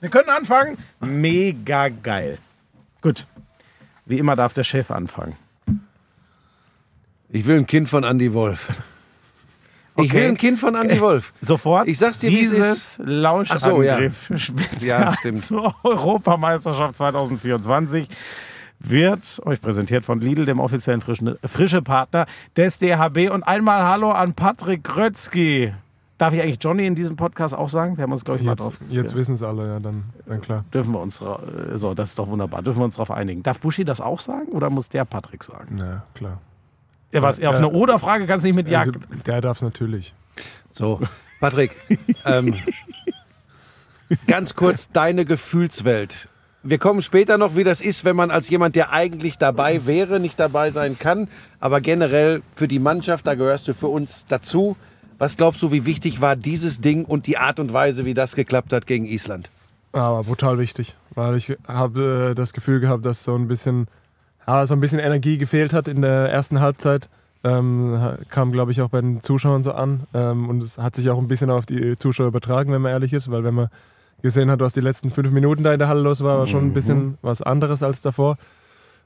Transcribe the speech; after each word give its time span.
Wir 0.00 0.08
können 0.10 0.28
anfangen. 0.28 0.76
Mega 1.00 1.88
geil. 1.88 2.38
Gut. 3.00 3.26
Wie 4.06 4.18
immer 4.18 4.36
darf 4.36 4.52
der 4.52 4.64
Chef 4.64 4.90
anfangen. 4.90 5.36
Ich 7.30 7.46
will 7.46 7.56
ein 7.58 7.66
Kind 7.66 7.88
von 7.88 8.04
Andy 8.04 8.32
Wolf. 8.34 8.68
Ich 9.96 10.10
Okay. 10.10 10.12
will 10.14 10.28
ein 10.28 10.36
Kind 10.36 10.58
von 10.58 10.74
Andy 10.74 11.00
Wolf. 11.00 11.32
Sofort. 11.40 11.88
Ich 11.88 11.98
sag's 11.98 12.18
dir, 12.18 12.28
dieses. 12.30 13.00
Lauschangriff 13.04 13.62
so, 13.62 13.82
ja. 13.82 14.38
Spezial 14.38 15.14
Ja, 15.24 15.34
zur 15.36 15.74
Europameisterschaft 15.84 16.96
2024 16.96 18.08
wird 18.80 19.40
euch 19.44 19.60
präsentiert 19.60 20.04
von 20.04 20.20
Lidl, 20.20 20.44
dem 20.46 20.60
offiziellen 20.60 21.00
frischen, 21.00 21.38
frische 21.46 21.80
Partner 21.80 22.26
des 22.56 22.78
DHB. 22.80 23.30
Und 23.30 23.42
einmal 23.44 23.84
Hallo 23.84 24.10
an 24.10 24.34
Patrick 24.34 24.84
Grötzky. 24.84 25.72
Darf 26.24 26.32
ich 26.32 26.40
eigentlich 26.40 26.58
Johnny 26.58 26.86
in 26.86 26.94
diesem 26.94 27.16
Podcast 27.16 27.54
auch 27.54 27.68
sagen? 27.68 27.98
Wir 27.98 28.04
haben 28.04 28.12
uns, 28.12 28.24
glaube 28.24 28.40
ich, 28.40 28.46
mal 28.46 28.52
Jetzt, 28.52 28.60
drauf. 28.62 28.78
jetzt 28.88 29.14
wissen 29.14 29.34
es 29.34 29.42
alle, 29.42 29.68
ja, 29.68 29.78
dann, 29.78 30.04
dann 30.24 30.40
klar. 30.40 30.64
Dürfen 30.72 30.94
wir 30.94 31.00
uns, 31.00 31.20
äh, 31.20 31.26
so, 31.74 31.92
das 31.92 32.08
ist 32.08 32.18
doch 32.18 32.28
wunderbar. 32.28 32.62
Dürfen 32.62 32.80
wir 32.80 32.86
uns 32.86 32.94
darauf 32.94 33.10
einigen. 33.10 33.42
Darf 33.42 33.60
Buschi 33.60 33.84
das 33.84 34.00
auch 34.00 34.20
sagen 34.20 34.52
oder 34.52 34.70
muss 34.70 34.88
der 34.88 35.04
Patrick 35.04 35.44
sagen? 35.44 35.76
Ja, 35.76 36.02
klar. 36.14 36.40
Ja, 37.12 37.20
was, 37.20 37.42
auf 37.42 37.56
eine 37.56 37.68
Oder-Frage 37.68 38.26
kannst 38.26 38.44
du 38.44 38.48
nicht 38.48 38.56
mit 38.56 38.70
Ja. 38.70 38.80
Also, 38.80 38.92
der 39.26 39.42
darf 39.42 39.58
es 39.58 39.62
natürlich. 39.62 40.14
So, 40.70 40.98
Patrick, 41.40 41.72
ähm, 42.24 42.54
ganz 44.26 44.54
kurz 44.54 44.88
deine 44.90 45.26
Gefühlswelt. 45.26 46.30
Wir 46.62 46.78
kommen 46.78 47.02
später 47.02 47.36
noch, 47.36 47.54
wie 47.54 47.64
das 47.64 47.82
ist, 47.82 48.06
wenn 48.06 48.16
man 48.16 48.30
als 48.30 48.48
jemand, 48.48 48.76
der 48.76 48.92
eigentlich 48.92 49.36
dabei 49.36 49.84
wäre, 49.84 50.20
nicht 50.20 50.40
dabei 50.40 50.70
sein 50.70 50.98
kann. 50.98 51.28
Aber 51.60 51.82
generell 51.82 52.40
für 52.50 52.66
die 52.66 52.78
Mannschaft, 52.78 53.26
da 53.26 53.34
gehörst 53.34 53.68
du 53.68 53.74
für 53.74 53.88
uns 53.88 54.24
dazu. 54.26 54.74
Was 55.18 55.36
glaubst 55.36 55.62
du, 55.62 55.72
wie 55.72 55.86
wichtig 55.86 56.20
war 56.20 56.36
dieses 56.36 56.80
Ding 56.80 57.04
und 57.04 57.26
die 57.26 57.38
Art 57.38 57.60
und 57.60 57.72
Weise, 57.72 58.04
wie 58.04 58.14
das 58.14 58.34
geklappt 58.34 58.72
hat 58.72 58.86
gegen 58.86 59.04
Island? 59.04 59.50
Aber 59.92 60.22
brutal 60.24 60.58
wichtig, 60.58 60.96
weil 61.14 61.36
ich 61.36 61.56
habe 61.68 62.30
äh, 62.30 62.34
das 62.34 62.52
Gefühl 62.52 62.80
gehabt, 62.80 63.06
dass 63.06 63.22
so 63.22 63.34
ein 63.36 63.46
bisschen, 63.46 63.86
ja, 64.46 64.66
so 64.66 64.74
ein 64.74 64.80
bisschen 64.80 64.98
Energie 64.98 65.38
gefehlt 65.38 65.72
hat 65.72 65.86
in 65.86 66.02
der 66.02 66.30
ersten 66.30 66.60
Halbzeit. 66.60 67.08
Ähm, 67.44 68.16
kam, 68.30 68.52
glaube 68.52 68.72
ich, 68.72 68.80
auch 68.80 68.88
bei 68.88 69.00
den 69.00 69.20
Zuschauern 69.20 69.62
so 69.62 69.72
an. 69.72 70.04
Ähm, 70.14 70.48
und 70.48 70.62
es 70.62 70.78
hat 70.78 70.96
sich 70.96 71.10
auch 71.10 71.18
ein 71.18 71.28
bisschen 71.28 71.50
auf 71.50 71.66
die 71.66 71.96
Zuschauer 71.98 72.28
übertragen, 72.28 72.72
wenn 72.72 72.82
man 72.82 72.90
ehrlich 72.90 73.12
ist, 73.12 73.30
weil 73.30 73.44
wenn 73.44 73.54
man 73.54 73.68
gesehen 74.22 74.50
hat, 74.50 74.60
was 74.60 74.72
die 74.72 74.80
letzten 74.80 75.10
fünf 75.10 75.30
Minuten 75.30 75.62
da 75.62 75.72
in 75.72 75.78
der 75.78 75.88
Halle 75.88 76.00
los 76.00 76.24
war, 76.24 76.38
war 76.38 76.46
schon 76.46 76.64
ein 76.64 76.72
bisschen 76.72 77.18
was 77.20 77.42
anderes 77.42 77.82
als 77.82 78.00
davor. 78.00 78.38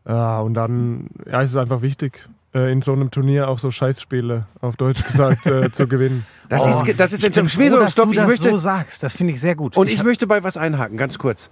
Ja, 0.06 0.39
und 0.41 0.55
dann 0.55 1.09
ja, 1.27 1.43
ist 1.43 1.50
es 1.50 1.56
einfach 1.56 1.83
wichtig, 1.83 2.28
äh, 2.54 2.72
in 2.72 2.82
so 2.82 2.92
einem 2.92 3.10
Turnier 3.10 3.48
auch 3.48 3.58
so 3.58 3.70
Scheißspiele, 3.70 4.46
auf 4.60 4.77
Deutsch 4.77 5.04
gesagt, 5.04 5.46
äh, 5.46 5.70
zu 5.72 5.86
gewinnen. 5.86 6.27
Das 6.48 6.64
Oh, 6.64 6.68
ist, 6.70 6.98
das 6.98 7.12
ist 7.12 7.22
ich 7.24 7.32
bin 7.32 7.48
froh, 7.48 7.77
dass 7.78 7.92
stopp, 7.92 8.06
du 8.06 8.12
ich 8.12 8.16
das 8.18 8.27
möchte, 8.27 8.50
so 8.50 8.56
sagst. 8.56 9.02
Das 9.02 9.14
finde 9.14 9.34
ich 9.34 9.41
sehr 9.41 9.54
gut. 9.54 9.77
Und 9.77 9.91
ich, 9.91 9.98
hab- 9.98 10.06
möchte 10.06 10.27
bei 10.27 10.42
was 10.44 10.56
einhaken, 10.56 10.96
ganz 10.96 11.19
kurz. 11.19 11.50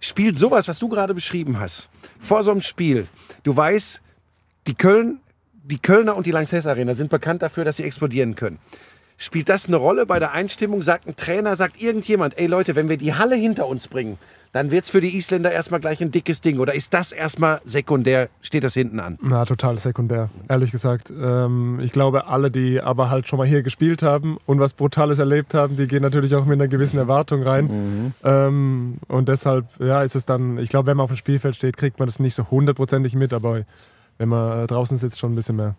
Spielt 0.00 0.38
sowas, 0.38 0.66
was 0.68 0.78
du 0.78 0.88
gerade 0.88 1.12
beschrieben 1.14 1.58
hast, 1.60 1.90
vor 2.18 2.42
so 2.42 2.50
einem 2.50 2.62
Spiel, 2.62 3.06
du 3.42 3.54
weißt, 3.56 4.00
die, 4.66 4.74
Köln, 4.74 5.20
die 5.64 5.78
Kölner 5.78 6.16
und 6.16 6.26
die 6.26 6.30
Lanxess 6.30 6.66
Arena 6.66 6.94
sind 6.94 7.10
bekannt 7.10 7.42
dafür, 7.42 7.64
dass 7.64 7.76
sie 7.76 7.84
explodieren 7.84 8.34
können. 8.34 8.58
Spielt 9.18 9.50
das 9.50 9.66
eine 9.66 9.76
Rolle 9.76 10.06
bei 10.06 10.18
der 10.18 10.32
Einstimmung? 10.32 10.82
Sagt 10.82 11.06
ein 11.06 11.16
Trainer, 11.16 11.54
sagt 11.54 11.82
irgendjemand, 11.82 12.38
ey 12.38 12.46
Leute, 12.46 12.74
wenn 12.76 12.88
wir 12.88 12.96
die 12.96 13.12
Halle 13.14 13.36
hinter 13.36 13.66
uns 13.66 13.86
bringen, 13.88 14.16
dann 14.52 14.70
wird 14.70 14.84
es 14.84 14.90
für 14.90 15.00
die 15.00 15.16
Isländer 15.16 15.52
erstmal 15.52 15.80
gleich 15.80 16.00
ein 16.00 16.10
dickes 16.10 16.40
Ding. 16.40 16.58
Oder 16.58 16.74
ist 16.74 16.92
das 16.92 17.12
erstmal 17.12 17.60
sekundär, 17.64 18.28
steht 18.40 18.64
das 18.64 18.74
hinten 18.74 18.98
an? 18.98 19.18
Na, 19.22 19.44
total 19.44 19.78
sekundär, 19.78 20.28
ehrlich 20.48 20.72
gesagt. 20.72 21.10
Ähm, 21.10 21.78
ich 21.80 21.92
glaube, 21.92 22.26
alle, 22.26 22.50
die 22.50 22.80
aber 22.80 23.10
halt 23.10 23.28
schon 23.28 23.38
mal 23.38 23.46
hier 23.46 23.62
gespielt 23.62 24.02
haben 24.02 24.38
und 24.46 24.58
was 24.58 24.74
Brutales 24.74 25.18
erlebt 25.18 25.54
haben, 25.54 25.76
die 25.76 25.86
gehen 25.86 26.02
natürlich 26.02 26.34
auch 26.34 26.44
mit 26.46 26.60
einer 26.60 26.68
gewissen 26.68 26.98
Erwartung 26.98 27.42
rein. 27.42 28.12
Ähm, 28.24 28.98
und 29.08 29.28
deshalb, 29.28 29.66
ja, 29.78 30.02
ist 30.02 30.16
es 30.16 30.24
dann, 30.24 30.58
ich 30.58 30.68
glaube, 30.68 30.86
wenn 30.86 30.96
man 30.96 31.04
auf 31.04 31.10
dem 31.10 31.16
Spielfeld 31.16 31.56
steht, 31.56 31.76
kriegt 31.76 31.98
man 31.98 32.06
das 32.06 32.18
nicht 32.18 32.34
so 32.34 32.50
hundertprozentig 32.50 33.14
mit, 33.14 33.32
aber 33.32 33.62
wenn 34.18 34.28
man 34.28 34.64
äh, 34.64 34.66
draußen 34.66 34.96
sitzt, 34.98 35.18
schon 35.18 35.32
ein 35.32 35.36
bisschen 35.36 35.56
mehr. 35.56 35.74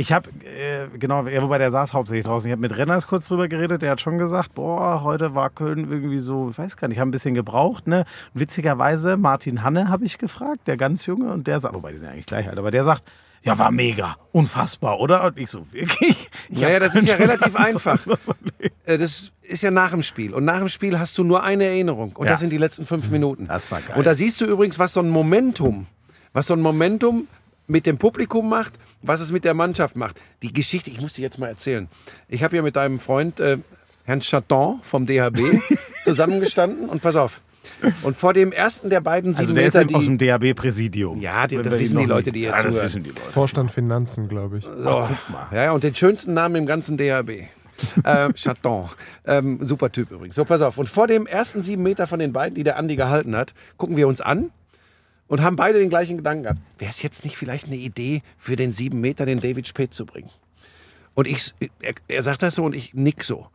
Ich 0.00 0.12
habe, 0.12 0.30
äh, 0.30 0.96
genau, 0.96 1.26
ja, 1.26 1.42
wobei 1.42 1.58
der 1.58 1.72
saß 1.72 1.92
hauptsächlich 1.92 2.24
draußen. 2.24 2.48
Ich 2.48 2.52
habe 2.52 2.60
mit 2.60 2.76
Renners 2.76 3.08
kurz 3.08 3.26
drüber 3.26 3.48
geredet. 3.48 3.82
Der 3.82 3.90
hat 3.90 4.00
schon 4.00 4.16
gesagt, 4.16 4.54
boah, 4.54 5.02
heute 5.02 5.34
war 5.34 5.50
Köln 5.50 5.90
irgendwie 5.90 6.20
so, 6.20 6.50
ich 6.50 6.56
weiß 6.58 6.76
gar 6.76 6.86
nicht, 6.86 7.00
haben 7.00 7.08
ein 7.08 7.10
bisschen 7.10 7.34
gebraucht. 7.34 7.88
Ne? 7.88 8.04
Witzigerweise, 8.32 9.16
Martin 9.16 9.64
Hanne 9.64 9.88
habe 9.88 10.04
ich 10.04 10.18
gefragt, 10.18 10.68
der 10.68 10.76
ganz 10.76 11.04
Junge. 11.06 11.32
Und 11.32 11.48
der 11.48 11.58
sagt, 11.58 11.74
wobei 11.74 11.90
die 11.90 11.98
sind 11.98 12.10
eigentlich 12.10 12.26
gleich 12.26 12.48
alt, 12.48 12.58
aber 12.58 12.70
der 12.70 12.84
sagt, 12.84 13.02
ja, 13.42 13.58
war 13.58 13.72
mega, 13.72 14.16
unfassbar, 14.30 15.00
oder? 15.00 15.24
Und 15.24 15.36
ich 15.36 15.50
so, 15.50 15.64
wirklich? 15.72 16.28
Ich 16.48 16.60
Naja, 16.60 16.78
das 16.78 16.94
ist 16.94 17.08
ja 17.08 17.16
relativ 17.16 17.56
einfach. 17.56 17.98
Äh, 18.84 18.98
Das 18.98 19.32
ist 19.42 19.62
ja 19.62 19.72
nach 19.72 19.90
dem 19.90 20.04
Spiel. 20.04 20.32
Und 20.32 20.44
nach 20.44 20.60
dem 20.60 20.68
Spiel 20.68 20.96
hast 20.98 21.18
du 21.18 21.24
nur 21.24 21.42
eine 21.42 21.64
Erinnerung. 21.64 22.12
Und 22.14 22.26
Ja. 22.26 22.32
das 22.32 22.40
sind 22.40 22.50
die 22.50 22.58
letzten 22.58 22.86
fünf 22.86 23.10
Minuten. 23.10 23.46
Das 23.46 23.68
war 23.72 23.80
geil. 23.80 23.96
Und 23.98 24.06
da 24.06 24.14
siehst 24.14 24.40
du 24.40 24.44
übrigens, 24.44 24.78
was 24.78 24.92
so 24.92 25.00
ein 25.00 25.10
Momentum, 25.10 25.86
was 26.32 26.46
so 26.46 26.54
ein 26.54 26.60
Momentum 26.60 27.26
mit 27.68 27.86
dem 27.86 27.98
Publikum 27.98 28.48
macht, 28.48 28.72
was 29.02 29.20
es 29.20 29.30
mit 29.30 29.44
der 29.44 29.54
Mannschaft 29.54 29.94
macht. 29.94 30.16
Die 30.42 30.52
Geschichte, 30.52 30.90
ich 30.90 31.00
muss 31.00 31.12
die 31.12 31.22
jetzt 31.22 31.38
mal 31.38 31.46
erzählen. 31.48 31.86
Ich 32.28 32.42
habe 32.42 32.56
ja 32.56 32.62
mit 32.62 32.74
deinem 32.76 32.98
Freund 32.98 33.38
äh, 33.40 33.58
Herrn 34.04 34.20
Chaton 34.20 34.80
vom 34.82 35.06
DHB 35.06 35.38
zusammengestanden 36.04 36.88
und 36.88 37.02
pass 37.02 37.16
auf. 37.16 37.40
Und 38.02 38.16
vor 38.16 38.32
dem 38.32 38.50
ersten 38.50 38.88
der 38.88 39.00
beiden 39.02 39.34
sieben 39.34 39.40
Also 39.42 39.54
der 39.54 39.66
ist 39.66 39.74
Meter, 39.74 39.96
aus 39.96 40.04
dem 40.06 40.16
die, 40.18 40.26
DAB-Präsidium. 40.26 41.20
Ja, 41.20 41.46
die- 41.46 41.60
das 41.60 41.78
wissen 41.78 41.98
die 41.98 42.06
Leute, 42.06 42.32
die 42.32 42.40
jetzt 42.42 42.56
Ja, 42.56 42.62
das 42.62 42.80
wissen 42.80 43.02
die 43.02 43.10
Leute. 43.10 43.20
Vorstand 43.32 43.70
Finanzen, 43.70 44.28
glaube 44.28 44.58
ich. 44.58 44.64
so, 44.64 45.06
ja, 45.52 45.64
ja, 45.64 45.72
und 45.72 45.84
den 45.84 45.94
schönsten 45.94 46.32
Namen 46.34 46.56
im 46.56 46.66
ganzen 46.66 46.96
DHB. 46.96 47.30
äh, 48.04 48.32
Chaton. 48.34 48.88
Ähm, 49.26 49.58
super 49.60 49.92
Typ 49.92 50.10
übrigens. 50.10 50.34
So, 50.34 50.44
pass 50.44 50.62
auf. 50.62 50.78
Und 50.78 50.88
vor 50.88 51.06
dem 51.06 51.26
ersten 51.26 51.62
sieben 51.62 51.82
Meter 51.82 52.06
von 52.06 52.18
den 52.18 52.32
beiden, 52.32 52.54
die 52.54 52.64
der 52.64 52.76
Andi 52.78 52.96
gehalten 52.96 53.36
hat, 53.36 53.54
gucken 53.76 53.96
wir 53.96 54.08
uns 54.08 54.20
an 54.20 54.50
und 55.28 55.42
haben 55.42 55.56
beide 55.56 55.78
den 55.78 55.88
gleichen 55.90 56.16
Gedanken 56.16 56.42
gehabt. 56.44 56.60
Wäre 56.78 56.90
es 56.90 57.02
jetzt 57.02 57.24
nicht 57.24 57.36
vielleicht 57.36 57.66
eine 57.66 57.76
Idee, 57.76 58.22
für 58.36 58.56
den 58.56 58.72
sieben 58.72 59.00
Meter 59.00 59.24
den 59.26 59.40
David 59.40 59.68
Spät 59.68 59.94
zu 59.94 60.04
bringen? 60.06 60.30
Und 61.14 61.26
ich, 61.26 61.52
er, 61.80 61.94
er 62.08 62.22
sagt 62.22 62.42
das 62.42 62.54
so 62.56 62.64
und 62.64 62.74
ich 62.76 62.94
nick 62.94 63.24
so. 63.24 63.46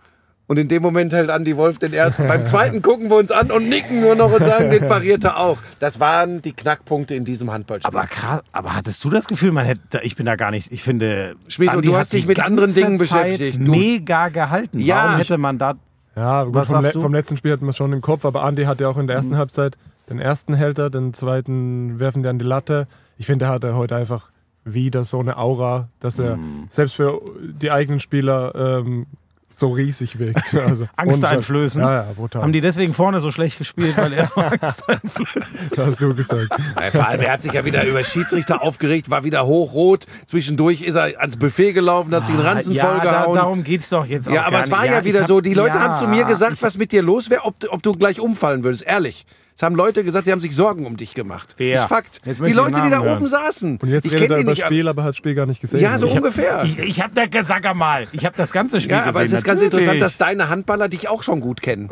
Und 0.45 0.59
in 0.59 0.67
dem 0.67 0.83
Moment 0.83 1.13
hält 1.13 1.29
Andi 1.29 1.55
Wolf 1.55 1.79
den 1.79 1.93
ersten. 1.93 2.27
Beim 2.27 2.45
zweiten 2.45 2.81
gucken 2.83 3.09
wir 3.09 3.15
uns 3.15 3.31
an 3.31 3.49
und 3.49 3.69
nicken 3.69 4.01
nur 4.01 4.13
noch 4.15 4.29
und 4.33 4.45
sagen, 4.45 4.69
den 4.71 4.81
pariert 4.85 5.23
er 5.23 5.39
auch. 5.39 5.57
Das 5.79 6.01
waren 6.01 6.41
die 6.41 6.51
Knackpunkte 6.51 7.15
in 7.15 7.23
diesem 7.23 7.49
Handballspiel. 7.49 7.87
Aber 7.97 8.05
krass, 8.07 8.43
aber 8.51 8.75
hattest 8.75 9.03
du 9.05 9.09
das 9.09 9.27
Gefühl, 9.27 9.53
man 9.53 9.65
hätte, 9.65 10.01
ich 10.03 10.17
bin 10.17 10.25
da 10.25 10.35
gar 10.35 10.51
nicht, 10.51 10.69
ich 10.73 10.83
finde, 10.83 11.37
Schmieso, 11.47 11.79
du 11.79 11.95
hast 11.95 12.11
dich 12.11 12.27
mit 12.27 12.41
anderen 12.41 12.73
Dingen 12.73 12.99
Zeit 12.99 13.23
beschäftigt. 13.37 13.57
Du- 13.65 13.71
Mega 13.71 14.27
gehalten. 14.27 14.79
Ja. 14.79 15.05
Warum 15.05 15.17
hätte 15.19 15.37
man 15.37 15.57
da, 15.57 15.75
Ja, 16.17 16.43
gut, 16.43 16.53
Was 16.55 16.67
vom, 16.67 16.75
sagst 16.75 16.87
le 16.89 16.93
du? 16.99 17.01
vom 17.01 17.13
letzten 17.13 17.37
Spiel 17.37 17.53
hat 17.53 17.61
man 17.61 17.69
es 17.69 17.77
schon 17.77 17.93
im 17.93 18.01
Kopf, 18.01 18.25
aber 18.25 18.43
Andi 18.43 18.65
hat 18.65 18.81
ja 18.81 18.89
auch 18.89 18.97
in 18.97 19.07
der 19.07 19.15
ersten 19.15 19.37
Halbzeit 19.37 19.77
den 20.09 20.19
ersten 20.19 20.53
hält 20.53 20.79
er, 20.79 20.89
den 20.89 21.13
zweiten 21.13 21.99
werfen 21.99 22.23
die 22.23 22.29
an 22.29 22.39
die 22.39 22.45
Latte. 22.45 22.87
Ich 23.17 23.25
finde, 23.25 23.45
er 23.45 23.51
hatte 23.51 23.75
heute 23.75 23.95
einfach 23.95 24.29
wieder 24.65 25.03
so 25.03 25.19
eine 25.19 25.37
Aura, 25.37 25.89
dass 25.99 26.19
er 26.19 26.37
selbst 26.69 26.95
für 26.95 27.21
die 27.41 27.69
eigenen 27.71 27.99
Spieler 27.99 28.53
ähm, 28.55 29.07
so 29.55 29.69
riesig 29.69 30.17
wirkt. 30.19 30.53
Also, 30.67 30.87
angsteinflößend? 30.95 31.83
Ja, 31.85 31.93
ja, 31.95 32.05
brutal. 32.15 32.41
Haben 32.41 32.53
die 32.53 32.61
deswegen 32.61 32.93
vorne 32.93 33.19
so 33.19 33.29
schlecht 33.29 33.57
gespielt, 33.59 33.95
weil 33.97 34.13
er 34.13 34.25
so 34.25 34.35
angsteinflößend 34.41 35.43
das 35.75 35.85
hast 35.87 36.01
du 36.01 36.15
gesagt. 36.15 36.49
Ja, 36.79 36.91
vor 36.91 37.07
allem, 37.07 37.21
er 37.21 37.33
hat 37.33 37.43
sich 37.43 37.53
ja 37.53 37.63
wieder 37.65 37.85
über 37.85 38.03
Schiedsrichter 38.03 38.61
aufgeregt, 38.63 39.09
war 39.09 39.23
wieder 39.23 39.45
hochrot. 39.45 40.07
Zwischendurch 40.25 40.81
ist 40.81 40.95
er 40.95 41.19
ans 41.19 41.37
Buffet 41.37 41.73
gelaufen, 41.73 42.15
hat 42.15 42.25
sich 42.25 42.35
einen 42.35 42.45
Ranzen 42.45 42.71
Ah, 42.71 42.75
ja, 42.75 42.85
vollgehauen. 42.87 43.35
Da, 43.35 43.41
darum 43.41 43.63
geht's 43.63 43.89
doch 43.89 44.05
jetzt 44.05 44.27
auch 44.27 44.33
ja, 44.33 44.41
aber 44.43 44.57
gar 44.57 44.63
es 44.63 44.71
war 44.71 44.81
nicht. 44.81 44.91
ja, 44.91 45.05
wieder 45.05 45.19
hab- 45.21 45.27
so, 45.27 45.39
die 45.41 45.53
Leute 45.53 45.77
ja, 45.77 45.83
haben 45.83 45.95
zu 45.97 46.07
mir 46.07 46.23
gesagt, 46.25 46.61
was 46.63 46.77
mit 46.77 46.91
dir 46.91 47.03
los 47.03 47.29
wäre, 47.29 47.43
ob, 47.45 47.55
ob 47.69 47.83
du 47.83 47.93
gleich 47.93 48.19
umfallen 48.19 48.63
würdest. 48.63 48.83
Ehrlich. 48.83 49.25
Es 49.55 49.61
haben 49.61 49.75
Leute 49.75 50.03
gesagt, 50.03 50.25
sie 50.25 50.31
haben 50.31 50.39
sich 50.39 50.55
Sorgen 50.55 50.85
um 50.87 50.97
dich 50.97 51.13
gemacht. 51.13 51.53
Wer? 51.57 51.73
Das 51.75 51.83
ist 51.83 51.87
Fakt. 51.89 52.21
Die 52.25 52.53
Leute, 52.53 52.81
die 52.81 52.89
da 52.89 53.03
hören. 53.03 53.17
oben 53.17 53.27
saßen. 53.27 53.77
Und 53.81 53.87
jetzt 53.89 54.05
ich 54.05 54.13
redet 54.13 54.31
er 54.31 54.37
über 54.39 54.51
nicht. 54.51 54.63
Spiel, 54.65 54.87
aber 54.87 55.03
hat 55.03 55.09
das 55.09 55.17
Spiel 55.17 55.35
gar 55.35 55.45
nicht 55.45 55.61
gesehen. 55.61 55.79
Ja, 55.79 55.99
so 55.99 56.07
Ich 56.07 56.13
hab- 56.15 56.23
ungefähr. 56.23 56.63
Ich, 56.63 56.79
ich 56.79 57.01
habe 57.01 57.13
da, 57.13 57.23
sag 57.45 57.75
mal, 57.75 58.07
ich 58.11 58.25
habe 58.25 58.35
das 58.35 58.51
ganze 58.51 58.81
Spiel 58.81 58.95
Ja, 58.95 59.03
aber 59.03 59.19
es 59.19 59.25
gesehen, 59.25 59.37
ist 59.37 59.43
ganz 59.43 59.61
natürlich. 59.61 59.85
interessant, 59.85 60.01
dass 60.01 60.17
deine 60.17 60.49
Handballer 60.49 60.89
dich 60.89 61.07
auch 61.07 61.21
schon 61.21 61.39
gut 61.39 61.61
kennen. 61.61 61.89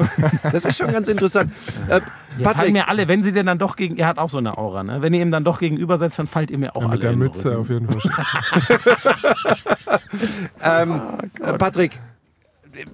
Das 0.51 0.65
ist 0.65 0.77
schon 0.77 0.91
ganz 0.91 1.07
interessant. 1.07 1.51
Äh, 1.87 2.01
Patrick, 2.41 2.73
mir 2.73 2.87
alle, 2.87 3.07
wenn 3.07 3.23
sie 3.23 3.31
denn 3.31 3.45
dann 3.45 3.59
doch 3.59 3.75
gegen, 3.75 3.97
er 3.97 4.07
hat 4.07 4.17
auch 4.17 4.29
so 4.29 4.39
eine 4.39 4.57
Aura, 4.57 4.83
ne? 4.83 5.01
Wenn 5.01 5.13
ihr 5.13 5.21
ihm 5.21 5.31
dann 5.31 5.43
doch 5.43 5.59
gegenüber 5.59 5.97
setzt, 5.97 6.17
dann 6.17 6.27
fallt 6.27 6.49
ihr 6.49 6.57
mir 6.57 6.75
auch 6.75 6.81
Ja, 6.81 6.87
alle 6.89 6.95
mit 6.95 7.03
der 7.03 7.15
Mütze 7.15 7.57
auf 7.57 7.69
jeden 7.69 7.87
Fall. 7.89 8.01
ähm, 10.63 11.01
äh, 11.41 11.53
Patrick, 11.57 11.91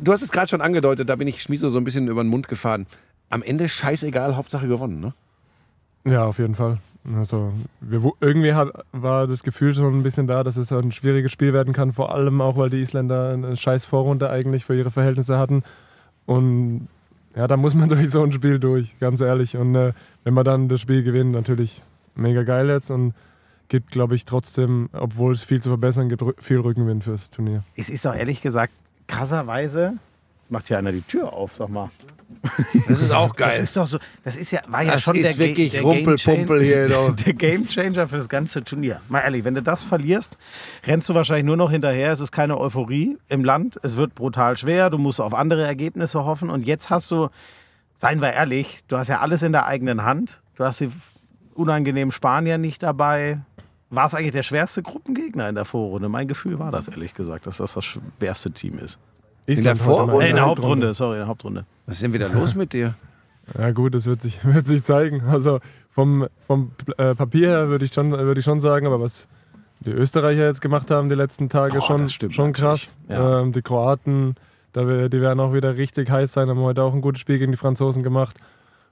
du 0.02 0.12
hast 0.12 0.22
es 0.24 0.32
gerade 0.32 0.48
schon 0.48 0.62
angedeutet, 0.62 1.08
da 1.10 1.16
bin 1.16 1.28
ich 1.28 1.42
Schmieso 1.42 1.70
so 1.70 1.78
ein 1.78 1.84
bisschen 1.84 2.08
über 2.08 2.24
den 2.24 2.30
Mund 2.30 2.48
gefahren. 2.48 2.86
Am 3.30 3.44
Ende 3.44 3.68
scheißegal, 3.68 4.36
Hauptsache 4.36 4.68
gewonnen, 4.68 5.00
ne? 5.00 5.14
Ja, 6.06 6.26
auf 6.26 6.40
jeden 6.40 6.56
Fall. 6.56 6.80
Also, 7.16 7.54
wir, 7.80 8.12
irgendwie 8.20 8.54
hat, 8.54 8.70
war 8.92 9.28
das 9.28 9.44
Gefühl 9.44 9.74
schon 9.74 9.98
ein 9.98 10.04
bisschen 10.04 10.28
da, 10.28 10.44
dass 10.44 10.58
es 10.58 10.72
ein 10.72 10.92
schwieriges 10.92 11.32
Spiel 11.32 11.54
werden 11.54 11.74
kann, 11.74 11.94
vor 11.94 12.14
allem 12.14 12.42
auch, 12.42 12.58
weil 12.58 12.70
die 12.70 12.82
Isländer 12.82 13.32
eine 13.32 13.56
scheiß 13.56 13.86
Vorrunde 13.86 14.30
eigentlich 14.30 14.66
für 14.66 14.76
ihre 14.76 14.92
Verhältnisse 14.92 15.38
hatten. 15.38 15.64
Und 16.26 16.88
ja, 17.36 17.48
da 17.48 17.56
muss 17.56 17.74
man 17.74 17.88
durch 17.90 18.10
so 18.10 18.24
ein 18.24 18.32
Spiel 18.32 18.60
durch, 18.60 19.00
ganz 19.00 19.22
ehrlich. 19.22 19.56
Und 19.56 19.76
äh, 19.76 19.94
wenn 20.24 20.34
man 20.34 20.44
dann 20.44 20.68
das 20.68 20.82
Spiel 20.82 21.04
gewinnt, 21.04 21.32
natürlich 21.32 21.82
mega 22.16 22.44
geil 22.44 22.70
jetzt 22.70 22.90
und 22.92 23.14
gibt, 23.70 23.92
glaube 23.92 24.16
ich, 24.16 24.26
trotzdem, 24.26 24.90
obwohl 24.94 25.34
es 25.34 25.44
viel 25.44 25.62
zu 25.62 25.70
verbessern 25.70 26.10
gibt, 26.10 26.24
viel 26.44 26.60
Rückenwind 26.60 27.04
fürs 27.04 27.30
Turnier. 27.30 27.64
Es 27.76 27.90
ist 27.90 28.06
doch 28.06 28.16
ehrlich 28.16 28.42
gesagt 28.42 28.74
krasserweise, 29.08 29.94
Jetzt 30.48 30.52
macht 30.54 30.68
hier 30.70 30.78
einer 30.78 30.94
die 30.94 31.02
Tür 31.02 31.34
auf, 31.34 31.54
sag 31.54 31.68
mal. 31.68 31.90
Das 32.88 33.02
ist 33.02 33.12
auch 33.12 33.36
Das 33.36 33.50
geil. 33.50 33.62
ist 33.62 33.76
doch 33.76 33.86
so, 33.86 34.00
das 34.24 34.38
ist 34.38 34.52
ja, 34.52 34.62
war 34.70 34.82
ja 34.82 34.94
Das 34.94 35.02
schon 35.02 35.18
ist 35.18 35.38
der, 35.38 35.46
wirklich 35.46 35.72
der 35.74 35.82
Rumpelpumpel 35.82 36.64
hier, 36.64 36.88
der, 36.88 37.12
der 37.12 37.34
Game 37.34 37.68
Changer 37.68 38.08
für 38.08 38.16
das 38.16 38.30
ganze 38.30 38.64
Turnier. 38.64 39.02
Mal 39.10 39.20
ehrlich, 39.20 39.44
wenn 39.44 39.56
du 39.56 39.62
das 39.62 39.84
verlierst, 39.84 40.38
rennst 40.86 41.10
du 41.10 41.16
wahrscheinlich 41.16 41.44
nur 41.46 41.58
noch 41.58 41.70
hinterher. 41.70 42.14
Es 42.14 42.22
ist 42.22 42.32
keine 42.32 42.58
Euphorie 42.58 43.18
im 43.28 43.44
Land. 43.44 43.78
Es 43.84 43.98
wird 43.98 44.16
brutal 44.16 44.56
schwer. 44.58 44.90
Du 44.90 44.98
musst 44.98 45.20
auf 45.20 45.34
andere 45.34 45.66
Ergebnisse 45.66 46.24
hoffen. 46.24 46.50
Und 46.50 46.66
jetzt 46.66 46.90
hast 46.90 47.12
du, 47.12 47.28
seien 47.96 48.22
wir 48.22 48.32
ehrlich, 48.32 48.86
du 48.88 48.98
hast 48.98 49.10
ja 49.10 49.20
alles 49.20 49.44
in 49.44 49.52
der 49.52 49.66
eigenen 49.66 50.06
Hand. 50.06 50.40
Du 50.56 50.64
hast 50.64 50.80
die 50.80 50.90
unangenehmen 51.56 52.14
Spanier 52.14 52.58
nicht 52.58 52.84
dabei. 52.84 53.40
War 53.90 54.06
es 54.06 54.14
eigentlich 54.14 54.32
der 54.32 54.44
schwerste 54.44 54.82
Gruppengegner 54.82 55.50
in 55.50 55.56
der 55.56 55.66
Vorrunde? 55.66 56.08
Mein 56.08 56.30
Gefühl 56.30 56.58
war 56.58 56.72
das, 56.72 56.88
ehrlich 56.88 57.14
gesagt, 57.14 57.48
dass 57.48 57.58
das 57.58 57.74
das 57.74 57.84
schwerste 57.84 58.52
Team 58.52 58.80
ist. 58.80 58.98
Island 59.48 59.66
der 59.66 59.76
Vorrunde? 59.76 60.26
Äh, 60.26 60.30
in 60.30 60.36
der 60.36 60.46
Hauptrunde, 60.46 60.94
sorry, 60.94 61.16
in 61.16 61.20
der 61.22 61.28
Hauptrunde. 61.28 61.66
Was 61.86 61.96
ist 61.96 62.04
denn 62.04 62.14
wieder 62.14 62.30
los 62.30 62.56
mit 62.56 62.74
dir? 62.74 62.94
Ja 63.58 63.72
gut, 63.72 63.96
das 63.96 64.06
wird 64.06 64.22
sich, 64.22 64.40
wird 64.44 64.68
sich 64.68 64.84
zeigen. 64.84 65.22
Also 65.22 65.60
vom, 65.90 66.28
vom 66.46 66.72
äh, 66.98 67.16
Papier 67.16 67.48
her 67.48 67.70
würde 67.70 67.86
ich, 67.86 67.94
schon, 67.94 68.12
würde 68.12 68.40
ich 68.40 68.46
schon 68.46 68.60
sagen, 68.60 68.86
aber 68.86 69.00
was 69.00 69.30
die 69.80 69.92
Österreicher 69.92 70.46
jetzt 70.46 70.60
gemacht 70.62 70.92
haben 70.92 71.08
die 71.08 71.16
letzten 71.16 71.48
Tage, 71.48 71.76
Boah, 71.76 71.82
schon, 71.82 72.10
stimmt 72.10 72.34
schon 72.34 72.52
krass. 72.52 72.98
Ja. 73.08 73.42
Ähm, 73.42 73.54
die 73.54 73.62
Kroaten, 73.62 74.36
da, 74.74 75.08
die 75.08 75.22
werden 75.22 75.40
auch 75.40 75.54
wieder 75.54 75.78
richtig 75.78 76.10
heiß 76.10 76.34
sein, 76.34 76.50
haben 76.50 76.60
heute 76.60 76.84
auch 76.84 76.94
ein 76.94 77.00
gutes 77.00 77.22
Spiel 77.22 77.40
gegen 77.40 77.54
die 77.54 77.58
Franzosen 77.58 78.04
gemacht. 78.04 78.36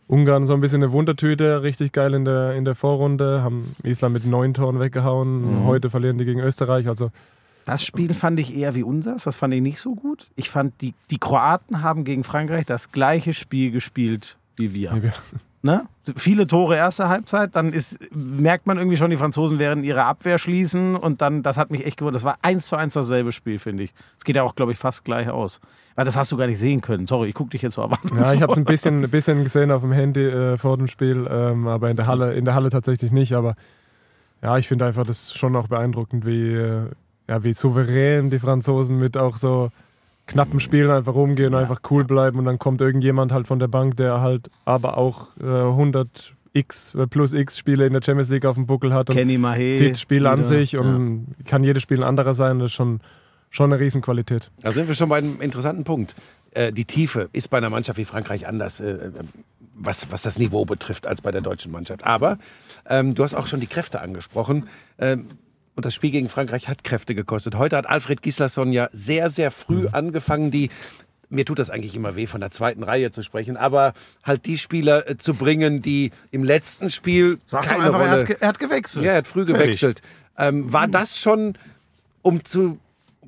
Ungarn 0.07 0.45
so 0.45 0.53
ein 0.53 0.61
bisschen 0.61 0.83
eine 0.83 0.91
Wundertüte, 0.91 1.63
richtig 1.63 1.91
geil 1.91 2.13
in 2.13 2.25
der, 2.25 2.53
in 2.53 2.63
der 2.63 2.75
Vorrunde, 2.75 3.41
haben 3.41 3.75
Island 3.83 4.13
mit 4.13 4.25
neun 4.25 4.53
Toren 4.53 4.79
weggehauen. 4.79 5.63
Mhm. 5.63 5.65
Heute 5.65 5.89
verlieren 5.89 6.17
die 6.17 6.25
gegen 6.25 6.39
Österreich. 6.39 6.87
Also 6.87 7.09
Das 7.65 7.83
Spiel 7.83 8.13
fand 8.13 8.39
ich 8.39 8.55
eher 8.55 8.75
wie 8.75 8.83
unseres, 8.83 9.23
das 9.23 9.35
fand 9.35 9.53
ich 9.53 9.61
nicht 9.61 9.79
so 9.79 9.95
gut. 9.95 10.27
Ich 10.35 10.49
fand, 10.49 10.79
die, 10.81 10.93
die 11.11 11.17
Kroaten 11.17 11.81
haben 11.81 12.03
gegen 12.03 12.23
Frankreich 12.23 12.65
das 12.65 12.91
gleiche 12.91 13.33
Spiel 13.33 13.71
gespielt 13.71 14.37
wie 14.55 14.73
wir. 14.73 15.01
wir- 15.03 15.13
Ne? 15.63 15.87
Viele 16.15 16.45
Tore 16.45 16.75
erste 16.75 17.09
Halbzeit, 17.09 17.55
dann 17.55 17.73
ist, 17.73 17.97
merkt 18.13 18.67
man 18.67 18.77
irgendwie 18.77 18.97
schon, 18.97 19.09
die 19.09 19.17
Franzosen 19.17 19.57
werden 19.57 19.83
ihre 19.83 20.03
Abwehr 20.03 20.37
schließen 20.37 20.95
und 20.95 21.23
dann, 21.23 21.41
das 21.41 21.57
hat 21.57 21.71
mich 21.71 21.87
echt 21.87 21.97
gewundert. 21.97 22.17
Das 22.19 22.23
war 22.23 22.37
eins 22.43 22.67
zu 22.67 22.75
eins 22.75 22.93
dasselbe 22.93 23.31
Spiel, 23.31 23.57
finde 23.57 23.81
ich. 23.81 23.93
Es 24.15 24.23
geht 24.23 24.35
ja 24.35 24.43
auch, 24.43 24.53
glaube 24.53 24.73
ich, 24.73 24.77
fast 24.77 25.03
gleich 25.05 25.27
aus. 25.27 25.59
Weil 25.95 26.05
das 26.05 26.15
hast 26.15 26.31
du 26.31 26.37
gar 26.37 26.45
nicht 26.45 26.59
sehen 26.59 26.81
können. 26.81 27.07
Sorry, 27.07 27.29
ich 27.29 27.33
gucke 27.33 27.49
dich 27.49 27.63
jetzt 27.63 27.73
so 27.73 27.81
erwartungsvoll. 27.81 28.21
Ja, 28.21 28.33
ich 28.33 28.43
habe 28.43 28.51
es 28.51 28.59
ein 28.59 28.65
bisschen, 28.65 29.03
ein 29.05 29.09
bisschen 29.09 29.43
gesehen 29.43 29.71
auf 29.71 29.81
dem 29.81 29.91
Handy 29.91 30.23
äh, 30.27 30.59
vor 30.59 30.77
dem 30.77 30.85
Spiel, 30.87 31.27
ähm, 31.27 31.67
aber 31.67 31.89
in 31.89 31.95
der 31.97 32.05
Halle, 32.05 32.35
in 32.35 32.45
der 32.45 32.53
Halle 32.53 32.69
tatsächlich 32.69 33.11
nicht. 33.11 33.33
Aber 33.33 33.55
ja, 34.43 34.59
ich 34.59 34.67
finde 34.67 34.85
einfach 34.85 35.03
das 35.07 35.33
schon 35.33 35.55
auch 35.55 35.67
beeindruckend, 35.67 36.27
wie, 36.27 36.53
äh, 36.53 36.91
ja, 37.27 37.43
wie 37.43 37.53
souverän 37.53 38.29
die 38.29 38.39
Franzosen 38.39 38.99
mit 38.99 39.17
auch 39.17 39.37
so 39.37 39.69
knappen 40.27 40.59
Spielen 40.59 40.89
einfach 40.91 41.13
rumgehen 41.13 41.53
und 41.53 41.59
einfach 41.59 41.81
cool 41.89 42.03
bleiben 42.03 42.39
und 42.39 42.45
dann 42.45 42.59
kommt 42.59 42.81
irgendjemand 42.81 43.31
halt 43.31 43.47
von 43.47 43.59
der 43.59 43.67
Bank, 43.67 43.97
der 43.97 44.21
halt 44.21 44.49
aber 44.65 44.97
auch 44.97 45.29
äh, 45.39 45.43
100 45.43 46.33
X 46.53 46.95
äh, 46.95 47.05
plus 47.05 47.33
X 47.33 47.57
Spiele 47.57 47.85
in 47.85 47.93
der 47.93 48.01
Champions 48.03 48.29
League 48.29 48.45
auf 48.45 48.55
dem 48.55 48.65
Buckel 48.65 48.93
hat 48.93 49.09
und 49.09 49.15
Kenny 49.15 49.37
Mahé. 49.37 49.77
zieht 49.77 49.91
das 49.91 50.01
Spiel 50.01 50.25
an 50.25 50.39
wieder. 50.39 50.47
sich 50.47 50.77
und 50.77 51.35
kann 51.45 51.63
jedes 51.63 51.83
Spiel 51.83 51.99
ein 51.99 52.03
anderer 52.03 52.33
sein. 52.33 52.59
Das 52.59 52.67
ist 52.67 52.73
schon, 52.73 53.01
schon 53.49 53.71
eine 53.71 53.79
Riesenqualität. 53.79 54.49
Da 54.61 54.71
sind 54.71 54.87
wir 54.87 54.95
schon 54.95 55.09
bei 55.09 55.17
einem 55.17 55.41
interessanten 55.41 55.83
Punkt. 55.83 56.15
Äh, 56.51 56.71
die 56.71 56.85
Tiefe 56.85 57.29
ist 57.33 57.49
bei 57.49 57.57
einer 57.57 57.69
Mannschaft 57.69 57.97
wie 57.99 58.05
Frankreich 58.05 58.47
anders, 58.47 58.79
äh, 58.79 58.91
äh, 58.91 59.11
was, 59.75 60.09
was 60.11 60.21
das 60.21 60.39
Niveau 60.39 60.65
betrifft, 60.65 61.05
als 61.05 61.21
bei 61.21 61.31
der 61.31 61.41
deutschen 61.41 61.71
Mannschaft. 61.71 62.05
Aber 62.05 62.39
ähm, 62.89 63.13
du 63.13 63.23
hast 63.23 63.33
auch 63.35 63.47
schon 63.47 63.59
die 63.59 63.67
Kräfte 63.67 63.99
angesprochen. 63.99 64.69
Ähm, 64.97 65.27
und 65.75 65.85
das 65.85 65.93
Spiel 65.93 66.11
gegen 66.11 66.29
Frankreich 66.29 66.67
hat 66.67 66.83
Kräfte 66.83 67.15
gekostet. 67.15 67.55
Heute 67.55 67.77
hat 67.77 67.87
Alfred 67.87 68.21
Gislason 68.21 68.71
ja 68.71 68.87
sehr, 68.91 69.29
sehr 69.29 69.51
früh 69.51 69.87
angefangen, 69.91 70.51
die 70.51 70.69
mir 71.27 71.43
tut 71.43 71.57
das 71.57 71.71
eigentlich 71.71 71.95
immer 71.95 72.15
weh, 72.15 72.27
von 72.27 72.39
der 72.39 72.51
zweiten 72.51 72.83
Reihe 72.83 73.09
zu 73.11 73.23
sprechen, 73.23 73.57
aber 73.57 73.93
halt 74.23 74.45
die 74.45 74.57
Spieler 74.59 75.09
äh, 75.09 75.17
zu 75.17 75.33
bringen, 75.33 75.81
die 75.81 76.11
im 76.31 76.43
letzten 76.43 76.89
Spiel 76.91 77.39
Sag 77.47 77.63
keine 77.65 77.85
einfach, 77.85 77.99
er 77.99 78.05
Rolle 78.09 78.19
hat, 78.21 78.27
ge- 78.27 78.37
er 78.39 78.47
hat 78.47 78.59
gewechselt. 78.59 79.05
ja, 79.05 79.11
er 79.13 79.17
hat 79.17 79.27
früh 79.27 79.43
gewechselt. 79.43 80.01
Ähm, 80.37 80.71
war 80.71 80.87
das 80.87 81.19
schon, 81.19 81.57
um 82.21 82.45
zu 82.45 82.77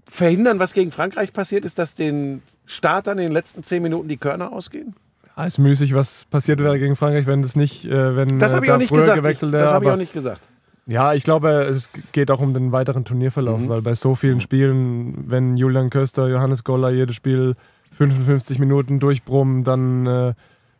verhindern, 0.05 0.59
was 0.59 0.73
gegen 0.73 0.91
Frankreich 0.91 1.33
passiert 1.33 1.65
ist, 1.65 1.79
dass 1.79 1.95
den 1.95 2.43
Startern 2.65 3.17
in 3.17 3.25
den 3.25 3.33
letzten 3.33 3.63
zehn 3.63 3.81
Minuten 3.81 4.07
die 4.07 4.17
Körner 4.17 4.53
ausgehen? 4.53 4.93
Ja, 5.35 5.45
ist 5.45 5.57
müßig, 5.57 5.93
was 5.95 6.25
passiert 6.29 6.59
wäre 6.59 6.77
gegen 6.79 6.95
Frankreich, 6.95 7.25
wenn 7.25 7.41
das 7.41 7.55
nicht, 7.55 7.83
äh, 7.85 8.15
wenn 8.15 8.37
Das 8.39 8.51
äh, 8.51 8.55
habe 8.55 8.65
ich 8.65 8.69
da 8.69 8.75
auch 8.75 8.79
nicht 8.79 8.93
gesagt. 8.93 9.43
Das 9.53 9.71
habe 9.71 9.85
ich 9.85 9.91
auch 9.91 9.97
nicht 9.97 10.13
gesagt. 10.13 10.41
Ja, 10.87 11.13
ich 11.13 11.23
glaube, 11.23 11.49
es 11.63 11.89
geht 12.13 12.31
auch 12.31 12.39
um 12.39 12.53
den 12.53 12.71
weiteren 12.71 13.03
Turnierverlauf, 13.05 13.59
Mhm. 13.59 13.69
weil 13.69 13.81
bei 13.81 13.93
so 13.93 14.15
vielen 14.15 14.39
Spielen, 14.41 15.25
wenn 15.29 15.57
Julian 15.57 15.89
Köster, 15.89 16.27
Johannes 16.29 16.63
Goller 16.63 16.89
jedes 16.91 17.15
Spiel 17.15 17.55
55 17.97 18.59
Minuten 18.59 18.99
durchbrummen, 18.99 19.63
dann 19.63 20.05
äh, 20.05 20.33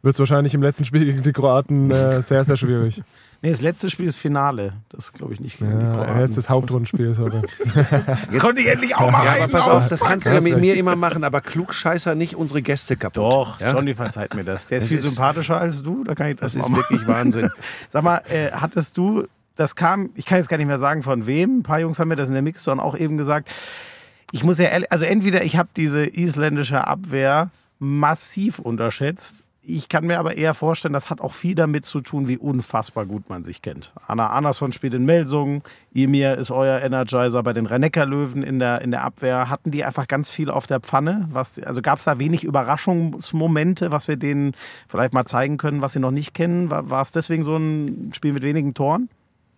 wird 0.04 0.14
es 0.16 0.20
wahrscheinlich 0.20 0.54
im 0.54 0.62
letzten 0.62 0.86
Spiel 0.86 1.04
gegen 1.06 1.24
die 1.24 1.34
Kroaten 1.34 1.92
äh, 1.92 2.22
sehr, 2.22 2.44
sehr 2.44 2.58
schwierig. 2.58 3.02
Nee, 3.44 3.52
das 3.52 3.62
letzte 3.62 3.88
Spiel 3.92 4.08
ist 4.08 4.18
Finale. 4.18 4.74
Das 4.90 5.14
glaube 5.14 5.32
ich 5.32 5.40
nicht 5.40 5.60
gegen 5.60 5.70
die 5.80 5.86
Ja, 5.86 5.94
Kroaten. 5.94 6.20
jetzt 6.22 6.38
das 6.38 6.50
Hauptrundenspiel. 6.50 7.14
Sorry. 7.14 7.40
Jetzt 8.32 8.40
konnte 8.40 8.62
ich 8.62 8.68
endlich 8.68 8.96
auch 8.96 9.12
mal 9.12 9.26
Ja, 9.26 9.34
aber 9.34 9.44
einen 9.44 9.52
pass 9.52 9.68
auf, 9.68 9.88
das 9.90 10.02
kannst 10.02 10.26
du 10.26 10.32
ja 10.32 10.42
mit 10.42 10.60
mir 10.60 10.76
immer 10.76 10.96
machen, 10.96 11.24
aber 11.24 11.42
klugscheißer 11.42 12.16
nicht 12.16 12.34
unsere 12.36 12.64
Gäste 12.64 12.98
kaputt. 12.98 13.18
Doch, 13.18 13.60
ja? 13.62 13.74
Johnny 13.74 13.94
verzeiht 13.94 14.34
mir 14.34 14.44
das. 14.44 14.66
Der 14.66 14.80
ist 14.80 14.86
Das 14.86 14.90
viel 14.90 14.98
ist- 14.98 15.04
sympathischer 15.04 15.56
als 15.62 15.84
du, 15.84 16.04
da 16.04 16.16
kann 16.16 16.30
ich 16.32 16.38
das, 16.38 16.54
Das 16.54 16.64
ist 16.64 16.70
mal 16.72 16.78
wirklich 16.78 17.02
Wahnsinn. 17.08 17.52
Sag 17.92 18.04
mal, 18.04 18.22
äh, 18.28 18.50
hattest 18.54 18.98
du, 18.98 19.28
das 19.58 19.76
kam, 19.76 20.12
ich 20.16 20.26
kann 20.26 20.38
jetzt 20.38 20.48
gar 20.48 20.58
nicht 20.58 20.68
mehr 20.68 20.80
sagen 20.80 21.04
von 21.04 21.26
wem, 21.26 21.60
ein 21.60 21.64
paar 21.64 21.80
Jungs 21.80 22.00
haben 22.00 22.08
mir 22.08 22.16
das 22.16 22.30
in 22.30 22.34
der 22.34 22.44
Mixzone 22.44 22.82
auch 22.82 22.98
eben 22.98 23.18
gesagt. 23.18 23.50
Ich 24.32 24.44
muss 24.44 24.60
ja 24.60 24.66
ehrlich, 24.66 24.92
also 24.92 25.06
entweder 25.06 25.44
ich 25.44 25.58
habe 25.58 25.70
diese 25.76 26.06
isländische 26.06 26.86
Abwehr 26.86 27.50
massiv 27.80 28.60
unterschätzt. 28.60 29.44
Ich 29.70 29.90
kann 29.90 30.06
mir 30.06 30.18
aber 30.18 30.38
eher 30.38 30.54
vorstellen, 30.54 30.94
das 30.94 31.10
hat 31.10 31.20
auch 31.20 31.34
viel 31.34 31.54
damit 31.54 31.86
zu 31.86 32.00
tun, 32.00 32.30
wie 32.30 32.38
unfassbar 32.38 33.06
gut 33.06 33.30
man 33.30 33.44
sich 33.44 33.62
kennt. 33.62 33.92
Anna 34.08 34.30
Andersson 34.30 34.72
spielt 34.72 34.94
in 34.94 35.04
Melsungen, 35.04 35.62
Emir 35.94 36.38
ist 36.38 36.52
euer 36.52 36.82
Energizer 36.82 37.44
bei 37.44 37.52
den 37.52 37.66
Rennecker-Löwen 37.66 38.44
in 38.44 38.60
der, 38.60 38.82
in 38.82 38.92
der 38.92 39.04
Abwehr. 39.04 39.50
Hatten 39.50 39.72
die 39.72 39.84
einfach 39.84 40.08
ganz 40.08 40.30
viel 40.30 40.50
auf 40.50 40.68
der 40.68 40.80
Pfanne? 40.80 41.28
Was, 41.34 41.60
also 41.60 41.82
gab 41.82 41.98
es 41.98 42.06
da 42.06 42.18
wenig 42.18 42.46
Überraschungsmomente, 42.46 43.92
was 43.92 44.08
wir 44.08 44.16
denen 44.16 44.54
vielleicht 44.88 45.14
mal 45.14 45.26
zeigen 45.26 45.58
können, 45.58 45.82
was 45.82 45.92
sie 45.92 46.00
noch 46.00 46.12
nicht 46.12 46.34
kennen? 46.34 46.70
War 46.70 47.02
es 47.02 47.12
deswegen 47.12 47.44
so 47.44 47.58
ein 47.58 48.12
Spiel 48.14 48.32
mit 48.32 48.44
wenigen 48.44 48.74
Toren? 48.74 49.10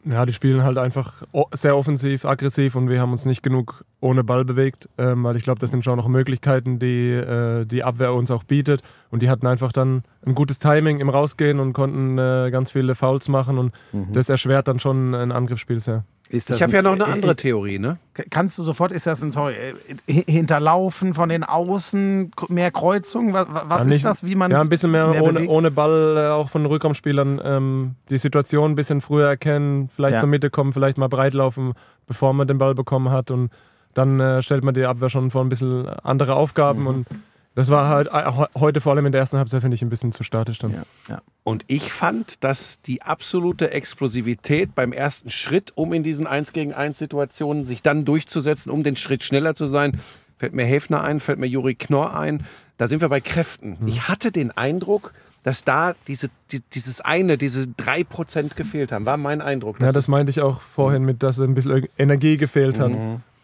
Ja, 0.06 0.25
die 0.25 0.31
spielen 0.31 0.63
halt 0.63 0.78
einfach 0.78 1.24
sehr 1.54 1.75
offensiv, 1.75 2.24
aggressiv 2.24 2.75
und 2.75 2.90
wir 2.90 3.01
haben 3.01 3.12
uns 3.12 3.25
nicht 3.25 3.44
genug 3.44 3.84
ohne 4.00 4.24
Ball 4.24 4.46
bewegt, 4.46 4.88
ähm, 4.98 5.25
weil 5.25 5.36
ich 5.36 5.44
glaube, 5.44 5.60
das 5.60 5.72
sind 5.72 5.84
schon 5.84 5.98
noch 5.98 6.07
Möglichkeiten, 6.07 6.80
die 6.80 7.12
äh, 7.12 7.66
die 7.66 7.84
Abwehr 7.84 8.13
uns 8.13 8.31
auch 8.31 8.44
bietet. 8.46 8.81
Und 9.12 9.22
die 9.22 9.30
hatten 9.30 9.46
einfach 9.46 9.74
dann 9.74 10.04
ein 10.25 10.36
gutes 10.36 10.60
Timing 10.60 11.00
im 11.01 11.10
Rausgehen 11.10 11.60
und 11.60 11.74
konnten 11.74 12.18
äh, 12.18 12.50
ganz 12.50 12.72
viele 12.72 12.95
Fouls 12.95 13.28
machen 13.28 13.57
und 13.57 13.74
das 14.14 14.30
erschwert 14.30 14.69
dann 14.69 14.80
schon 14.80 15.14
ein 15.14 15.31
Angriffsspiel 15.33 15.80
sehr. 15.81 16.06
Ist 16.31 16.52
Ich 16.52 16.62
habe 16.62 16.74
ja 16.74 16.83
noch 16.83 16.92
eine 16.94 17.06
äh, 17.06 17.12
andere 17.12 17.31
äh, 17.31 17.36
Theorie, 17.36 17.80
ne? 17.80 17.98
Kannst 18.30 18.56
du 18.59 18.64
sofort, 18.64 18.92
ist 18.92 19.07
das 19.07 19.24
ein 19.24 19.31
sorry, 19.31 19.54
äh, 19.56 19.95
hi- 20.14 20.24
Hinterlaufen 20.31 21.16
von 21.16 21.28
den 21.30 21.44
Außen, 21.44 22.31
mehr 22.50 22.69
Kreuzung? 22.69 23.33
Was, 23.33 23.48
was 23.50 23.68
Ja, 23.69 23.76
ist 23.78 23.86
nicht- 23.88 24.06
das, 24.06 24.24
wie 24.24 24.36
man. 24.36 24.52
Ja, 24.52 24.62
ein 24.62 24.69
bisschen 24.69 24.92
mehr, 24.92 25.09
ohne, 25.09 25.33
bewegt? 25.33 25.50
ohne 25.50 25.71
Ball, 25.71 26.18
äh, 26.18 26.28
auch 26.30 26.52
von 26.52 26.62
den 26.62 26.68
Rückraumspielern. 26.71 27.42
Ähm, 27.44 27.95
die 28.12 28.19
Situation 28.19 28.71
ein 28.71 28.76
bisschen 28.76 29.02
früher 29.02 29.28
erkennen, 29.28 29.90
vielleicht 29.95 30.14
Ja. 30.16 30.19
zur 30.19 30.30
Mitte 30.30 30.52
kommen, 30.52 30.71
vielleicht 30.71 31.00
mal 31.00 31.09
breit 31.09 31.33
laufen, 31.33 31.74
bevor 32.06 32.33
man 32.33 32.48
den 32.48 32.59
Ball 32.59 32.76
bekommen 32.76 33.09
hat. 33.09 33.31
Und 33.31 33.50
dann 33.95 34.19
äh, 34.19 34.44
stellt 34.44 34.64
man 34.64 34.76
die 34.76 34.86
Abwehr 34.86 35.09
schon 35.09 35.31
vor 35.31 35.42
ein 35.44 35.50
bisschen 35.50 35.88
andere 36.04 36.36
Aufgaben. 36.36 36.86
Und 36.86 37.07
das 37.56 37.70
war 37.70 37.88
halt 37.90 38.08
äh, 38.08 38.32
he- 38.32 38.60
heute 38.60 38.80
vor 38.82 38.94
allem 38.94 39.06
in 39.06 39.12
der 39.12 39.20
ersten 39.22 39.38
Halbzeit, 39.38 39.62
finde 39.62 39.76
ich, 39.76 39.82
ein 39.82 39.90
bisschen 39.90 40.12
zu 40.12 40.24
statisch 40.24 40.60
dann. 40.60 40.72
Ja, 40.72 40.84
ja. 41.10 41.22
Und 41.44 41.66
ich 41.68 41.92
fand, 41.92 42.44
dass 42.44 42.82
die 42.82 43.02
absolute 43.02 43.72
Explosivität 43.72 44.76
beim 44.76 44.92
ersten 44.94 45.30
Schritt, 45.30 45.72
um 45.76 45.94
in 45.94 46.04
diesen 46.04 46.28
1 46.28 46.54
gegen 46.54 46.74
1 46.74 46.98
Situationen 46.98 47.64
sich 47.66 47.82
dann 47.82 48.06
durchzusetzen, 48.06 48.72
um 48.72 48.84
den 48.84 48.96
Schritt 48.96 49.24
schneller 49.24 49.56
zu 49.56 49.66
sein, 49.66 50.00
fällt 50.38 50.54
mir 50.54 50.64
Häfner 50.66 51.04
ein, 51.04 51.20
fällt 51.20 51.40
mir 51.40 51.48
Juri 51.48 51.76
Knorr 51.76 52.18
ein, 52.18 52.46
da 52.78 52.88
sind 52.88 53.02
wir 53.02 53.10
bei 53.10 53.20
Kräften. 53.20 53.78
Ich 53.88 54.08
hatte 54.08 54.32
den 54.32 54.52
Eindruck, 54.52 55.14
dass 55.44 55.64
da 55.66 55.96
diese, 56.08 56.30
die, 56.52 56.62
dieses 56.74 57.02
eine, 57.02 57.38
diese 57.38 57.64
3% 57.64 58.56
gefehlt 58.56 58.92
haben, 58.92 59.06
war 59.06 59.18
mein 59.18 59.42
Eindruck. 59.42 59.80
Ja, 59.82 59.92
das 59.92 60.08
meinte 60.08 60.30
ich 60.30 60.42
auch 60.42 60.62
vorhin 60.62 61.04
mit, 61.04 61.24
dass 61.24 61.40
ein 61.40 61.56
bisschen 61.56 61.88
Energie 61.98 62.38
gefehlt 62.38 62.80
hat. 62.80 62.92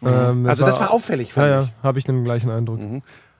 Ähm, 0.02 0.46
also 0.46 0.64
das 0.64 0.78
war 0.80 0.90
auffällig, 0.90 1.32
fand 1.32 1.48
Ja, 1.48 1.60
ich. 1.62 1.68
ja, 1.68 1.74
habe 1.82 1.98
ich 1.98 2.04
den 2.04 2.22
gleichen 2.24 2.50
Eindruck. 2.50 2.80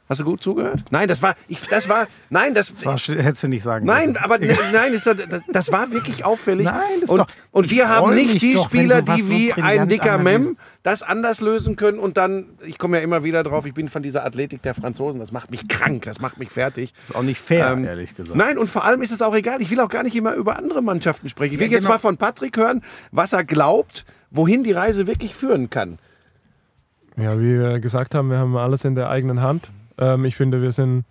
Hast 0.08 0.20
du 0.20 0.24
gut 0.24 0.40
zugehört? 0.40 0.84
Nein, 0.90 1.08
das 1.08 1.20
war, 1.20 1.34
ich, 1.48 1.60
das 1.62 1.88
war, 1.88 2.06
nein, 2.30 2.54
das, 2.54 2.72
Das 2.72 2.84
war, 2.86 2.96
hättest 2.96 3.42
du 3.42 3.48
nicht 3.48 3.64
sagen 3.64 3.86
Nein, 3.86 4.12
dürfen. 4.14 4.24
aber 4.24 4.38
ne- 4.38 4.56
nein, 4.72 4.92
das, 4.92 5.08
das 5.50 5.72
war 5.72 5.90
wirklich 5.90 6.24
auffällig. 6.24 6.64
Nein, 6.66 6.76
das 7.00 7.02
ist 7.04 7.10
und, 7.10 7.18
doch- 7.18 7.26
und 7.50 7.70
wir 7.72 7.88
haben 7.88 8.14
nicht 8.14 8.40
die 8.40 8.54
doch, 8.54 8.66
Spieler, 8.66 9.02
die 9.02 9.20
so 9.20 9.32
wie 9.32 9.52
ein 9.52 9.62
brillant 9.62 9.90
dicker. 9.90 10.18
Mem 10.18 10.56
das 10.84 11.02
anders 11.02 11.40
lösen 11.40 11.74
können 11.74 11.98
und 11.98 12.16
dann, 12.16 12.46
ich 12.64 12.78
komme 12.78 12.98
ja 12.98 13.02
immer 13.02 13.24
wieder 13.24 13.42
drauf, 13.42 13.66
ich 13.66 13.74
bin 13.74 13.88
von 13.88 14.04
dieser 14.04 14.24
Athletik 14.24 14.62
der 14.62 14.74
Franzosen, 14.74 15.18
das 15.18 15.32
macht 15.32 15.50
mich 15.50 15.66
krank, 15.66 16.02
das 16.04 16.20
macht 16.20 16.38
mich 16.38 16.50
fertig. 16.50 16.94
ist 17.02 17.16
auch 17.16 17.24
nicht 17.24 17.40
fair, 17.40 17.72
Ähm, 17.72 17.84
ehrlich 17.84 18.14
gesagt. 18.14 18.36
Nein, 18.38 18.58
und 18.58 18.70
vor 18.70 18.84
allem 18.84 19.02
ist 19.02 19.10
es 19.10 19.20
auch 19.22 19.34
egal, 19.34 19.60
ich 19.60 19.70
will 19.72 19.80
auch 19.80 19.88
gar 19.88 20.04
nicht 20.04 20.14
immer 20.14 20.34
über 20.34 20.56
andere 20.56 20.82
Mannschaften 20.82 21.28
sprechen. 21.28 21.54
Ich 21.54 21.58
will 21.60 21.66
Ja, 21.66 21.72
jetzt 21.72 21.82
genau. 21.82 21.94
mal 21.94 21.98
von 21.98 22.16
Patrick 22.16 22.56
hören, 22.56 22.84
was 23.10 23.32
er 23.32 23.42
glaubt, 23.42 24.04
wohin 24.30 24.62
die 24.62 24.70
Reise 24.70 25.08
wirklich 25.08 25.34
führen 25.34 25.68
kann. 25.68 25.98
Ja, 27.16 27.40
wie 27.40 27.58
wir 27.58 27.80
gesagt 27.80 28.14
haben, 28.14 28.30
wir 28.30 28.38
haben 28.38 28.56
alles 28.56 28.84
in 28.84 28.94
der 28.94 29.08
eigenen 29.10 29.40
Hand. 29.40 29.70
Ähm, 29.98 30.24
ich 30.24 30.36
finde, 30.36 30.62
wir 30.62 30.72
sind 30.72 31.04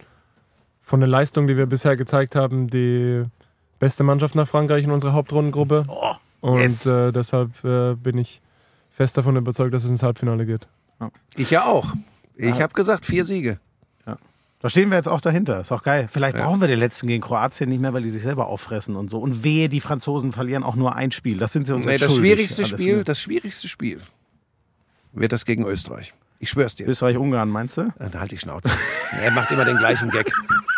von 0.82 1.00
den 1.02 1.10
Leistungen, 1.10 1.48
die 1.48 1.58
wir 1.58 1.66
bisher 1.66 1.96
gezeigt 1.96 2.36
haben, 2.36 2.68
die 2.68 3.24
beste 3.80 4.04
Mannschaft 4.04 4.36
nach 4.36 4.48
Frankreich 4.48 4.84
in 4.84 4.92
unserer 4.92 5.14
Hauptrundengruppe. 5.14 5.84
Oh, 5.88 6.14
Und 6.42 6.60
yes. 6.62 6.86
äh, 6.86 7.12
deshalb 7.12 7.52
äh, 7.64 7.96
bin 7.96 8.18
ich 8.18 8.42
fest 8.92 9.18
davon 9.18 9.36
überzeugt, 9.36 9.74
dass 9.74 9.84
es 9.84 9.90
ins 9.90 10.04
Halbfinale 10.04 10.46
geht. 10.46 10.68
Ich 11.36 11.52
ja 11.52 11.66
auch. 11.66 11.94
Ich 12.36 12.56
Ja. 12.58 12.60
habe 12.64 12.74
gesagt, 12.74 13.06
vier 13.06 13.26
Siege. 13.26 13.60
Da 14.62 14.70
stehen 14.70 14.90
wir 14.90 14.96
jetzt 14.98 15.10
auch 15.10 15.22
dahinter. 15.22 15.60
Ist 15.62 15.72
auch 15.72 15.84
geil. 15.84 16.08
Vielleicht 16.10 16.36
brauchen 16.38 16.60
wir 16.60 16.68
den 16.68 16.80
letzten 16.80 17.06
gegen 17.08 17.22
Kroatien 17.22 17.70
nicht 17.70 17.82
mehr, 17.82 17.94
weil 17.94 18.02
die 18.02 18.10
sich 18.10 18.24
selber 18.24 18.48
auffressen 18.48 18.96
und 18.96 19.12
so. 19.12 19.20
Und 19.20 19.44
wehe, 19.44 19.70
die 19.70 19.80
Franzosen 19.80 20.32
verlieren 20.32 20.64
auch 20.64 20.76
nur 20.76 20.96
ein 20.96 21.12
Spiel. 21.12 21.38
Das 21.38 21.52
sind 21.54 21.68
sie 21.68 21.76
uns 21.76 21.86
Nee, 21.86 21.98
das 21.98 22.16
schwierigste 22.16 22.66
Spiel, 22.66 23.04
das 23.04 23.20
schwierigste 23.22 23.68
Spiel 23.68 24.02
wird 25.14 25.34
das 25.34 25.46
gegen 25.46 25.68
Österreich. 25.68 26.16
Ich 26.46 26.52
schwör's 26.52 26.76
dir. 26.76 26.88
Österreich-Ungarn, 26.88 27.50
meinst 27.50 27.76
du? 27.78 27.82
Äh, 27.98 28.16
Halt 28.20 28.30
die 28.30 28.38
Schnauze. 28.38 28.70
er 29.24 29.32
macht 29.32 29.50
immer 29.50 29.66
den 29.66 29.78
gleichen 29.78 30.12
Gag. 30.12 30.32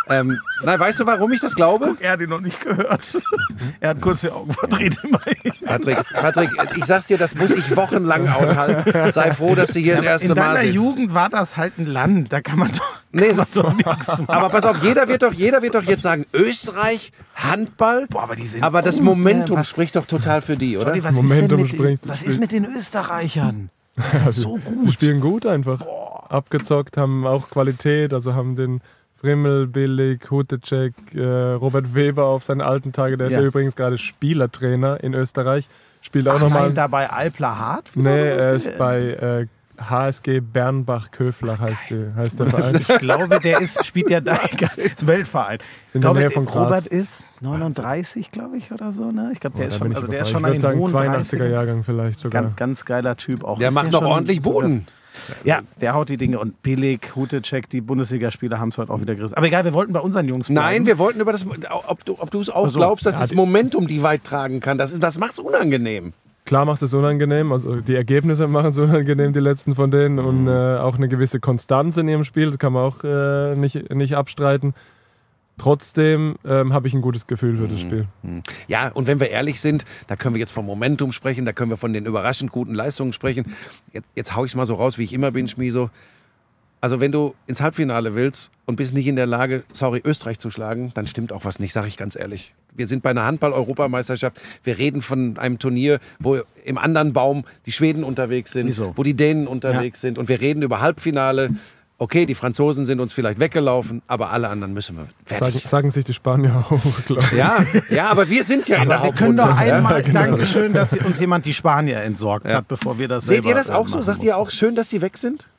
Ähm, 0.09 0.39
nein, 0.63 0.79
weißt 0.79 1.01
du, 1.01 1.05
warum 1.05 1.29
ich 1.33 1.41
das 1.41 1.55
glaube? 1.55 1.97
Er 1.99 2.13
hat 2.13 2.21
ihn 2.21 2.29
noch 2.29 2.39
nicht 2.39 2.61
gehört. 2.61 3.17
er 3.81 3.89
hat 3.89 3.99
kurz 3.99 4.21
die 4.21 4.29
Augen 4.29 4.53
verdreht. 4.53 4.97
immerhin. 5.03 5.51
Patrick, 5.65 5.97
Patrick, 6.13 6.49
ich 6.77 6.85
sag's 6.85 7.07
dir, 7.07 7.17
das 7.17 7.35
muss 7.35 7.51
ich 7.51 7.75
wochenlang 7.75 8.29
aushalten. 8.33 9.11
Sei 9.11 9.33
froh, 9.33 9.55
dass 9.55 9.71
du 9.73 9.79
hier 9.79 9.95
das 9.95 10.03
erste 10.05 10.29
In 10.29 10.35
Mal 10.35 10.53
deiner 10.53 10.59
sitzt. 10.61 10.73
Jugend 10.75 11.13
war 11.13 11.27
das 11.27 11.57
halt 11.57 11.77
ein 11.79 11.85
Land. 11.85 12.31
Da 12.31 12.39
kann 12.39 12.59
man 12.59 12.71
doch, 12.71 12.93
Nee, 13.11 13.27
kann 13.33 13.35
man 13.35 13.47
doch 13.53 13.73
nichts 13.73 14.07
machen. 14.07 14.25
aber 14.29 14.47
pass 14.47 14.63
auf, 14.63 14.81
jeder 14.81 15.09
wird 15.09 15.21
doch, 15.23 15.33
jeder 15.33 15.61
wird 15.61 15.75
doch 15.75 15.83
jetzt 15.83 16.03
sagen, 16.03 16.25
Österreich, 16.33 17.11
Handball. 17.35 18.07
Boah, 18.07 18.23
aber 18.23 18.37
die 18.37 18.47
sind 18.47 18.63
Aber 18.63 18.81
das 18.81 18.95
gut, 18.99 19.03
Momentum 19.03 19.55
ne? 19.55 19.59
Was- 19.59 19.67
spricht 19.69 19.97
doch 19.97 20.05
total 20.05 20.41
für 20.41 20.55
die, 20.55 20.77
oder? 20.77 20.87
Johnny, 20.87 21.03
was, 21.03 21.11
Momentum 21.11 21.65
ist 21.65 21.77
mit, 21.77 21.81
den- 22.03 22.09
was 22.09 22.21
ist 22.23 22.39
mit 22.39 22.53
den 22.53 22.63
Österreichern? 22.73 23.71
Das 23.97 24.27
ist 24.37 24.41
so 24.43 24.57
Die 24.57 24.63
gut. 24.63 24.93
spielen 24.93 25.19
gut 25.19 25.45
einfach. 25.45 25.81
Abgezockt, 26.29 26.97
haben 26.97 27.25
auch 27.25 27.49
Qualität, 27.49 28.13
also 28.13 28.35
haben 28.35 28.55
den 28.55 28.81
Frimmel, 29.19 29.65
Billig, 29.67 30.29
Hutecek, 30.29 30.93
äh, 31.15 31.23
Robert 31.53 31.95
Weber 31.95 32.25
auf 32.25 32.43
seinen 32.43 32.61
alten 32.61 32.93
Tage. 32.93 33.17
Der 33.17 33.27
ist 33.27 33.33
Ja. 33.33 33.39
ja 33.41 33.47
übrigens 33.47 33.75
gerade 33.75 33.97
Spielertrainer 33.97 35.03
in 35.03 35.13
Österreich. 35.13 35.67
Spielt 36.01 36.27
auch 36.27 36.39
nochmal. 36.39 36.67
nein, 36.67 36.75
da 36.75 36.87
bei 36.87 37.09
Alpla 37.09 37.57
Hart? 37.57 37.89
Nee, 37.95 38.29
er 38.29 38.53
ist 38.53 38.77
bei 38.77 38.99
äh, 39.01 39.47
HSG 39.79 40.39
Bernbach-Köflach 40.41 41.59
heißt, 41.59 41.89
die, 41.89 42.11
heißt 42.15 42.39
der 42.39 42.49
Verein. 42.49 42.75
Ich 42.75 42.87
glaube, 42.99 43.39
der 43.39 43.61
ist, 43.61 43.85
spielt 43.85 44.09
ja 44.09 44.19
da 44.21 44.35
ist 44.77 45.05
Weltverein. 45.07 45.59
Sind 45.87 45.95
in 45.95 45.99
Ich 45.99 46.01
glaube, 46.01 46.19
der 46.19 46.31
von 46.31 46.45
Graz. 46.45 46.55
Robert 46.65 46.87
ist 46.87 47.25
39, 47.41 48.31
glaube 48.31 48.57
ich, 48.57 48.67
der 48.69 48.75
oder 48.75 48.91
so. 48.91 49.11
Ne? 49.11 49.29
Ich 49.33 49.39
glaube, 49.39 49.57
der, 49.57 49.67
ist 49.67 49.75
Da 49.75 49.79
schon, 49.85 49.95
also 49.95 50.07
der 50.07 50.21
ist 50.21 50.29
schon 50.31 50.41
ich 50.41 50.45
an 50.45 50.51
würde 50.51 50.57
den 50.57 50.61
sagen 50.61 50.79
hohen 50.79 50.93
82er 50.93 51.37
30ern. 51.37 51.47
Jahrgang 51.49 51.83
vielleicht 51.83 52.19
sogar. 52.19 52.41
Ganz, 52.43 52.55
ganz 52.55 52.85
geiler 52.85 53.15
Typ 53.17 53.43
auch. 53.43 53.59
Der 53.59 53.69
Ist 53.69 53.73
macht 53.75 53.91
noch 53.91 53.99
schon 54.01 54.07
ordentlich 54.11 54.41
sogar- 54.41 54.61
Boden. 54.63 54.87
Ja, 55.43 55.61
der 55.81 55.95
haut 55.95 56.09
die 56.09 56.17
Dinge. 56.17 56.39
Und 56.39 56.61
Billig, 56.61 57.15
Hutecek, 57.15 57.67
die 57.71 57.81
Bundesligaspieler 57.81 58.59
haben 58.59 58.69
es 58.69 58.77
heute 58.77 58.91
auch 58.93 59.01
wieder 59.01 59.15
gerissen. 59.15 59.33
Aber 59.35 59.47
egal, 59.47 59.65
wir 59.65 59.73
wollten 59.73 59.91
bei 59.91 59.99
unseren 59.99 60.27
Jungs 60.27 60.47
bleiben. 60.47 60.55
Nein, 60.63 60.85
wir 60.85 60.99
wollten 60.99 61.19
über 61.19 61.31
das, 61.31 61.43
ob 61.87 62.05
du, 62.05 62.17
ob 62.19 62.33
es 62.35 62.49
auch 62.51 62.67
Ach 62.67 62.69
so. 62.69 62.77
glaubst, 62.79 63.05
dass 63.05 63.15
Ja, 63.15 63.21
das 63.21 63.33
Momentum 63.33 63.87
die 63.87 64.03
weit 64.03 64.23
tragen 64.23 64.59
kann. 64.59 64.77
Das, 64.77 64.91
ist- 64.91 65.01
das 65.01 65.17
macht's 65.17 65.39
unangenehm. 65.39 66.13
Klar 66.47 66.65
macht 66.65 66.81
es 66.81 66.93
unangenehm, 66.93 67.51
also 67.51 67.75
die 67.81 67.93
Ergebnisse 67.95 68.47
machen 68.47 68.69
es 68.69 68.77
unangenehm, 68.79 69.33
die 69.33 69.39
letzten 69.39 69.75
von 69.75 69.91
denen. 69.91 70.17
Und 70.17 70.43
Mhm. 70.43 70.47
äh, 70.47 70.77
auch 70.77 70.95
eine 70.95 71.07
gewisse 71.09 71.39
Konstanz 71.39 71.97
in 71.97 72.07
ihrem 72.07 72.23
Spiel, 72.23 72.47
das 72.47 72.57
kann 72.57 72.73
man 72.73 72.83
auch 72.85 73.03
äh, 73.03 73.55
nicht, 73.55 73.93
nicht 73.93 74.15
abstreiten. 74.15 74.73
Trotzdem 75.59 76.35
ähm, 76.45 76.71
habe 76.71 76.87
ich 76.87 76.93
ein 76.93 77.01
gutes 77.01 77.25
Gefühl 77.25 77.57
für 77.57 77.67
das 77.67 77.79
Spiel. 77.81 78.05
Ja, 78.67 78.89
und 78.89 79.07
wenn 79.07 79.19
wir 79.19 79.31
ehrlich 79.31 79.59
sind, 79.59 79.85
da 80.05 80.15
können 80.15 80.35
wir 80.35 80.39
jetzt 80.39 80.51
vom 80.51 80.67
Momentum 80.67 81.11
sprechen, 81.11 81.45
da 81.45 81.51
können 81.51 81.71
wir 81.71 81.77
von 81.77 81.93
den 81.93 82.05
überraschend 82.05 82.51
guten 82.51 82.75
Leistungen 82.75 83.11
sprechen. 83.11 83.55
Jetzt, 83.91 84.07
jetzt 84.15 84.35
hau 84.35 84.45
ich 84.45 84.51
es 84.51 84.55
mal 84.55 84.67
so 84.67 84.75
raus, 84.75 84.99
wie 84.99 85.03
ich 85.03 85.13
immer 85.13 85.31
bin, 85.31 85.47
Schmieso. 85.47 85.89
Also 86.87 87.01
wenn 87.01 87.11
du 87.11 87.35
ins 87.47 87.59
Halbfinale 87.59 88.15
willst 88.15 88.49
und 88.65 88.77
bist 88.77 88.93
nicht 88.93 89.07
in 89.07 89.17
der 89.17 89.25
Lage, 89.25 89.63
sorry, 89.73 90.01
Österreich 90.05 90.39
zu 90.39 90.49
schlagen, 90.49 90.91
dann 90.93 91.05
stimmt 91.05 91.33
auch 91.33 91.43
was 91.43 91.59
nicht, 91.59 91.73
sage 91.73 91.89
ich 91.89 91.97
ganz 91.97 92.15
ehrlich. 92.15 92.53
Wir 92.73 92.87
sind 92.87 93.03
bei 93.03 93.09
einer 93.09 93.25
Handball-Europameisterschaft. 93.25 94.39
Wir 94.63 94.77
reden 94.77 95.01
von 95.01 95.37
einem 95.37 95.59
Turnier, 95.59 95.99
wo 96.19 96.37
im 96.63 96.77
anderen 96.77 97.11
Baum 97.11 97.43
die 97.65 97.73
Schweden 97.73 98.05
unterwegs 98.05 98.53
sind, 98.53 98.73
so. 98.73 98.93
wo 98.95 99.03
die 99.03 99.15
Dänen 99.15 99.47
unterwegs 99.47 99.99
sind. 99.99 100.17
Und 100.17 100.29
wir 100.29 100.39
reden 100.39 100.61
über 100.61 100.79
Halbfinale. 100.79 101.49
Okay, 101.97 102.25
die 102.25 102.35
Franzosen 102.35 102.85
sind 102.85 103.01
uns 103.01 103.11
vielleicht 103.11 103.41
weggelaufen, 103.41 104.01
aber 104.07 104.29
alle 104.29 104.47
anderen 104.47 104.73
müssen 104.73 104.95
wir 104.95 105.07
Sagen, 105.25 105.51
fertig. 105.51 105.67
sagen 105.69 105.91
sich 105.91 106.05
die 106.05 106.13
Spanier 106.13 106.63
auch, 106.69 107.05
glaube 107.05 107.21
ich. 107.33 107.37
Ja, 107.37 107.65
ja, 107.89 108.07
aber 108.07 108.29
wir 108.29 108.45
sind 108.45 108.69
ja 108.69 108.77
Aber 108.79 109.03
wir 109.03 109.11
können 109.11 109.35
doch 109.35 109.47
Hauptrunde, 109.47 109.67
ja? 109.67 109.75
einmal, 109.75 110.03
genau. 110.03 110.21
Dankeschön, 110.21 110.71
dass 110.71 110.93
uns 110.93 111.19
jemand 111.19 111.45
die 111.45 111.53
Spanier 111.53 111.97
entsorgt 111.97 112.49
Ja. 112.49 112.57
hat, 112.59 112.69
bevor 112.69 112.97
wir 112.97 113.09
das 113.09 113.25
Seht 113.25 113.43
selber, 113.43 113.49
ihr 113.49 113.55
das 113.55 113.71
auch 113.71 113.89
so? 113.89 114.01
Sagt 114.01 114.23
ihr 114.23 114.37
auch 114.37 114.51
schön, 114.51 114.73
dass 114.75 114.87
die 114.87 115.01
weg 115.01 115.17
sind? 115.17 115.49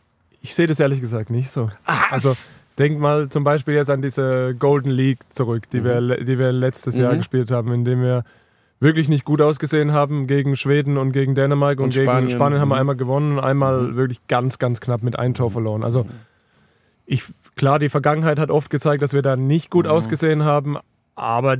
Ich 0.40 0.54
sehe 0.54 0.66
das 0.66 0.80
ehrlich 0.80 1.00
gesagt 1.00 1.30
nicht 1.30 1.50
so. 1.50 1.68
Was? 1.84 1.98
Also 2.10 2.32
denk 2.78 2.98
mal 3.00 3.28
zum 3.28 3.44
Beispiel 3.44 3.74
jetzt 3.74 3.90
an 3.90 4.02
diese 4.02 4.54
Golden 4.58 4.90
League 4.90 5.18
zurück, 5.30 5.64
Mhm. 5.66 5.70
die, 5.76 5.84
wir, 5.84 6.24
die 6.24 6.38
wir 6.38 6.52
letztes 6.52 6.96
Jahr 6.96 7.16
gespielt 7.16 7.50
haben, 7.50 7.72
in 7.72 7.84
dem 7.84 8.02
wir 8.02 8.24
wirklich 8.80 9.08
nicht 9.08 9.24
gut 9.24 9.40
ausgesehen 9.42 9.92
haben 9.92 10.28
gegen 10.28 10.54
Schweden 10.54 10.96
und 10.98 11.10
gegen 11.10 11.34
Dänemark 11.34 11.78
und, 11.80 11.86
Und 11.86 11.94
gegen 11.94 12.04
Spanien. 12.04 12.30
Spanien, 12.30 12.60
haben 12.60 12.68
wir 12.68 12.76
Mhm. 12.76 12.80
einmal 12.80 12.96
gewonnen 12.96 13.32
und 13.38 13.44
einmal 13.44 13.96
wirklich 13.96 14.24
ganz, 14.28 14.58
ganz 14.60 14.80
knapp 14.80 15.02
mit 15.02 15.18
einem 15.18 15.34
Tor 15.34 15.50
verloren. 15.50 15.82
Also 15.82 16.06
ich, 17.04 17.24
klar, 17.56 17.80
die 17.80 17.88
Vergangenheit 17.88 18.38
hat 18.38 18.50
oft 18.50 18.70
gezeigt, 18.70 19.02
dass 19.02 19.12
wir 19.12 19.22
da 19.22 19.34
nicht 19.34 19.70
gut 19.70 19.86
ausgesehen 19.88 20.44
haben, 20.44 20.76
aber 21.16 21.56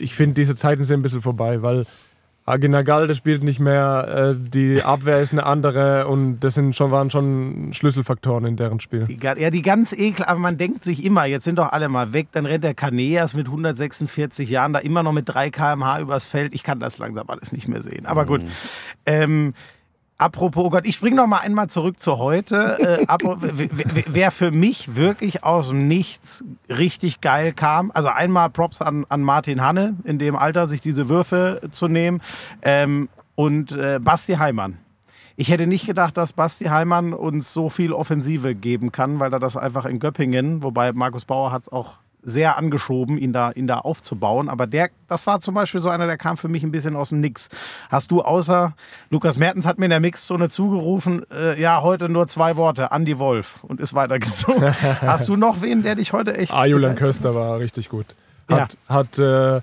ich 0.00 0.14
finde, 0.14 0.34
diese 0.36 0.56
Zeiten 0.56 0.84
sind 0.84 1.00
ein 1.00 1.02
bisschen 1.02 1.20
vorbei, 1.22 1.60
weil 1.62 1.84
Aginagalde 2.46 3.14
spielt 3.14 3.42
nicht 3.42 3.58
mehr, 3.58 4.34
äh, 4.34 4.34
die 4.36 4.82
Abwehr 4.82 5.20
ist 5.20 5.32
eine 5.32 5.46
andere 5.46 6.06
und 6.06 6.40
das 6.40 6.52
sind 6.54 6.76
schon, 6.76 6.90
waren 6.90 7.08
schon 7.08 7.72
Schlüsselfaktoren 7.72 8.44
in 8.44 8.56
deren 8.56 8.80
Spiel. 8.80 9.04
Die, 9.04 9.18
ja, 9.22 9.50
die 9.50 9.62
ganz 9.62 9.94
ekel, 9.94 10.26
aber 10.26 10.38
man 10.38 10.58
denkt 10.58 10.84
sich 10.84 11.02
immer, 11.04 11.24
jetzt 11.24 11.44
sind 11.44 11.58
doch 11.58 11.72
alle 11.72 11.88
mal 11.88 12.12
weg, 12.12 12.28
dann 12.32 12.44
rennt 12.44 12.64
der 12.64 12.74
Kaneas 12.74 13.32
mit 13.32 13.46
146 13.46 14.50
Jahren 14.50 14.74
da 14.74 14.80
immer 14.80 15.02
noch 15.02 15.12
mit 15.12 15.26
3 15.26 15.48
km/h 15.48 16.00
übers 16.00 16.24
Feld. 16.24 16.54
Ich 16.54 16.62
kann 16.62 16.80
das 16.80 16.98
langsam 16.98 17.30
alles 17.30 17.52
nicht 17.52 17.66
mehr 17.66 17.80
sehen. 17.80 18.04
Aber 18.04 18.26
gut. 18.26 18.42
Ähm, 19.06 19.54
apropos, 20.18 20.64
oh 20.64 20.70
Gott, 20.70 20.86
ich 20.86 20.96
springe 20.96 21.16
noch 21.16 21.26
mal 21.26 21.38
einmal 21.38 21.68
zurück 21.68 21.98
zu 22.00 22.18
heute. 22.18 22.98
Äh, 23.00 23.06
wer 24.06 24.30
für 24.30 24.50
mich 24.50 24.96
wirklich 24.96 25.44
aus 25.44 25.68
dem 25.68 25.88
Nichts 25.88 26.44
richtig 26.68 27.20
geil 27.20 27.52
kam, 27.52 27.90
also 27.92 28.08
einmal 28.08 28.50
Props 28.50 28.80
an, 28.80 29.06
an 29.08 29.22
Martin 29.22 29.60
Hanne, 29.60 29.96
in 30.04 30.18
dem 30.18 30.36
Alter 30.36 30.66
sich 30.66 30.80
diese 30.80 31.08
Würfe 31.08 31.60
zu 31.70 31.88
nehmen, 31.88 32.20
ähm, 32.62 33.08
und 33.34 33.72
äh, 33.72 33.98
Basti 34.00 34.34
Heimann. 34.34 34.78
Ich 35.36 35.50
hätte 35.50 35.66
nicht 35.66 35.86
gedacht, 35.86 36.16
dass 36.16 36.32
Basti 36.32 36.66
Heimann 36.66 37.12
uns 37.12 37.52
so 37.52 37.68
viel 37.68 37.92
Offensive 37.92 38.54
geben 38.54 38.92
kann, 38.92 39.18
weil 39.18 39.32
er 39.32 39.40
das 39.40 39.56
einfach 39.56 39.84
in 39.84 39.98
Göppingen, 39.98 40.62
wobei 40.62 40.92
Markus 40.92 41.24
Bauer 41.24 41.50
hat 41.50 41.62
es 41.62 41.68
auch 41.72 41.94
sehr 42.24 42.56
angeschoben, 42.56 43.18
ihn 43.18 43.32
da, 43.32 43.52
ihn 43.52 43.66
da 43.66 43.78
aufzubauen. 43.78 44.48
Aber 44.48 44.66
der, 44.66 44.90
das 45.08 45.26
war 45.26 45.40
zum 45.40 45.54
Beispiel 45.54 45.80
so 45.80 45.90
einer, 45.90 46.06
der 46.06 46.16
kam 46.16 46.36
für 46.36 46.48
mich 46.48 46.62
ein 46.62 46.70
bisschen 46.70 46.96
aus 46.96 47.10
dem 47.10 47.20
Nix. 47.20 47.48
Hast 47.90 48.10
du 48.10 48.22
außer, 48.22 48.74
Lukas 49.10 49.36
Mertens 49.36 49.66
hat 49.66 49.78
mir 49.78 49.86
in 49.86 49.90
der 49.90 50.00
Mixzone 50.00 50.48
zugerufen, 50.48 51.24
äh, 51.30 51.60
ja, 51.60 51.82
heute 51.82 52.08
nur 52.08 52.26
zwei 52.26 52.56
Worte, 52.56 52.92
Andi 52.92 53.18
Wolf 53.18 53.62
und 53.64 53.80
ist 53.80 53.94
weitergezogen. 53.94 54.74
Hast 55.00 55.28
du 55.28 55.36
noch 55.36 55.62
wen, 55.62 55.82
der 55.82 55.94
dich 55.94 56.12
heute 56.12 56.36
echt... 56.36 56.52
Ah, 56.52 56.64
Julian 56.64 56.94
begeistert? 56.94 57.22
Köster 57.22 57.34
war 57.34 57.58
richtig 57.58 57.88
gut. 57.88 58.06
Hat, 58.48 58.76
hat 58.88 59.18
äh, 59.18 59.60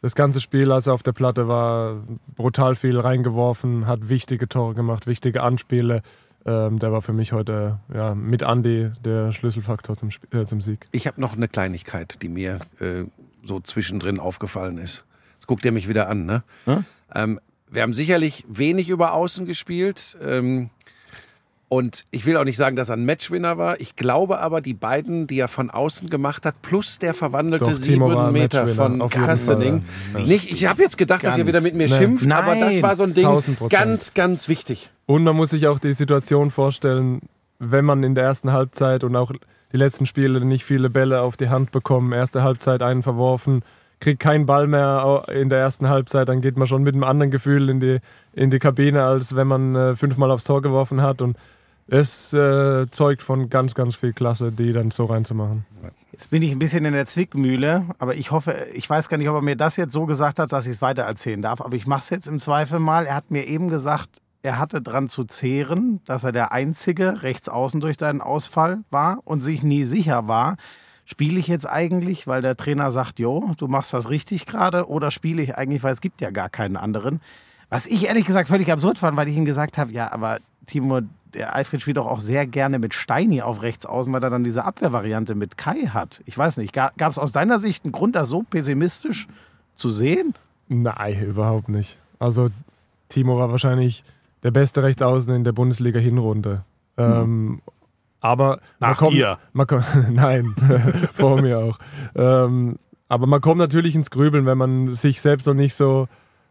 das 0.00 0.14
ganze 0.14 0.40
Spiel, 0.40 0.70
als 0.70 0.86
er 0.86 0.94
auf 0.94 1.02
der 1.02 1.12
Platte 1.12 1.48
war, 1.48 1.96
brutal 2.36 2.76
viel 2.76 2.98
reingeworfen, 2.98 3.86
hat 3.86 4.08
wichtige 4.08 4.48
Tore 4.48 4.74
gemacht, 4.74 5.06
wichtige 5.06 5.42
Anspiele. 5.42 6.02
Ähm, 6.48 6.78
der 6.78 6.92
war 6.92 7.02
für 7.02 7.12
mich 7.12 7.32
heute 7.32 7.78
ja, 7.92 8.14
mit 8.14 8.40
Andy 8.40 8.90
der 9.04 9.32
Schlüsselfaktor 9.32 9.96
zum, 9.98 10.08
Sp- 10.08 10.32
äh, 10.32 10.46
zum 10.46 10.62
Sieg. 10.62 10.86
Ich 10.92 11.06
habe 11.06 11.20
noch 11.20 11.36
eine 11.36 11.46
Kleinigkeit, 11.46 12.22
die 12.22 12.30
mir 12.30 12.60
äh, 12.80 13.04
so 13.42 13.60
zwischendrin 13.60 14.18
aufgefallen 14.18 14.78
ist. 14.78 15.04
Jetzt 15.34 15.46
guckt 15.46 15.64
ihr 15.66 15.72
mich 15.72 15.90
wieder 15.90 16.08
an, 16.08 16.24
ne? 16.24 16.42
Hm? 16.64 16.84
Ähm, 17.14 17.40
wir 17.70 17.82
haben 17.82 17.92
sicherlich 17.92 18.46
wenig 18.48 18.88
über 18.88 19.12
Außen 19.12 19.44
gespielt. 19.44 20.16
Ähm, 20.24 20.70
und 21.68 22.06
ich 22.10 22.24
will 22.24 22.36
auch 22.38 22.44
nicht 22.44 22.56
sagen, 22.56 22.76
dass 22.76 22.88
er 22.88 22.96
ein 22.96 23.04
Matchwinner 23.04 23.58
war. 23.58 23.80
Ich 23.80 23.94
glaube 23.94 24.38
aber, 24.38 24.60
die 24.62 24.72
beiden, 24.72 25.26
die 25.26 25.38
er 25.38 25.48
von 25.48 25.68
außen 25.68 26.08
gemacht 26.08 26.46
hat, 26.46 26.62
plus 26.62 26.98
der 26.98 27.12
verwandelte 27.12 27.66
Doch, 27.66 27.72
sieben 27.72 28.32
Meter 28.32 28.66
von 28.68 29.06
Kastening. 29.10 29.84
Nicht, 30.24 30.50
ich 30.50 30.66
habe 30.66 30.82
jetzt 30.82 30.96
gedacht, 30.96 31.24
dass 31.24 31.36
ihr 31.36 31.44
Ganz. 31.44 31.48
wieder 31.48 31.60
mit 31.60 31.74
mir 31.74 31.88
Nein. 31.88 31.98
schimpft, 31.98 32.32
aber 32.32 32.54
das 32.54 32.74
Nein. 32.74 32.82
war 32.82 32.96
so 32.96 33.02
ein 33.02 33.12
Ding 33.12 33.26
1000%. 33.26 33.68
ganz, 33.68 34.14
ganz 34.14 34.48
wichtig. 34.48 34.90
Und 35.04 35.24
man 35.24 35.36
muss 35.36 35.50
sich 35.50 35.66
auch 35.66 35.78
die 35.78 35.92
Situation 35.92 36.50
vorstellen, 36.50 37.20
wenn 37.58 37.84
man 37.84 38.02
in 38.02 38.14
der 38.14 38.24
ersten 38.24 38.52
Halbzeit 38.52 39.04
und 39.04 39.14
auch 39.16 39.32
die 39.72 39.76
letzten 39.76 40.06
Spiele 40.06 40.44
nicht 40.44 40.64
viele 40.64 40.88
Bälle 40.88 41.20
auf 41.20 41.36
die 41.36 41.50
Hand 41.50 41.70
bekommen, 41.70 42.12
erste 42.12 42.42
Halbzeit 42.42 42.82
einen 42.82 43.02
verworfen, 43.02 43.62
kriegt 44.00 44.20
keinen 44.20 44.46
Ball 44.46 44.66
mehr 44.66 45.24
in 45.28 45.50
der 45.50 45.58
ersten 45.58 45.88
Halbzeit, 45.88 46.28
dann 46.28 46.40
geht 46.40 46.56
man 46.56 46.66
schon 46.66 46.82
mit 46.82 46.94
einem 46.94 47.04
anderen 47.04 47.30
Gefühl 47.30 47.68
in 47.68 47.80
die, 47.80 47.98
in 48.32 48.50
die 48.50 48.58
Kabine, 48.58 49.04
als 49.04 49.34
wenn 49.34 49.48
man 49.48 49.74
äh, 49.74 49.96
fünfmal 49.96 50.30
aufs 50.30 50.44
Tor 50.44 50.62
geworfen 50.62 51.02
hat. 51.02 51.20
Und 51.20 51.36
es 51.88 52.32
äh, 52.34 52.86
zeugt 52.90 53.22
von 53.22 53.48
ganz, 53.48 53.74
ganz 53.74 53.96
viel 53.96 54.12
Klasse, 54.12 54.52
die 54.52 54.72
dann 54.72 54.90
so 54.90 55.06
reinzumachen. 55.06 55.64
Jetzt 56.12 56.30
bin 56.30 56.42
ich 56.42 56.52
ein 56.52 56.58
bisschen 56.58 56.84
in 56.84 56.92
der 56.92 57.06
Zwickmühle, 57.06 57.86
aber 57.98 58.14
ich 58.14 58.30
hoffe, 58.30 58.66
ich 58.74 58.88
weiß 58.88 59.08
gar 59.08 59.18
nicht, 59.18 59.28
ob 59.28 59.36
er 59.36 59.42
mir 59.42 59.56
das 59.56 59.76
jetzt 59.76 59.92
so 59.92 60.04
gesagt 60.04 60.38
hat, 60.38 60.52
dass 60.52 60.66
ich 60.66 60.72
es 60.72 60.82
weitererzählen 60.82 61.40
darf, 61.40 61.60
aber 61.60 61.76
ich 61.76 61.86
mache 61.86 62.00
es 62.00 62.10
jetzt 62.10 62.28
im 62.28 62.40
Zweifel 62.40 62.78
mal. 62.78 63.06
Er 63.06 63.14
hat 63.14 63.30
mir 63.30 63.46
eben 63.46 63.68
gesagt, 63.68 64.20
er 64.42 64.58
hatte 64.58 64.82
dran 64.82 65.08
zu 65.08 65.24
zehren, 65.24 66.00
dass 66.04 66.24
er 66.24 66.32
der 66.32 66.52
einzige 66.52 67.22
Rechtsaußen 67.22 67.80
durch 67.80 67.96
deinen 67.96 68.20
Ausfall 68.20 68.80
war 68.90 69.20
und 69.24 69.42
sich 69.42 69.62
nie 69.62 69.84
sicher 69.84 70.28
war, 70.28 70.56
spiele 71.04 71.38
ich 71.38 71.48
jetzt 71.48 71.68
eigentlich, 71.68 72.26
weil 72.26 72.42
der 72.42 72.56
Trainer 72.56 72.90
sagt, 72.90 73.18
jo, 73.18 73.52
du 73.56 73.66
machst 73.66 73.94
das 73.94 74.10
richtig 74.10 74.44
gerade, 74.44 74.88
oder 74.88 75.10
spiele 75.10 75.40
ich 75.40 75.56
eigentlich, 75.56 75.82
weil 75.82 75.92
es 75.92 76.00
gibt 76.00 76.20
ja 76.20 76.30
gar 76.30 76.50
keinen 76.50 76.76
anderen. 76.76 77.20
Was 77.70 77.86
ich 77.86 78.08
ehrlich 78.08 78.26
gesagt 78.26 78.48
völlig 78.48 78.70
absurd 78.70 78.98
fand, 78.98 79.16
weil 79.16 79.28
ich 79.28 79.36
ihm 79.36 79.44
gesagt 79.44 79.78
habe, 79.78 79.92
ja, 79.92 80.12
aber 80.12 80.38
Timo, 80.66 81.00
der 81.34 81.54
Alfred 81.54 81.80
spielt 81.80 81.96
doch 81.96 82.06
auch 82.06 82.20
sehr 82.20 82.46
gerne 82.46 82.78
mit 82.78 82.94
Steini 82.94 83.42
auf 83.42 83.62
rechts 83.62 83.86
außen, 83.86 84.12
weil 84.12 84.22
er 84.22 84.30
dann 84.30 84.44
diese 84.44 84.64
Abwehrvariante 84.64 85.34
mit 85.34 85.56
Kai 85.56 85.86
hat. 85.86 86.22
Ich 86.26 86.36
weiß 86.36 86.56
nicht, 86.56 86.72
gab 86.72 86.92
es 86.98 87.18
aus 87.18 87.32
deiner 87.32 87.58
Sicht 87.58 87.84
einen 87.84 87.92
Grund, 87.92 88.16
das 88.16 88.28
so 88.28 88.42
pessimistisch 88.42 89.28
zu 89.74 89.88
sehen? 89.88 90.34
Nein, 90.68 91.22
überhaupt 91.22 91.68
nicht. 91.68 91.98
Also 92.18 92.48
Timo 93.08 93.38
war 93.38 93.50
wahrscheinlich 93.50 94.04
der 94.42 94.50
beste 94.50 94.82
Rechtsaußen 94.82 95.34
in 95.34 95.44
der 95.44 95.52
Bundesliga-Hinrunde. 95.52 96.64
Ähm, 96.96 97.60
aber 98.20 98.60
man 98.80 98.90
Nach 98.90 98.98
kommt, 98.98 99.12
dir. 99.12 99.38
Man 99.52 99.66
kommt, 99.66 99.84
nein, 100.10 100.54
vor 101.14 101.40
mir 101.40 101.58
auch. 101.58 101.78
Ähm, 102.14 102.76
aber 103.08 103.26
man 103.26 103.40
kommt 103.40 103.58
natürlich 103.58 103.94
ins 103.94 104.10
Grübeln, 104.10 104.46
wenn 104.46 104.58
man 104.58 104.94
sich 104.94 105.20
selbst 105.20 105.46
noch 105.46 105.54
nicht 105.54 105.74
so 105.74 106.08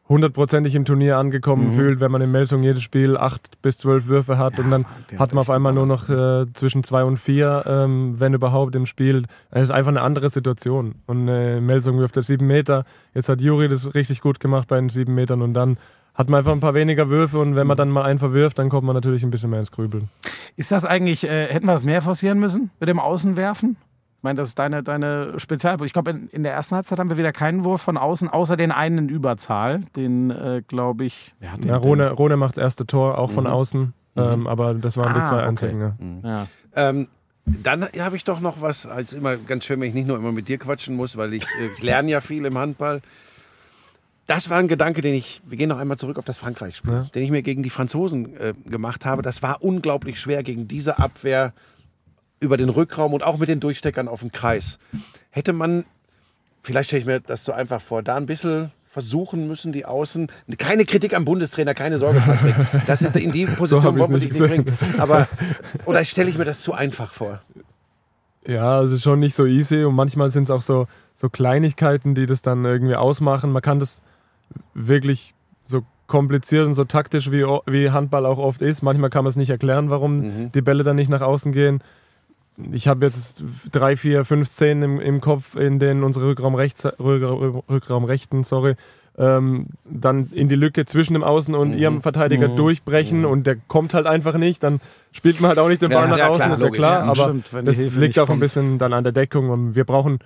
hundertprozentig 0.10 0.76
im 0.76 0.86
Turnier 0.86 1.18
angekommen 1.18 1.74
fühlt, 1.74 2.00
wenn 2.00 2.12
man 2.12 2.22
in 2.22 2.32
Melsung 2.32 2.64
jedes 2.64 2.84
Spiel 2.84 3.18
acht 3.18 3.62
bis 3.62 3.78
zwölf 3.78 4.08
Würfe 4.08 4.38
hat 4.38 4.58
und 4.60 4.72
dann 4.72 4.86
hat 5.18 5.34
man 5.34 5.42
auf 5.42 5.50
einmal 5.50 5.74
nur 5.74 5.86
noch 5.86 6.10
äh, 6.10 6.46
zwischen 6.54 6.84
zwei 6.84 7.04
und 7.04 7.18
vier, 7.18 7.64
ähm, 7.68 8.16
wenn 8.18 8.34
überhaupt, 8.34 8.76
im 8.76 8.86
Spiel. 8.86 9.26
Es 9.52 9.64
ist 9.64 9.72
einfach 9.72 9.90
eine 9.90 10.02
andere 10.02 10.30
Situation. 10.30 10.96
Und 11.06 11.28
äh, 11.28 11.60
Melsung 11.60 12.00
wirft 12.00 12.18
er 12.18 12.24
sieben 12.24 12.48
Meter. 12.48 12.86
Jetzt 13.14 13.30
hat 13.30 13.42
Juri 13.42 13.68
das 13.68 13.94
richtig 13.96 14.22
gut 14.22 14.40
gemacht 14.40 14.68
bei 14.68 14.78
den 14.78 14.90
sieben 14.90 15.16
Metern 15.16 15.42
und 15.42 15.54
dann 15.54 15.78
hat 16.14 16.30
man 16.30 16.40
einfach 16.40 16.52
ein 16.52 16.60
paar 16.60 16.74
weniger 16.74 17.10
Würfe 17.10 17.38
und 17.38 17.56
wenn 17.56 17.68
man 17.68 17.78
dann 17.78 17.90
mal 17.90 18.04
einen 18.04 18.18
verwirft, 18.18 18.58
dann 18.58 18.70
kommt 18.70 18.88
man 18.88 18.96
natürlich 18.96 19.24
ein 19.24 19.30
bisschen 19.30 19.52
mehr 19.52 19.60
ins 19.60 19.72
Grübeln. 19.72 20.10
Ist 20.56 20.72
das 20.72 20.84
eigentlich, 20.86 21.26
äh, 21.26 21.48
hätten 21.48 21.68
wir 21.68 21.74
das 21.74 21.84
mehr 21.84 22.02
forcieren 22.02 22.40
müssen 22.40 22.72
mit 22.80 22.90
dem 22.90 23.00
Außenwerfen? 23.00 23.78
Ich 24.18 24.24
meine, 24.24 24.38
das 24.38 24.50
ist 24.50 24.60
deine, 24.60 24.82
deine 24.84 25.40
Spezial. 25.40 25.78
Ich 25.86 25.94
glaube, 25.94 26.12
in, 26.12 26.28
in 26.30 26.44
der 26.44 26.54
ersten 26.54 26.76
Halbzeit 26.76 26.98
haben 27.00 27.10
wir 27.10 27.18
wieder 27.18 27.32
keinen 27.32 27.64
Wurf 27.64 27.82
von 27.82 27.98
außen, 27.98 28.28
außer 28.30 28.58
den 28.58 28.72
einen 28.72 28.98
in 28.98 29.10
Überzahl. 29.10 29.82
Den, 29.96 30.32
äh, 30.32 30.64
glaube 30.68 31.06
ich. 31.06 31.36
Hat 31.46 31.64
den 31.64 31.70
Ja? 31.70 31.78
Rone, 31.78 32.10
Rone 32.12 32.36
macht 32.36 32.58
das 32.58 32.64
erste 32.64 32.86
Tor, 32.88 33.18
auch 33.20 33.32
von 33.32 33.46
außen. 33.48 33.94
Ähm, 34.16 34.48
aber 34.48 34.74
das 34.74 34.98
waren 34.98 35.14
die 35.14 35.20
Ah, 35.20 35.26
zwei 35.26 35.38
okay. 35.38 35.46
einzigen. 35.48 36.22
Ja. 36.24 36.30
Ja. 36.30 36.48
Ähm, 36.90 37.08
dann 37.46 37.86
habe 38.00 38.16
ich 38.16 38.24
doch 38.24 38.40
noch 38.40 38.62
was, 38.62 38.88
als 38.88 39.14
immer 39.14 39.38
ganz 39.38 39.66
schön, 39.66 39.80
wenn 39.80 39.88
ich 39.90 39.94
nicht 39.94 40.08
nur 40.08 40.18
immer 40.18 40.32
mit 40.32 40.48
dir 40.48 40.58
quatschen 40.58 40.96
muss, 40.96 41.16
weil 41.16 41.34
ich, 41.36 41.44
äh, 41.44 41.68
ich 41.78 41.84
lerne 41.84 42.10
ja 42.10 42.20
viel 42.20 42.44
im 42.46 42.58
Handball. 42.58 43.02
Das 44.26 44.50
war 44.50 44.58
ein 44.58 44.68
Gedanke, 44.68 45.02
den 45.02 45.14
ich, 45.14 45.42
wir 45.48 45.58
gehen 45.58 45.70
noch 45.70 45.78
einmal 45.78 45.98
zurück 45.98 46.18
auf 46.18 46.26
das 46.26 46.38
Frankreich-Spiel, 46.40 46.92
Ja. 46.92 47.02
den 47.16 47.24
ich 47.24 47.32
mir 47.32 47.44
gegen 47.44 47.64
die 47.64 47.70
Franzosen 47.70 48.36
äh, 48.38 48.54
gemacht 48.70 49.06
habe. 49.06 49.22
Das 49.22 49.42
war 49.44 49.62
unglaublich 49.62 50.20
schwer 50.20 50.44
gegen 50.44 50.68
diese 50.68 51.00
Abwehr 51.00 51.54
über 52.40 52.58
den 52.58 52.70
Rückraum 52.70 53.14
und 53.14 53.24
auch 53.24 53.38
mit 53.38 53.50
den 53.50 53.60
Durchsteckern 53.60 54.08
auf 54.08 54.22
dem 54.22 54.32
Kreis. 54.32 54.80
Hätte 55.32 55.54
man, 55.54 55.86
vielleicht 56.62 56.90
stelle 56.90 57.02
ich 57.02 57.06
mir 57.08 57.20
das 57.20 57.44
so 57.44 57.52
einfach 57.52 57.82
vor, 57.82 58.04
da 58.04 58.16
ein 58.16 58.26
bisschen 58.26 58.72
versuchen 58.84 59.48
müssen, 59.48 59.72
die 59.72 59.86
Außen. 59.86 60.32
Keine 60.58 60.86
Kritik 60.86 61.14
am 61.14 61.26
Bundestrainer, 61.26 61.74
keine 61.74 61.98
Sorge, 61.98 62.20
Patrick. 62.20 62.56
Das 62.88 63.02
ist 63.02 63.16
in 63.16 63.32
die 63.32 63.46
Position 63.58 63.96
ich's 63.96 64.00
wollen 64.00 64.14
wir 64.14 64.20
dich 64.20 64.32
nicht 64.32 64.40
bringen. 64.40 64.78
Aber, 64.98 65.28
oder 65.86 66.04
stelle 66.06 66.30
ich 66.30 66.38
mir 66.38 66.46
das 66.46 66.62
zu 66.62 66.74
einfach 66.74 67.12
vor? 67.12 67.42
Ja, 68.48 68.82
es 68.82 68.92
ist 68.92 69.04
schon 69.04 69.20
nicht 69.20 69.36
so 69.36 69.46
easy 69.46 69.84
und 69.84 69.94
manchmal 69.94 70.30
sind 70.30 70.44
es 70.44 70.50
auch 70.50 70.62
so, 70.62 70.88
so 71.16 71.30
Kleinigkeiten, 71.30 72.16
die 72.16 72.26
das 72.26 72.42
dann 72.42 72.64
irgendwie 72.64 72.96
ausmachen. 72.96 73.52
Man 73.52 73.62
kann 73.62 73.80
das 73.80 74.02
wirklich 74.74 75.36
so 75.64 75.82
kompliziert 76.08 76.66
und 76.66 76.74
so 76.74 76.86
taktisch 76.86 77.30
wie, 77.30 77.44
wie 77.44 77.92
Handball 77.92 78.26
auch 78.26 78.38
oft 78.38 78.62
ist. 78.62 78.82
Manchmal 78.82 79.10
kann 79.10 79.26
man 79.26 79.30
es 79.30 79.36
nicht 79.36 79.50
erklären, 79.50 79.90
warum 79.90 80.52
die 80.54 80.62
Bälle 80.62 80.84
dann 80.84 80.96
nicht 80.96 81.10
nach 81.10 81.22
außen 81.22 81.52
gehen. 81.52 81.84
Ich 82.74 82.88
habe 82.88 83.06
jetzt 83.06 83.44
drei, 83.72 83.96
vier, 83.96 84.26
fünf 84.26 84.48
Szenen 84.48 84.84
im, 84.84 85.00
im 85.00 85.22
Kopf, 85.22 85.56
in 85.56 85.80
denen 85.80 86.04
unsere 86.04 86.28
Rückraum, 86.28 86.56
rechts, 86.56 86.86
Rückraum, 87.00 87.62
Rückraum 87.70 88.04
rechten, 88.04 88.44
sorry, 88.44 88.76
ähm, 89.18 89.68
dann 89.86 90.30
in 90.32 90.48
die 90.48 90.56
Lücke 90.56 90.86
zwischen 90.86 91.14
dem 91.14 91.24
Außen 91.24 91.56
und 91.56 91.74
ihrem 91.74 92.02
Verteidiger 92.02 92.48
durchbrechen 92.48 93.26
und 93.26 93.46
der 93.48 93.58
kommt 93.68 93.94
halt 93.94 94.06
einfach 94.08 94.38
nicht. 94.38 94.62
Dann 94.64 94.80
spielt 95.12 95.40
man 95.42 95.50
halt 95.50 95.60
auch 95.60 95.70
nicht 95.70 95.82
den 95.82 95.92
Ja, 95.92 96.00
Ball 96.00 96.10
nach 96.10 96.18
ja, 96.18 96.30
außen, 96.30 96.42
klar, 96.42 96.54
ist 96.54 96.62
ja 96.64 96.70
klar. 96.70 96.94
Ja, 96.94 97.12
aber 97.12 97.24
stimmt, 97.24 97.68
das 97.68 97.96
liegt 97.96 98.20
auch 98.20 98.24
ein 98.24 98.28
kommt. 98.28 98.40
bisschen 98.42 98.78
dann 98.80 98.94
an 98.94 99.04
der 99.04 99.14
Deckung. 99.14 99.50
Und 99.50 99.76
wir 99.76 99.86
brauchen, 99.86 100.20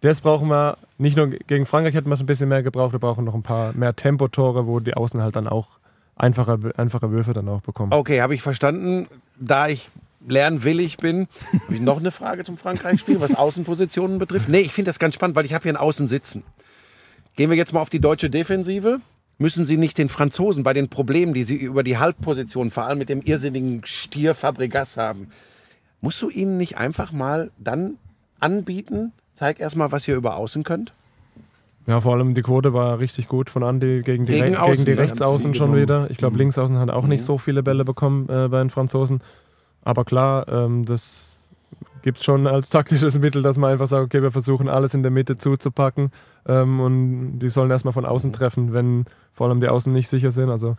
das 0.00 0.20
brauchen 0.20 0.48
wir 0.48 0.78
nicht 0.98 1.16
nur 1.16 1.28
gegen 1.28 1.66
Frankreich 1.66 1.94
hätten 1.94 2.08
wir 2.08 2.14
es 2.14 2.20
ein 2.20 2.26
bisschen 2.26 2.48
mehr 2.48 2.62
gebraucht, 2.62 2.92
wir 2.92 3.00
brauchen 3.00 3.24
noch 3.24 3.34
ein 3.34 3.42
paar 3.42 3.72
mehr 3.74 3.96
Tempotore, 3.96 4.66
wo 4.66 4.78
die 4.80 4.94
Außen 4.94 5.20
halt 5.20 5.34
dann 5.34 5.48
auch 5.48 5.78
einfache, 6.14 6.58
einfache 6.76 7.10
Würfe 7.10 7.32
dann 7.32 7.48
auch 7.48 7.62
bekommen. 7.62 7.92
Okay, 7.92 8.20
habe 8.20 8.34
ich 8.34 8.42
verstanden. 8.42 9.06
Da 9.38 9.68
ich 9.68 9.90
lernwillig 10.26 10.96
bin, 10.98 11.28
habe 11.64 11.74
ich 11.74 11.80
noch 11.80 11.98
eine 11.98 12.10
Frage 12.10 12.44
zum 12.44 12.56
Frankreich-Spiel, 12.56 13.20
was 13.20 13.34
Außenpositionen 13.34 14.18
betrifft. 14.18 14.48
Nee, 14.48 14.60
ich 14.60 14.72
finde 14.72 14.88
das 14.90 14.98
ganz 14.98 15.14
spannend, 15.14 15.36
weil 15.36 15.44
ich 15.44 15.54
habe 15.54 15.62
hier 15.62 15.70
einen 15.70 15.76
Außen 15.76 16.08
sitzen. 16.08 16.42
Gehen 17.36 17.50
wir 17.50 17.56
jetzt 17.56 17.72
mal 17.72 17.80
auf 17.80 17.90
die 17.90 18.00
deutsche 18.00 18.30
Defensive. 18.30 19.00
Müssen 19.38 19.64
Sie 19.66 19.76
nicht 19.76 19.98
den 19.98 20.08
Franzosen 20.08 20.62
bei 20.62 20.72
den 20.72 20.88
Problemen, 20.88 21.34
die 21.34 21.44
sie 21.44 21.56
über 21.56 21.82
die 21.82 21.98
Halbposition, 21.98 22.70
vor 22.70 22.84
allem 22.84 22.98
mit 22.98 23.10
dem 23.10 23.20
irrsinnigen 23.20 23.82
Stier 23.84 24.34
Fabregas 24.34 24.96
haben, 24.96 25.28
musst 26.00 26.22
du 26.22 26.30
ihnen 26.30 26.56
nicht 26.56 26.78
einfach 26.78 27.12
mal 27.12 27.50
dann 27.58 27.98
anbieten, 28.40 29.12
zeig 29.34 29.60
erstmal, 29.60 29.92
was 29.92 30.08
ihr 30.08 30.16
über 30.16 30.36
Außen 30.36 30.64
könnt? 30.64 30.94
Ja, 31.86 32.00
vor 32.00 32.14
allem 32.14 32.34
die 32.34 32.42
Quote 32.42 32.72
war 32.72 32.98
richtig 32.98 33.28
gut 33.28 33.48
von 33.50 33.62
Andi 33.62 34.02
gegen 34.02 34.26
die, 34.26 34.32
Gegen 34.32 34.54
Re 34.54 34.62
Außen, 34.62 34.84
gegen 34.84 34.96
die 34.96 35.02
Rechtsaußen 35.02 35.54
schon 35.54 35.72
genommen. 35.72 35.82
wieder. 35.82 36.10
Ich 36.10 36.16
glaube, 36.16 36.36
Linksaußen 36.38 36.78
hat 36.78 36.90
auch 36.90 37.06
nicht 37.06 37.22
so 37.22 37.38
viele 37.38 37.62
Bälle 37.62 37.84
bekommen 37.84 38.28
äh, 38.28 38.48
bei 38.48 38.58
den 38.58 38.70
Franzosen. 38.70 39.20
Aber 39.86 40.04
klar, 40.04 40.48
ähm, 40.48 40.84
das 40.84 41.48
gibt 42.02 42.18
es 42.18 42.24
schon 42.24 42.48
als 42.48 42.70
taktisches 42.70 43.18
Mittel, 43.20 43.40
dass 43.40 43.56
man 43.56 43.70
einfach 43.70 43.86
sagt, 43.86 44.04
okay, 44.04 44.20
wir 44.20 44.32
versuchen 44.32 44.68
alles 44.68 44.94
in 44.94 45.02
der 45.04 45.12
Mitte 45.12 45.38
zuzupacken 45.38 46.10
ähm, 46.46 46.80
und 46.80 47.38
die 47.38 47.48
sollen 47.50 47.70
erstmal 47.70 47.94
von 47.94 48.04
außen 48.04 48.32
treffen, 48.32 48.72
wenn 48.72 49.04
vor 49.32 49.46
allem 49.48 49.60
die 49.60 49.68
Außen 49.68 49.92
nicht 49.92 50.08
sicher 50.08 50.32
sind. 50.32 50.50
Also 50.50 50.76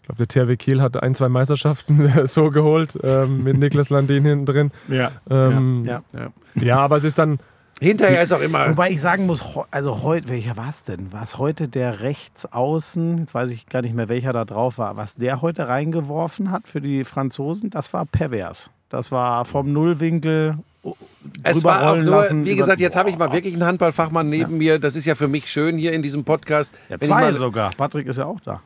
ich 0.00 0.08
glaube, 0.08 0.26
der 0.26 0.26
THW 0.26 0.56
Kiel 0.56 0.82
hat 0.82 1.00
ein, 1.00 1.14
zwei 1.14 1.28
Meisterschaften 1.28 2.10
so 2.26 2.50
geholt 2.50 2.98
ähm, 3.04 3.44
mit 3.44 3.58
Niklas 3.58 3.90
Landin 3.90 4.24
hinten 4.24 4.46
drin. 4.46 4.70
Ja. 4.88 5.12
Ähm, 5.30 5.84
ja. 5.84 6.02
Ja. 6.12 6.32
ja, 6.60 6.78
aber 6.80 6.96
es 6.96 7.04
ist 7.04 7.16
dann 7.16 7.38
Hinterher 7.80 8.22
ist 8.22 8.32
auch 8.32 8.40
immer. 8.40 8.70
Wobei 8.70 8.90
ich 8.90 9.00
sagen 9.00 9.26
muss, 9.26 9.44
also 9.70 10.02
heute, 10.02 10.28
welcher 10.28 10.56
war 10.56 10.68
es 10.68 10.84
denn? 10.84 11.12
War 11.12 11.22
es 11.22 11.38
heute 11.38 11.68
der 11.68 12.00
Rechtsaußen, 12.00 13.18
jetzt 13.18 13.34
weiß 13.34 13.50
ich 13.50 13.66
gar 13.68 13.82
nicht 13.82 13.94
mehr, 13.94 14.08
welcher 14.08 14.32
da 14.32 14.44
drauf 14.44 14.78
war, 14.78 14.96
was 14.96 15.14
der 15.14 15.42
heute 15.42 15.68
reingeworfen 15.68 16.50
hat 16.50 16.66
für 16.66 16.80
die 16.80 17.04
Franzosen, 17.04 17.70
das 17.70 17.92
war 17.92 18.04
pervers. 18.04 18.70
Das 18.88 19.12
war 19.12 19.44
vom 19.44 19.72
Nullwinkel 19.72 20.56
oh, 20.82 20.96
Es 21.42 21.62
war 21.62 21.90
auch 21.90 21.96
nur, 21.96 22.04
lassen. 22.04 22.44
wie 22.44 22.56
gesagt, 22.56 22.80
jetzt 22.80 22.96
habe 22.96 23.10
ich 23.10 23.18
mal 23.18 23.32
wirklich 23.32 23.54
einen 23.54 23.64
Handballfachmann 23.64 24.28
neben 24.28 24.56
mir. 24.58 24.78
Das 24.78 24.96
ist 24.96 25.04
ja 25.04 25.14
für 25.14 25.28
mich 25.28 25.50
schön 25.50 25.76
hier 25.76 25.92
in 25.92 26.02
diesem 26.02 26.24
Podcast. 26.24 26.74
Ja, 26.88 26.98
zwei 26.98 27.32
sogar. 27.32 27.70
Patrick 27.76 28.06
ist 28.06 28.16
ja 28.18 28.24
auch 28.24 28.40
da. 28.40 28.62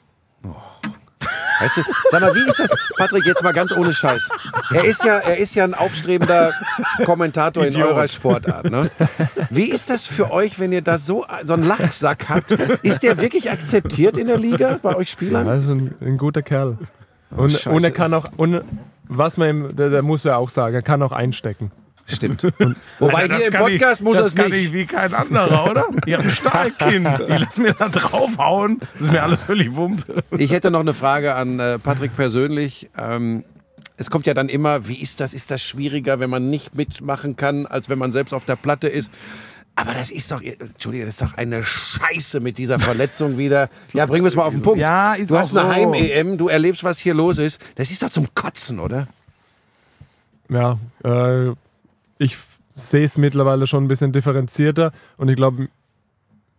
Weißt 1.63 1.77
du, 1.77 1.83
sag 2.11 2.21
mal, 2.21 2.35
wie 2.35 2.49
ist 2.49 2.59
das? 2.59 2.71
Patrick, 2.97 3.25
jetzt 3.25 3.43
mal 3.43 3.53
ganz 3.53 3.73
ohne 3.73 3.95
Scheiß. 3.95 4.29
Er 4.75 4.85
ist 4.85 5.05
ja, 5.05 5.19
er 5.19 5.37
ist 5.39 5.55
ja 5.55 5.63
ein 5.63 5.75
aufstrebender 5.75 6.53
Kommentator 7.05 7.65
in 7.65 7.73
Idiot. 7.73 7.89
eurer 7.89 8.09
Sportart. 8.09 8.71
Ne? 8.71 8.91
Wie 9.51 9.71
ist 9.71 9.89
das 9.89 10.07
für 10.07 10.33
euch, 10.33 10.59
wenn 10.59 10.73
ihr 10.73 10.83
da 10.83 10.99
so, 10.99 11.25
so 11.45 11.53
einen 11.53 11.65
Lachsack 11.65 12.29
habt? 12.29 12.51
Ist 12.83 13.03
der 13.05 13.21
wirklich 13.21 13.51
akzeptiert 13.51 14.17
in 14.17 14.27
der 14.27 14.39
Liga 14.39 14.79
bei 14.83 14.97
euch 14.97 15.11
Spielern? 15.11 15.47
Ja, 15.47 15.55
ist 15.55 15.69
ein, 15.69 15.95
ein 16.01 16.19
guter 16.19 16.43
Kerl. 16.43 16.79
Und, 17.31 17.53
Scheiße. 17.53 17.71
und 17.71 17.85
er 17.85 17.93
kann 17.93 18.13
auch, 18.13 18.27
und 18.37 18.63
was 19.09 19.37
man 19.37 19.49
ihm, 19.49 19.77
der, 19.77 19.91
der 19.91 20.03
muss 20.03 20.25
ja 20.25 20.37
auch 20.37 20.51
sagen, 20.51 20.75
er 20.75 20.83
kann 20.83 21.03
auch 21.03 21.13
einstecken. 21.13 21.71
Stimmt. 22.07 22.43
Wobei 22.99 23.23
Also 23.23 23.29
das 23.29 23.39
hier 23.39 23.47
im 23.47 23.53
Podcast 23.55 24.01
ich, 24.01 24.05
muss 24.05 24.17
das 24.17 24.27
es 24.29 24.35
kann 24.35 24.51
nicht. 24.51 24.67
ich 24.67 24.73
wie 24.73 24.87
kein 24.87 25.15
anderer, 25.15 25.71
oder? 25.71 25.87
Ihr 26.07 26.17
habt 26.17 26.27
ein 26.27 26.31
Stahlkinn. 26.31 27.07
Ich 27.29 27.41
lass 27.41 27.59
mir 27.59 27.75
da 27.75 27.89
draufhauen. 27.89 28.81
Das 28.95 29.03
ist 29.03 29.13
mir 29.13 29.23
alles 29.23 29.43
völlig 29.43 29.75
wumpe. 29.75 30.23
Ich 30.37 30.51
hätte 30.51 30.71
noch 30.71 30.81
eine 30.81 30.95
Frage 30.95 31.35
an 31.35 31.59
äh, 31.61 31.79
Patrick 31.79 32.15
persönlich. 32.17 32.91
Ähm, 32.99 33.45
es 33.97 34.11
kommt 34.11 34.27
ja 34.27 34.35
dann 34.35 34.49
immer, 34.49 34.89
wie 34.89 35.01
ist 35.01 35.21
das? 35.21 35.33
Ist 35.33 35.51
das 35.51 35.63
schwieriger, 35.63 36.19
wenn 36.19 36.31
man 36.31 36.51
nicht 36.51 36.75
mitmachen 36.75 37.37
kann, 37.37 37.67
als 37.67 37.89
wenn 37.89 37.99
man 37.99 38.11
selbst 38.13 38.33
auf 38.35 38.45
der 38.45 38.57
Platte 38.57 38.89
ist? 38.89 39.13
Aber 39.75 39.95
das 39.95 40.11
ist 40.11 40.31
doch, 40.31 40.43
Entschuldige, 40.43 41.07
das 41.07 41.15
ist 41.15 41.23
doch 41.23 41.35
eine 41.39 41.63
Scheiße 41.63 42.41
mit 42.41 42.59
dieser 42.59 42.79
Verletzung 42.79 43.39
wieder. 43.39 43.71
Ja, 43.95 44.05
bringen 44.07 44.25
wir 44.25 44.29
es 44.29 44.37
mal 44.37 44.45
auf 44.45 44.53
den 44.53 44.63
Punkt. 44.63 44.81
Ja, 44.81 45.15
ist 45.15 45.31
du 45.31 45.37
auch 45.37 45.41
hast 45.41 45.57
eine 45.57 45.69
so. 45.69 45.75
Heim-EM, 45.75 46.37
du 46.37 46.49
erlebst, 46.49 46.85
was 46.85 46.99
hier 46.99 47.15
los 47.15 47.39
ist. 47.39 47.61
Das 47.77 47.91
ist 47.91 48.03
doch 48.03 48.11
zum 48.11 48.35
Kotzen, 48.35 48.81
oder? 48.81 49.07
Ja, 50.49 50.79
äh, 51.05 51.53
ich 52.23 52.39
sehe 52.75 53.05
es 53.05 53.19
mittlerweile 53.19 53.67
schon 53.67 53.85
ein 53.85 53.89
bisschen 53.89 54.13
differenzierter 54.13 54.93
und 55.17 55.29
ich 55.29 55.37
glaube, 55.37 55.69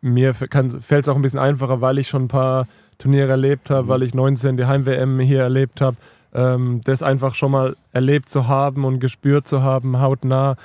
mir 0.01 0.33
fällt 0.33 0.91
es 0.91 1.09
auch 1.09 1.15
ein 1.15 1.21
bisschen 1.21 1.39
einfacher, 1.39 1.81
weil 1.81 1.97
ich 1.97 2.09
schon 2.09 2.25
ein 2.25 2.27
paar 2.27 2.67
Turniere 2.97 3.31
erlebt 3.31 3.69
habe, 3.69 3.87
weil 3.87 4.03
ich 4.03 4.13
19 4.13 4.57
die 4.57 4.65
Heim-WM 4.65 5.19
hier 5.19 5.41
erlebt 5.41 5.81
habe. 5.81 5.97
Ähm, 6.33 6.81
das 6.83 7.03
einfach 7.03 7.35
schon 7.35 7.51
mal 7.51 7.75
erlebt 7.91 8.29
zu 8.29 8.47
haben 8.47 8.85
und 8.85 8.99
gespürt 8.99 9.47
zu 9.47 9.61
haben, 9.61 9.99
hautnah, 9.99 10.57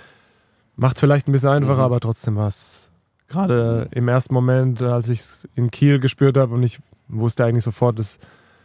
macht 0.76 0.96
es 0.96 1.00
vielleicht 1.00 1.28
ein 1.28 1.32
bisschen 1.32 1.50
einfacher, 1.50 1.82
aber 1.82 2.00
trotzdem 2.00 2.36
war 2.36 2.48
es 2.48 2.90
gerade 3.28 3.88
im 3.92 4.08
ersten 4.08 4.34
Moment, 4.34 4.82
als 4.82 5.08
ich 5.08 5.20
es 5.20 5.48
in 5.54 5.70
Kiel 5.70 6.00
gespürt 6.00 6.36
habe 6.36 6.54
und 6.54 6.62
ich 6.62 6.78
wusste 7.08 7.44
eigentlich 7.44 7.64
sofort, 7.64 7.98
das 7.98 8.18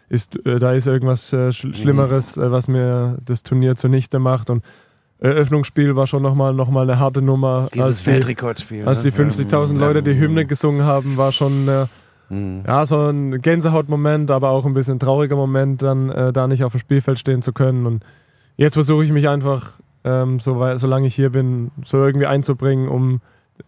ist, 0.10 0.46
äh, 0.46 0.60
da 0.60 0.74
ist 0.74 0.88
irgendwas 0.88 1.34
äh, 1.34 1.52
Sch 1.52 1.68
Schlimmeres, 1.76 2.38
äh, 2.38 2.52
was 2.52 2.68
mir 2.68 3.18
das 3.26 3.44
Turnier 3.44 3.76
zunichte 3.76 4.20
macht. 4.20 4.50
Und 4.50 4.64
Eröffnungsspiel 5.20 5.96
war 5.96 6.08
schon 6.08 6.22
nochmal 6.22 6.54
noch 6.54 6.70
mal 6.70 6.82
eine 6.90 7.00
harte 7.00 7.22
Nummer. 7.22 7.68
Dieses 7.74 7.88
als 7.88 8.04
die, 8.04 8.12
Weltrekordspiel. 8.12 8.86
als 8.88 9.04
die 9.04 9.12
ne? 9.12 9.32
50.000 9.32 9.78
Leute 9.78 10.04
die 10.04 10.18
Hymne 10.18 10.46
gesungen 10.46 10.84
haben, 10.84 11.16
war 11.18 11.32
schon 11.32 11.68
äh, 11.68 11.86
Mhm. 12.30 12.64
ja, 12.66 12.86
so 12.86 13.10
ein 13.10 13.42
Gänsehautmoment, 13.42 14.32
aber 14.32 14.50
auch 14.50 14.66
ein 14.66 14.74
bisschen 14.74 15.00
trauriger 15.00 15.36
Moment, 15.36 15.82
dann 15.82 16.10
äh, 16.10 16.34
da 16.34 16.48
nicht 16.48 16.64
auf 16.64 16.72
dem 16.74 16.80
Spielfeld 16.80 17.20
stehen 17.20 17.42
zu 17.42 17.54
können. 17.54 17.86
Und 17.86 18.04
jetzt 18.58 18.74
versuche 18.74 19.04
ich 19.04 19.12
mich 19.12 19.30
einfach, 19.30 19.74
ähm, 20.04 20.40
so, 20.40 20.60
solange 20.78 21.08
ich 21.08 21.16
hier 21.16 21.30
bin, 21.30 21.72
so 21.86 22.04
irgendwie 22.04 22.26
einzubringen, 22.26 22.88
um 22.88 23.22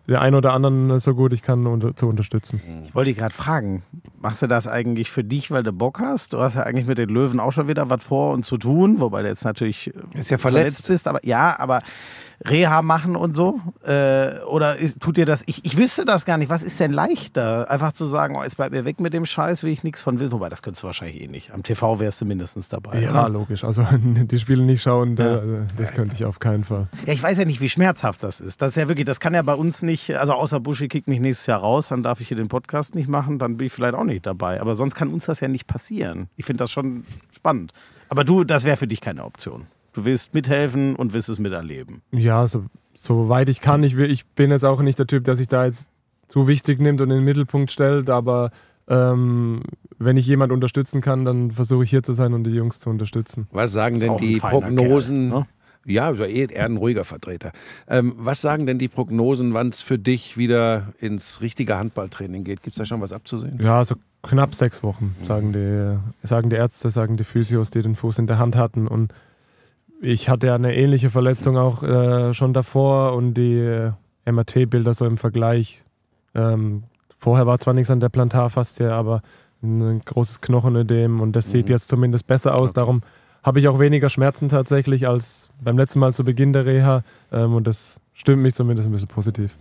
den 0.08 0.18
einen 0.18 0.36
oder 0.36 0.54
anderen 0.54 1.00
so 1.00 1.16
gut 1.16 1.34
ich 1.34 1.42
kann 1.42 1.66
unter, 1.66 1.96
zu 1.96 2.08
unterstützen. 2.08 2.62
Ich 2.86 2.94
wollte 2.94 3.10
dich 3.10 3.18
gerade 3.18 3.34
fragen, 3.34 3.84
machst 4.20 4.42
du 4.42 4.48
das 4.48 4.68
eigentlich 4.68 5.10
für 5.10 5.24
dich, 5.24 5.50
weil 5.50 5.64
du 5.64 5.72
Bock 5.72 6.00
hast? 6.00 6.34
Du 6.34 6.40
hast 6.40 6.56
ja 6.56 6.64
eigentlich 6.64 6.86
mit 6.86 6.98
den 6.98 7.10
Löwen 7.10 7.40
auch 7.40 7.52
schon 7.52 7.68
wieder 7.68 7.90
was 7.90 8.04
vor 8.04 8.34
und 8.34 8.46
zu 8.46 8.58
tun, 8.58 9.00
wobei 9.00 9.24
du 9.24 9.30
jetzt 9.30 9.46
natürlich 9.46 9.94
äh, 10.14 10.20
Ist 10.20 10.30
ja 10.30 10.38
verletzt. 10.38 10.88
bist. 10.88 11.08
Aber 11.08 11.26
ja, 11.26 11.60
aber 11.60 11.82
Reha 12.44 12.82
machen 12.82 13.16
und 13.16 13.36
so? 13.36 13.60
Äh, 13.86 14.40
oder 14.46 14.76
ist, 14.78 15.00
tut 15.02 15.18
dir 15.18 15.26
das? 15.26 15.44
Ich, 15.46 15.64
ich 15.64 15.78
wüsste 15.78 16.04
das 16.06 16.26
gar 16.26 16.38
nicht. 16.38 16.50
Was 16.50 16.64
ist 16.64 16.80
denn 16.80 16.92
leichter? 16.92 17.70
Einfach 17.72 17.94
zu 17.94 18.06
sagen, 18.06 18.36
oh, 18.36 18.44
jetzt 18.44 18.58
bleib 18.58 18.72
mir 18.72 18.84
weg 18.86 19.00
mit 19.00 19.14
dem 19.14 19.26
Scheiß, 19.26 19.64
will 19.64 19.72
ich 19.72 19.84
nichts 19.84 20.02
von 20.02 20.20
wissen. 20.20 20.32
Wobei, 20.34 20.50
das 20.50 20.62
könntest 20.62 20.84
du 20.84 20.88
wahrscheinlich 20.88 21.22
eh 21.22 21.28
nicht. 21.28 21.52
Am 21.54 21.64
TV 21.64 22.00
wärst 22.00 22.22
du 22.22 22.26
mindestens 22.26 22.68
dabei. 22.70 23.00
Ja, 23.00 23.12
oder? 23.12 23.30
logisch. 23.30 23.64
Also 23.64 23.86
die 24.04 24.40
Spiele 24.40 24.64
nicht 24.64 24.82
schauen, 24.82 25.16
Ja. 25.16 25.38
da, 25.38 25.44
das 25.78 25.94
könnte 25.94 26.16
ich 26.16 26.26
auf 26.26 26.40
keinen 26.40 26.64
Fall. 26.64 26.88
Ja, 27.06 27.14
ich 27.14 27.24
weiß 27.24 27.38
ja 27.38 27.46
nicht, 27.46 27.62
wie 27.62 27.70
schmerzhaft 27.70 28.24
das 28.24 28.40
ist. 28.42 28.62
Das 28.62 28.72
ist 28.72 28.76
ja 28.78 28.88
wirklich, 28.88 29.06
das 29.06 29.20
kann 29.20 29.34
ja 29.34 29.42
bei 29.42 29.54
uns 29.56 29.82
nicht, 29.82 30.16
also 30.16 30.34
außer 30.34 30.60
Buschi 30.60 30.88
kickt 30.88 31.08
mich 31.08 31.20
nächstes 31.20 31.46
Jahr 31.48 31.60
raus, 31.62 31.88
dann 31.88 32.04
darf 32.04 32.20
ich 32.22 32.28
hier 32.28 32.38
den 32.38 32.48
Podcast 32.50 32.96
nicht 32.96 33.08
machen, 33.08 33.40
dann 33.40 33.58
bin 33.58 33.68
ich 33.68 33.74
vielleicht 33.74 33.96
auch 33.96 34.04
nicht 34.04 34.26
dabei. 34.26 34.60
Aber 34.62 34.76
sonst 34.76 34.96
kann 34.96 35.10
uns 35.14 35.26
das 35.26 35.40
ja 35.40 35.48
nicht 35.48 35.68
passieren. 35.68 36.30
Ich 36.36 36.46
finde 36.46 36.64
das 36.64 36.72
schon 36.72 37.06
spannend. 37.34 37.72
Aber 38.10 38.24
du, 38.24 38.44
das 38.44 38.64
wäre 38.66 38.78
für 38.78 38.88
dich 38.88 39.02
keine 39.02 39.24
Option. 39.24 39.66
Du 39.96 40.06
willst 40.06 40.34
mithelfen 40.34 40.96
und 40.96 41.14
willst 41.14 41.30
es 41.30 41.40
miterleben. 41.40 42.02
Ja, 42.12 42.46
so, 42.48 42.66
soweit 42.98 43.48
ich 43.48 43.62
kann. 43.62 43.82
Ich, 43.84 43.96
will, 43.96 44.12
ich 44.12 44.26
bin 44.26 44.52
jetzt 44.52 44.66
auch 44.66 44.82
nicht 44.82 45.00
der 45.00 45.08
Typ, 45.08 45.24
der 45.24 45.36
sich 45.36 45.48
da 45.48 45.66
jetzt 45.66 45.88
zu 46.28 46.48
wichtig 46.48 46.80
nimmt 46.80 47.00
und 47.02 47.10
in 47.12 47.18
den 47.18 47.24
Mittelpunkt 47.24 47.72
stellt, 47.72 48.10
aber 48.10 48.52
ähm, 48.88 49.64
wenn 49.98 50.18
ich 50.18 50.28
jemand 50.28 50.52
unterstützen 50.52 51.00
kann, 51.02 51.24
dann 51.24 51.52
versuche 51.52 51.86
ich 51.86 51.90
hier 51.90 52.04
zu 52.04 52.14
sein 52.14 52.34
und 52.34 52.44
die 52.44 52.52
Jungs 52.52 52.80
zu 52.80 52.90
unterstützen. 52.90 53.48
Was 53.52 53.72
sagen 53.72 54.00
denn 54.00 54.18
die 54.18 54.38
Prognosen? 54.40 55.30
Kerl, 55.30 55.40
ne? 55.40 55.48
Ja, 55.88 56.08
also 56.08 56.24
eher 56.24 56.50
eher 56.50 56.66
ein 56.66 56.78
ruhiger 56.78 57.06
Vertreter. 57.06 57.52
Ähm, 57.88 58.16
was 58.18 58.42
sagen 58.42 58.66
denn 58.66 58.80
die 58.80 58.88
Prognosen, 58.88 59.54
wann 59.54 59.70
es 59.70 59.82
für 59.82 60.00
dich 60.00 60.36
wieder 60.36 60.94
ins 61.00 61.42
richtige 61.42 61.78
Handballtraining 61.78 62.44
geht? 62.44 62.64
Gibt 62.64 62.76
es 62.76 62.80
da 62.80 62.86
schon 62.86 63.02
was 63.02 63.14
abzusehen? 63.14 63.60
Ja, 63.62 63.86
so 63.86 63.96
knapp 64.24 64.56
sechs 64.56 64.82
Wochen, 64.82 65.16
sagen 65.28 65.54
die, 65.54 66.28
sagen 66.28 66.50
die 66.50 66.56
Ärzte, 66.56 66.90
sagen 66.90 67.18
die 67.18 67.24
Physios, 67.24 67.70
die 67.70 67.84
den 67.84 67.96
Fuß 67.96 68.18
in 68.18 68.26
der 68.26 68.40
Hand 68.40 68.58
hatten. 68.58 68.88
Und 68.88 69.14
ich 70.06 70.30
hatte 70.30 70.48
ja 70.48 70.56
eine 70.56 70.76
ähnliche 70.76 71.10
Verletzung 71.10 71.58
auch 71.58 71.84
äh, 71.84 72.34
schon 72.34 72.54
davor 72.54 73.14
und 73.14 73.34
die 73.34 73.58
äh, 73.58 73.92
MRT-Bilder 74.26 74.94
so 74.94 75.06
im 75.06 75.18
Vergleich. 75.18 75.84
Ähm, 76.34 76.84
vorher 77.18 77.48
war 77.48 77.60
zwar 77.60 77.74
nichts 77.74 77.90
an 77.90 78.00
der 78.00 78.10
Plantarfaszie, 78.10 78.92
aber 78.92 79.22
ein 79.64 80.02
großes 80.06 80.42
Knochenödem 80.42 81.22
und 81.22 81.36
das 81.36 81.50
sieht 81.50 81.70
jetzt 81.70 81.88
zumindest 81.88 82.28
besser 82.28 82.56
aus. 82.56 82.74
Darum 82.74 83.02
habe 83.44 83.60
ich 83.60 83.68
auch 83.68 83.80
weniger 83.80 84.10
Schmerzen 84.10 84.48
tatsächlich 84.48 85.08
als 85.08 85.50
beim 85.60 85.78
letzten 85.78 86.00
Mal 86.00 86.14
zu 86.14 86.24
Beginn 86.24 86.54
der 86.54 86.66
Reha 86.66 87.04
ähm, 87.32 87.56
und 87.56 87.66
das 87.66 88.00
stimmt 88.14 88.44
mich 88.44 88.54
zumindest 88.54 88.88
ein 88.88 88.92
bisschen 88.92 89.08
positiv. 89.08 89.56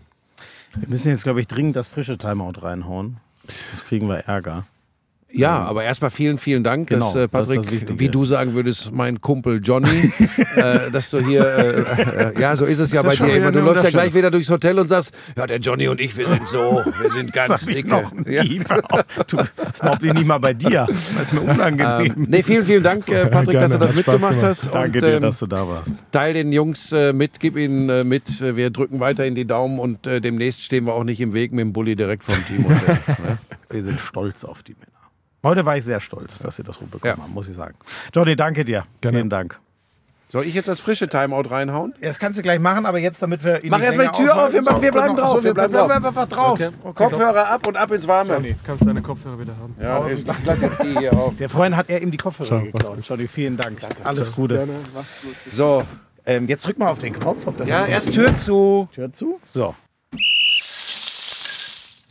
Wir 0.76 0.88
müssen 0.88 1.08
jetzt, 1.08 1.22
glaube 1.22 1.40
ich, 1.40 1.48
dringend 1.48 1.76
das 1.76 1.88
frische 1.88 2.18
Timeout 2.18 2.60
reinhauen. 2.60 3.18
Sonst 3.70 3.86
kriegen 3.86 4.08
wir 4.08 4.16
Ärger. 4.16 4.66
Ja, 5.36 5.58
aber 5.64 5.84
erstmal 5.84 6.10
vielen, 6.10 6.38
vielen 6.38 6.62
Dank, 6.64 6.88
Genau, 6.88 7.12
dass 7.12 7.14
äh, 7.14 7.28
das 7.28 7.48
ist 7.48 7.54
Patrick, 7.54 7.62
das 7.62 7.72
Wichtige. 7.72 8.00
wie 8.00 8.08
du 8.08 8.24
sagen 8.24 8.54
würdest, 8.54 8.92
mein 8.92 9.20
Kumpel 9.20 9.60
Johnny, 9.62 10.12
äh, 10.56 10.90
dass 10.92 11.10
du 11.10 11.18
hier, 11.18 11.44
äh, 11.44 11.80
äh, 12.36 12.40
ja, 12.40 12.54
so 12.56 12.64
ist 12.64 12.78
es 12.78 12.92
ja 12.92 13.02
Das 13.02 13.16
bei 13.18 13.26
dir 13.26 13.36
immer. 13.36 13.52
Du 13.52 13.60
läufst 13.60 13.84
ja 13.84 13.90
gleich 13.90 14.14
wieder 14.14 14.30
durchs 14.30 14.48
Hotel 14.50 14.78
und 14.78 14.86
sagst, 14.88 15.12
ja, 15.36 15.46
der 15.46 15.58
Johnny 15.58 15.88
und 15.88 16.00
ich, 16.00 16.16
wir 16.16 16.28
sind 16.28 16.48
so, 16.48 16.82
wir 17.00 17.10
sind 17.10 17.32
ganz 17.32 17.48
Das 17.48 17.66
nie. 17.66 17.84
Ja. 18.28 18.44
Du, 19.26 19.36
das 19.36 19.52
behaupte 19.80 20.06
ich 20.06 20.14
nicht 20.14 20.26
mal 20.26 20.38
bei 20.38 20.54
dir. 20.54 20.86
Das 20.88 21.22
ist 21.22 21.32
mir 21.32 21.40
unangenehm. 21.40 22.14
Ähm, 22.16 22.26
nee, 22.28 22.42
vielen, 22.42 22.64
vielen 22.64 22.82
Dank, 22.82 23.08
äh, 23.08 23.26
Patrick, 23.30 23.58
dass 23.58 23.72
du 23.72 23.78
Gerne, 23.78 23.78
das 23.78 23.94
mitgemacht 23.94 24.32
gemacht. 24.34 24.42
hast. 24.42 24.72
Danke 24.72 24.98
und, 24.98 25.04
dir, 25.04 25.14
ähm, 25.16 25.22
dass 25.22 25.38
du 25.38 25.46
da 25.46 25.66
warst. 25.68 25.94
Teil 26.12 26.34
den 26.34 26.52
Jungs 26.52 26.92
äh, 26.92 27.12
mit, 27.12 27.40
gib 27.40 27.56
ihnen 27.56 27.88
äh, 27.88 28.04
mit. 28.04 28.40
Äh, 28.40 28.56
Wir 28.56 28.70
drücken 28.70 29.00
weiterhin 29.00 29.34
die 29.34 29.46
Daumen 29.46 29.78
und 29.78 30.06
äh, 30.06 30.20
demnächst 30.20 30.62
stehen 30.62 30.84
wir 30.86 30.94
auch 30.94 31.04
nicht 31.04 31.20
im 31.20 31.34
Weg 31.34 31.52
mit 31.52 31.60
dem 31.62 31.72
Bulli 31.72 31.96
direkt 31.96 32.24
vom 32.24 32.36
Team. 32.46 32.64
Hotel, 32.64 32.98
ne? 33.26 33.38
Wir 33.70 33.82
sind 33.82 34.00
stolz 34.00 34.44
auf 34.44 34.62
die 34.62 34.72
Männer. 34.74 34.93
Heute 35.44 35.64
war 35.64 35.76
ich 35.76 35.84
sehr 35.84 36.00
stolz, 36.00 36.40
dass 36.40 36.56
sie 36.56 36.64
das 36.64 36.80
rumbekommen 36.80 37.16
Ja. 37.18 37.22
haben, 37.22 37.32
muss 37.32 37.48
ich 37.48 37.54
sagen. 37.54 37.74
Johnny, 38.12 38.34
danke 38.34 38.64
dir. 38.64 38.82
Gerne. 39.00 39.18
Vielen 39.18 39.30
Dank. 39.30 39.60
Soll 40.30 40.46
ich 40.46 40.54
jetzt 40.54 40.66
das 40.66 40.80
frische 40.80 41.06
Timeout 41.08 41.42
reinhauen? 41.48 41.94
Das 42.00 42.18
kannst 42.18 42.36
du 42.36 42.42
gleich 42.42 42.58
machen, 42.58 42.86
aber 42.86 42.98
jetzt, 42.98 43.22
damit 43.22 43.44
wir. 43.44 43.60
Mach 43.66 43.78
die 43.78 43.84
erst 43.84 43.96
mal 43.96 44.02
Länge 44.04 44.16
die 44.18 44.22
Tür 44.24 44.32
auf, 44.34 44.52
wir, 44.52 44.60
aufhalten. 44.62 44.82
wir 44.82 44.90
bleiben 44.92 45.14
Genau. 45.14 45.32
drauf. 45.32 45.44
Wir 45.44 45.54
bleiben 45.54 45.72
drauf. 45.74 45.90
einfach 45.92 46.28
drauf. 46.28 46.60
Kopfhörer 46.94 47.48
ab 47.50 47.66
und 47.68 47.76
ab 47.76 47.92
ins 47.92 48.08
Warme. 48.08 48.38
Jetzt 48.42 48.64
kannst 48.64 48.82
du 48.82 48.86
deine 48.86 49.00
Kopfhörer 49.02 49.38
wieder 49.38 49.52
haben. 49.56 49.76
Ja, 49.80 50.04
ich 50.08 50.24
lass 50.44 50.60
jetzt 50.60 50.82
die 50.82 50.98
hier 50.98 51.12
auf. 51.12 51.36
Der 51.36 51.48
Freund 51.48 51.76
hat 51.76 51.88
er 51.88 52.02
ihm 52.02 52.10
die 52.10 52.16
Kopfhörer 52.16 52.62
geklaut. 52.62 52.98
Johnny, 53.06 53.28
vielen 53.28 53.56
Dank. 53.56 53.78
Alles 54.02 54.32
Gute. 54.34 54.66
So, 55.52 55.82
Ähm, 56.26 56.48
jetzt 56.48 56.66
drück 56.66 56.78
mal 56.78 56.88
auf 56.88 57.00
den 57.00 57.12
Knopf. 57.12 57.46
Ob 57.46 57.58
das 57.58 57.68
ja, 57.68 57.84
erst 57.84 58.10
Tür 58.12 58.34
zu. 58.34 58.88
Tür 58.92 59.12
zu. 59.12 59.38
So. 59.44 59.74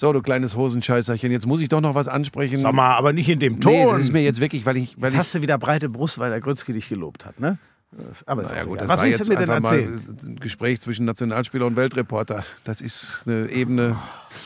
So, 0.04 0.12
du 0.12 0.22
kleines 0.22 0.58
Hosenscheißerchen, 0.58 1.32
jetzt 1.32 1.48
muss 1.48 1.62
ich 1.62 1.70
doch 1.70 1.80
noch 1.80 1.96
was 1.96 2.10
ansprechen. 2.10 2.58
Sag 2.58 2.74
mal, 2.74 2.94
aber 2.98 3.14
nicht 3.14 3.30
in 3.30 3.40
dem 3.40 3.62
Ton. 3.62 3.72
Nee, 3.72 3.86
das 3.86 4.04
ist 4.04 4.12
mir 4.12 4.22
jetzt 4.22 4.42
wirklich, 4.42 4.66
weil 4.66 4.76
ich, 4.76 4.96
weil 4.98 5.06
Jetzt 5.06 5.14
ich 5.14 5.20
hast 5.20 5.36
du 5.36 5.42
wieder 5.42 5.58
breite 5.58 5.88
Brust, 5.88 6.20
weil 6.20 6.30
der 6.30 6.42
Grützki 6.42 6.74
dich 6.74 6.90
gelobt 6.90 7.24
hat, 7.26 7.40
ne? 7.40 7.58
Das- 7.90 8.28
Aber 8.28 8.44
ist 8.44 8.52
Ja 8.52 8.64
auch 8.64 8.68
gut, 8.68 8.82
das 8.82 8.90
Was 8.90 9.00
war 9.00 9.06
willst 9.06 9.20
jetzt 9.20 9.30
du 9.30 9.34
mir 9.34 9.40
denn 9.40 9.50
erzählen? 9.50 10.18
ein 10.26 10.36
Gespräch 10.42 10.82
zwischen 10.82 11.06
Nationalspieler 11.06 11.66
und 11.66 11.78
Weltreporter. 11.78 12.44
Das 12.66 12.82
ist 12.82 13.24
eine 13.26 13.50
Ebene. 13.50 13.96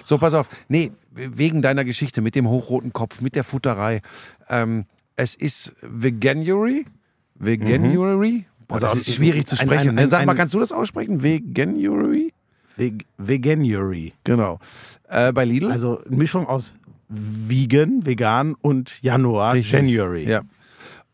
So, 0.06 0.20
pass 0.20 0.36
auf. 0.36 0.48
Nee, 0.68 0.92
wegen 1.10 1.64
deiner 1.64 1.86
Geschichte 1.86 2.22
mit 2.22 2.36
dem 2.36 2.48
hochroten 2.48 2.94
Kopf, 2.94 3.22
mit 3.22 3.34
der 3.34 3.44
Futterei. 3.44 4.02
Ähm, 4.50 4.86
es 5.16 5.34
ist 5.34 5.76
Veganuary. 5.82 6.86
Veganuary? 7.34 8.46
Boah, 8.68 8.76
Also 8.76 8.86
das 8.86 8.94
ein- 8.94 9.00
ist 9.00 9.16
schwierig 9.16 9.48
zu 9.48 9.56
ein- 9.56 9.66
sprechen. 9.66 9.90
ein- 9.90 9.96
ne? 9.96 10.08
Sag 10.08 10.20
ein- 10.20 10.28
mal, 10.28 10.36
kannst 10.36 10.54
du 10.54 10.60
das 10.60 10.72
aussprechen? 10.72 11.24
Veganuary? 11.24 12.32
Veg 12.78 13.06
Veganuary. 13.18 14.14
Genau. 14.24 14.60
Äh, 15.10 15.32
bei 15.34 15.44
Lidl? 15.46 15.72
Also 15.72 16.02
eine 16.06 16.16
Mischung 16.16 16.48
aus 16.48 16.76
Vegan, 17.10 18.06
Vegan 18.06 18.54
und 18.56 19.02
Januar, 19.02 19.54
Richtig. 19.54 19.74
January. 19.74 20.30
Ja. 20.30 20.42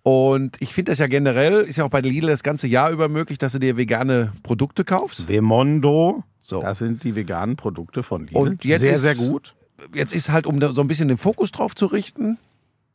Und 0.03 0.61
ich 0.61 0.73
finde 0.73 0.91
das 0.91 0.99
ja 0.99 1.07
generell, 1.07 1.61
ist 1.61 1.77
ja 1.77 1.85
auch 1.85 1.89
bei 1.89 2.01
Lidl 2.01 2.27
das 2.27 2.43
ganze 2.43 2.67
Jahr 2.67 2.91
über 2.91 3.07
möglich, 3.07 3.37
dass 3.37 3.53
du 3.53 3.59
dir 3.59 3.77
vegane 3.77 4.33
Produkte 4.43 4.83
kaufst. 4.83 5.29
Vemondo, 5.29 6.23
So. 6.41 6.61
das 6.61 6.79
sind 6.79 7.03
die 7.05 7.15
veganen 7.15 7.55
Produkte 7.55 8.03
von 8.03 8.23
Lidl. 8.27 8.37
Und 8.37 8.65
jetzt 8.65 8.81
sehr, 8.81 8.93
ist- 8.95 9.01
sehr 9.01 9.15
gut. 9.15 9.55
Jetzt 9.93 10.13
ist 10.13 10.29
halt, 10.29 10.45
um 10.45 10.59
so 10.61 10.81
ein 10.81 10.87
bisschen 10.87 11.07
den 11.07 11.17
Fokus 11.17 11.51
drauf 11.51 11.75
zu 11.75 11.85
richten, 11.85 12.37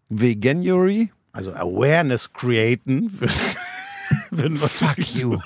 Veganuary. 0.09 1.11
Also 1.33 1.52
Awareness 1.54 2.33
createn. 2.33 3.11
Fuck 4.57 4.98
you. 5.16 5.38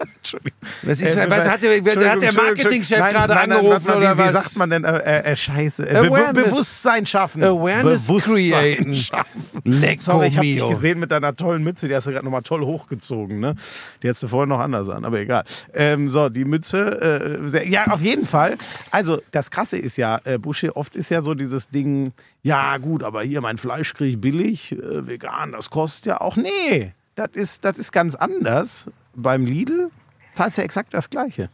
Entschuldigung. 0.16 0.58
Das 0.82 1.00
ist, 1.00 1.16
Äh, 1.16 1.30
was, 1.30 1.48
hat, 1.48 1.62
der, 1.62 1.76
hat 1.76 2.22
der 2.22 2.34
Marketingchef 2.34 2.98
gerade 2.98 3.36
angerufen 3.36 3.84
nein, 3.86 3.96
oder 3.96 4.14
wie, 4.14 4.18
was? 4.18 4.28
Wie 4.28 4.32
sagt 4.32 4.58
man 4.58 4.70
denn? 4.70 4.84
Äh, 4.84 5.20
äh, 5.20 5.36
Scheiße. 5.36 5.88
Äh, 5.88 6.08
Be. 6.08 6.30
Bewusstsein 6.32 7.06
schaffen. 7.06 7.42
Awareness 7.42 8.06
Bewusstsein 8.06 8.50
createn. 8.50 8.94
schaffen. 8.94 9.42
Lecco 9.64 10.02
Sorry, 10.02 10.28
ich 10.28 10.36
habe 10.36 10.46
dich 10.46 10.66
gesehen 10.66 10.98
mit 10.98 11.10
deiner 11.10 11.36
tollen 11.36 11.62
Mütze. 11.62 11.88
Die 11.88 11.94
hast 11.94 12.06
du 12.06 12.12
gerade 12.12 12.24
nochmal 12.24 12.42
toll 12.42 12.64
hochgezogen. 12.64 13.40
Ne? 13.40 13.54
Die 14.02 14.08
hättest 14.08 14.22
du 14.22 14.28
vorher 14.28 14.46
noch 14.46 14.60
anders 14.60 14.88
an, 14.88 15.04
aber 15.04 15.18
egal. 15.18 15.44
Ähm, 15.74 16.10
so, 16.10 16.28
die 16.28 16.44
Mütze. 16.44 17.40
Äh, 17.44 17.48
sehr, 17.48 17.68
ja, 17.68 17.86
auf 17.88 18.00
jeden 18.00 18.26
Fall. 18.26 18.56
Also, 18.90 19.20
das 19.30 19.50
Krasse 19.50 19.76
ist 19.76 19.96
ja, 19.96 20.20
äh, 20.24 20.38
Busche, 20.38 20.76
oft 20.76 20.96
ist 20.96 21.10
ja 21.10 21.22
so 21.22 21.34
dieses 21.34 21.68
Ding, 21.68 22.12
ja 22.42 22.78
gut, 22.78 23.02
aber 23.02 23.22
hier 23.22 23.40
mein 23.40 23.58
Fleisch 23.58 23.94
kriege 23.94 24.10
ich 24.10 24.20
billig, 24.20 24.72
äh, 24.72 25.06
vegan, 25.06 25.52
das 25.52 25.70
kostet 25.70 26.06
ja 26.06 26.20
auch. 26.20 26.36
Nee, 26.36 26.92
das 27.14 27.30
ist, 27.34 27.64
das 27.64 27.78
ist 27.78 27.92
ganz 27.92 28.14
anders. 28.14 28.86
Beim 29.14 29.44
Lidl 29.44 29.90
zahlst 30.34 30.56
du 30.56 30.62
ja 30.62 30.64
exakt 30.64 30.94
das 30.94 31.10
Gleiche. 31.10 31.50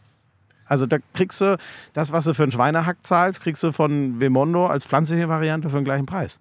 Also 0.65 0.85
da 0.85 0.97
kriegst 1.13 1.39
du 1.41 1.57
das, 1.93 2.11
was 2.11 2.25
du 2.25 2.33
für 2.33 2.43
einen 2.43 2.51
Schweinehack 2.51 2.97
zahlst, 3.01 3.41
kriegst 3.41 3.63
du 3.63 3.71
von 3.71 4.19
Vemondo 4.19 4.67
als 4.67 4.85
pflanzliche 4.85 5.29
Variante 5.29 5.69
für 5.69 5.77
den 5.77 5.85
gleichen 5.85 6.05
Preis. 6.05 6.39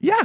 Ja, 0.00 0.16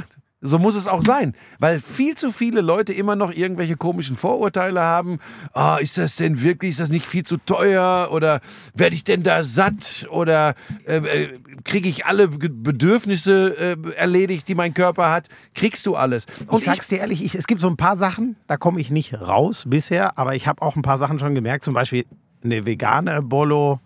so 0.44 0.58
muss 0.58 0.74
es 0.74 0.86
auch 0.86 1.02
sein. 1.02 1.34
Weil 1.58 1.80
viel 1.80 2.16
zu 2.16 2.30
viele 2.30 2.60
Leute 2.60 2.92
immer 2.92 3.16
noch 3.16 3.32
irgendwelche 3.32 3.76
komischen 3.76 4.14
Vorurteile 4.14 4.82
haben. 4.82 5.18
Ah, 5.54 5.78
ist 5.78 5.96
das 5.96 6.16
denn 6.16 6.42
wirklich, 6.42 6.70
ist 6.70 6.80
das 6.80 6.90
nicht 6.90 7.06
viel 7.06 7.24
zu 7.24 7.38
teuer? 7.38 8.10
Oder 8.12 8.40
werde 8.74 8.94
ich 8.94 9.04
denn 9.04 9.22
da 9.22 9.42
satt? 9.42 10.06
Oder 10.10 10.54
äh, 10.86 10.96
äh, 10.98 11.38
kriege 11.64 11.88
ich 11.88 12.04
alle 12.04 12.28
Bedürfnisse 12.28 13.56
äh, 13.56 13.94
erledigt, 13.96 14.46
die 14.46 14.54
mein 14.54 14.74
Körper 14.74 15.10
hat? 15.10 15.28
Kriegst 15.54 15.86
du 15.86 15.96
alles. 15.96 16.26
Und 16.46 16.58
ich 16.58 16.66
sag's 16.66 16.88
dir 16.88 16.98
ehrlich, 16.98 17.24
ich, 17.24 17.34
es 17.34 17.46
gibt 17.46 17.62
so 17.62 17.68
ein 17.68 17.78
paar 17.78 17.96
Sachen, 17.96 18.36
da 18.46 18.58
komme 18.58 18.80
ich 18.80 18.90
nicht 18.90 19.14
raus 19.14 19.64
bisher, 19.66 20.18
aber 20.18 20.34
ich 20.34 20.46
habe 20.46 20.60
auch 20.60 20.76
ein 20.76 20.82
paar 20.82 20.98
Sachen 20.98 21.18
schon 21.18 21.34
gemerkt. 21.34 21.64
Zum 21.64 21.72
Beispiel 21.72 22.04
eine 22.44 22.66
vegane 22.66 23.22
Bolo 23.22 23.80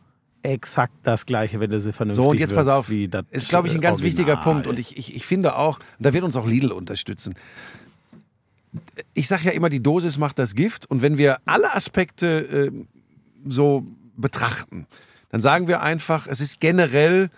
exakt 0.52 0.94
das 1.02 1.26
Gleiche, 1.26 1.61
wenn 1.61 1.70
du 1.70 1.78
sie 1.80 1.92
vernünftig 1.92 2.24
So, 2.24 2.30
und 2.30 2.38
jetzt 2.40 2.54
pass 2.54 2.68
auf. 2.68 2.88
wie 2.90 3.08
das 3.08 3.24
ist, 3.30 3.48
glaube 3.48 3.68
ich, 3.68 3.74
ein 3.74 3.80
ganz 3.80 4.00
Original. 4.00 4.06
wichtiger 4.18 4.37
Punkt. 4.37 4.66
Und 4.66 4.78
ich, 4.78 4.96
ich, 4.96 5.14
ich 5.14 5.24
finde 5.26 5.56
auch, 5.56 5.78
da 5.98 6.12
wird 6.12 6.24
uns 6.24 6.37
auch 6.37 6.46
Lidl 6.46 6.72
unterstützen. 6.72 7.34
Ich 9.14 9.28
sage 9.28 9.44
ja 9.44 9.50
immer, 9.52 9.68
die 9.68 9.82
Dosis 9.82 10.18
macht 10.18 10.38
das 10.38 10.54
Gift. 10.54 10.87
Und 10.90 11.02
wenn 11.02 11.18
wir 11.18 11.38
alle 11.44 11.74
Aspekte 11.74 12.70
äh, 12.70 12.84
so 13.46 13.87
betrachten, 14.16 14.87
dann 15.30 15.40
sagen 15.40 15.68
wir 15.68 15.82
einfach, 15.82 16.26
es 16.26 16.40
ist 16.40 16.61
generell, 16.61 17.30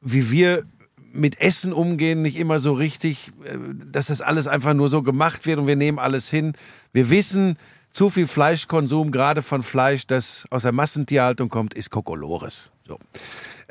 wie 0.00 0.30
wir 0.30 0.64
mit 1.12 1.40
Essen 1.40 1.72
umgehen, 1.72 2.22
nicht 2.22 2.36
immer 2.36 2.58
so 2.58 2.72
richtig, 2.72 3.32
äh, 3.44 3.56
dass 3.90 4.06
das 4.06 4.20
alles 4.20 4.46
einfach 4.46 4.74
nur 4.74 4.88
so 4.88 5.02
gemacht 5.02 5.46
wird 5.46 5.58
und 5.58 5.66
wir 5.66 5.76
nehmen 5.76 5.98
alles 5.98 6.28
hin. 6.30 6.54
Wir 6.92 7.10
wissen, 7.10 7.56
zu 7.90 8.08
viel 8.08 8.26
Fleischkonsum, 8.26 9.10
gerade 9.10 9.42
von 9.42 9.62
Fleisch, 9.62 10.06
das 10.06 10.46
aus 10.50 10.62
der 10.62 10.72
Massentierhaltung 10.72 11.48
kommt, 11.48 11.74
ist 11.74 11.90
Kokolores. 11.90 12.70
So. 12.86 12.98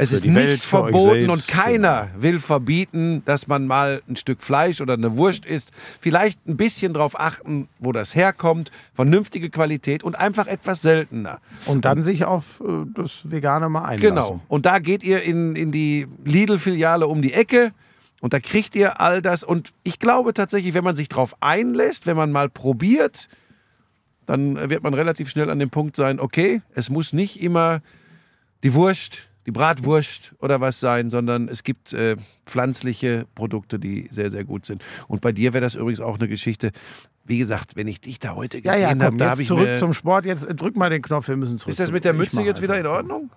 Es 0.01 0.09
Für 0.09 0.15
ist 0.15 0.25
nicht 0.25 0.35
Welt, 0.35 0.61
verboten 0.61 1.29
und 1.29 1.45
keiner 1.49 2.07
genau. 2.07 2.23
will 2.23 2.39
verbieten, 2.39 3.21
dass 3.25 3.47
man 3.47 3.67
mal 3.67 4.01
ein 4.07 4.15
Stück 4.15 4.41
Fleisch 4.41 4.79
oder 4.79 4.93
eine 4.93 5.17
Wurst 5.17 5.45
isst. 5.45 5.71
Vielleicht 5.99 6.47
ein 6.47 6.55
bisschen 6.55 6.93
darauf 6.93 7.19
achten, 7.19 7.67
wo 7.79 7.91
das 7.91 8.15
herkommt, 8.15 8.71
vernünftige 8.93 9.49
Qualität 9.49 10.03
und 10.03 10.17
einfach 10.17 10.47
etwas 10.47 10.81
seltener. 10.81 11.39
Und 11.65 11.83
dann 11.83 12.01
sich 12.01 12.23
auf 12.23 12.61
äh, 12.61 12.85
das 12.95 13.29
Vegane 13.29 13.67
mal 13.67 13.83
einlassen. 13.83 14.15
Genau. 14.15 14.41
Und 14.47 14.65
da 14.65 14.79
geht 14.79 15.03
ihr 15.03 15.21
in, 15.21 15.57
in 15.57 15.73
die 15.73 16.07
Lidl-Filiale 16.23 17.05
um 17.05 17.21
die 17.21 17.33
Ecke 17.33 17.73
und 18.21 18.31
da 18.31 18.39
kriegt 18.39 18.75
ihr 18.75 19.01
all 19.01 19.21
das. 19.21 19.43
Und 19.43 19.73
ich 19.83 19.99
glaube 19.99 20.33
tatsächlich, 20.33 20.73
wenn 20.73 20.85
man 20.85 20.95
sich 20.95 21.09
drauf 21.09 21.35
einlässt, 21.41 22.05
wenn 22.05 22.15
man 22.15 22.31
mal 22.31 22.49
probiert, 22.49 23.27
dann 24.29 24.69
wird 24.69 24.83
man 24.83 24.93
relativ 24.93 25.29
schnell 25.29 25.49
an 25.49 25.57
dem 25.57 25.71
Punkt 25.71 25.95
sein, 25.95 26.19
okay, 26.19 26.61
es 26.75 26.91
muss 26.91 27.13
nicht 27.13 27.41
immer 27.41 27.81
die 28.63 28.75
Wurst, 28.75 29.23
die 29.47 29.51
Bratwurst 29.51 30.35
oder 30.39 30.61
was 30.61 30.79
sein, 30.79 31.09
sondern 31.09 31.47
es 31.47 31.63
gibt 31.63 31.93
äh, 31.93 32.15
pflanzliche 32.45 33.25
Produkte, 33.33 33.79
die 33.79 34.07
sehr, 34.11 34.29
sehr 34.29 34.43
gut 34.43 34.67
sind. 34.67 34.83
Und 35.07 35.21
bei 35.21 35.31
dir 35.31 35.53
wäre 35.53 35.61
das 35.61 35.73
übrigens 35.73 35.99
auch 35.99 36.19
eine 36.19 36.27
Geschichte. 36.27 36.71
Wie 37.25 37.39
gesagt, 37.39 37.75
wenn 37.75 37.87
ich 37.87 38.01
dich 38.01 38.19
da 38.19 38.35
heute 38.35 38.59
Ja, 38.59 38.73
gesehen 38.73 38.81
ja, 38.83 38.89
habe, 38.89 39.05
komm, 39.05 39.17
da 39.17 39.31
habe 39.31 39.41
ich 39.41 39.47
zurück 39.47 39.67
mir, 39.67 39.77
zum 39.77 39.93
Sport. 39.93 40.25
Jetzt 40.25 40.45
äh, 40.45 40.53
drück 40.53 40.77
mal 40.77 40.91
den 40.91 41.01
Knopf, 41.01 41.27
wir 41.27 41.35
müssen 41.35 41.57
zurück. 41.57 41.71
Ist 41.71 41.79
das 41.79 41.91
mit 41.91 42.05
der 42.05 42.13
Mütze 42.13 42.43
jetzt 42.43 42.61
wieder 42.61 42.79
in. 42.79 42.85
Ordnung? 42.85 43.31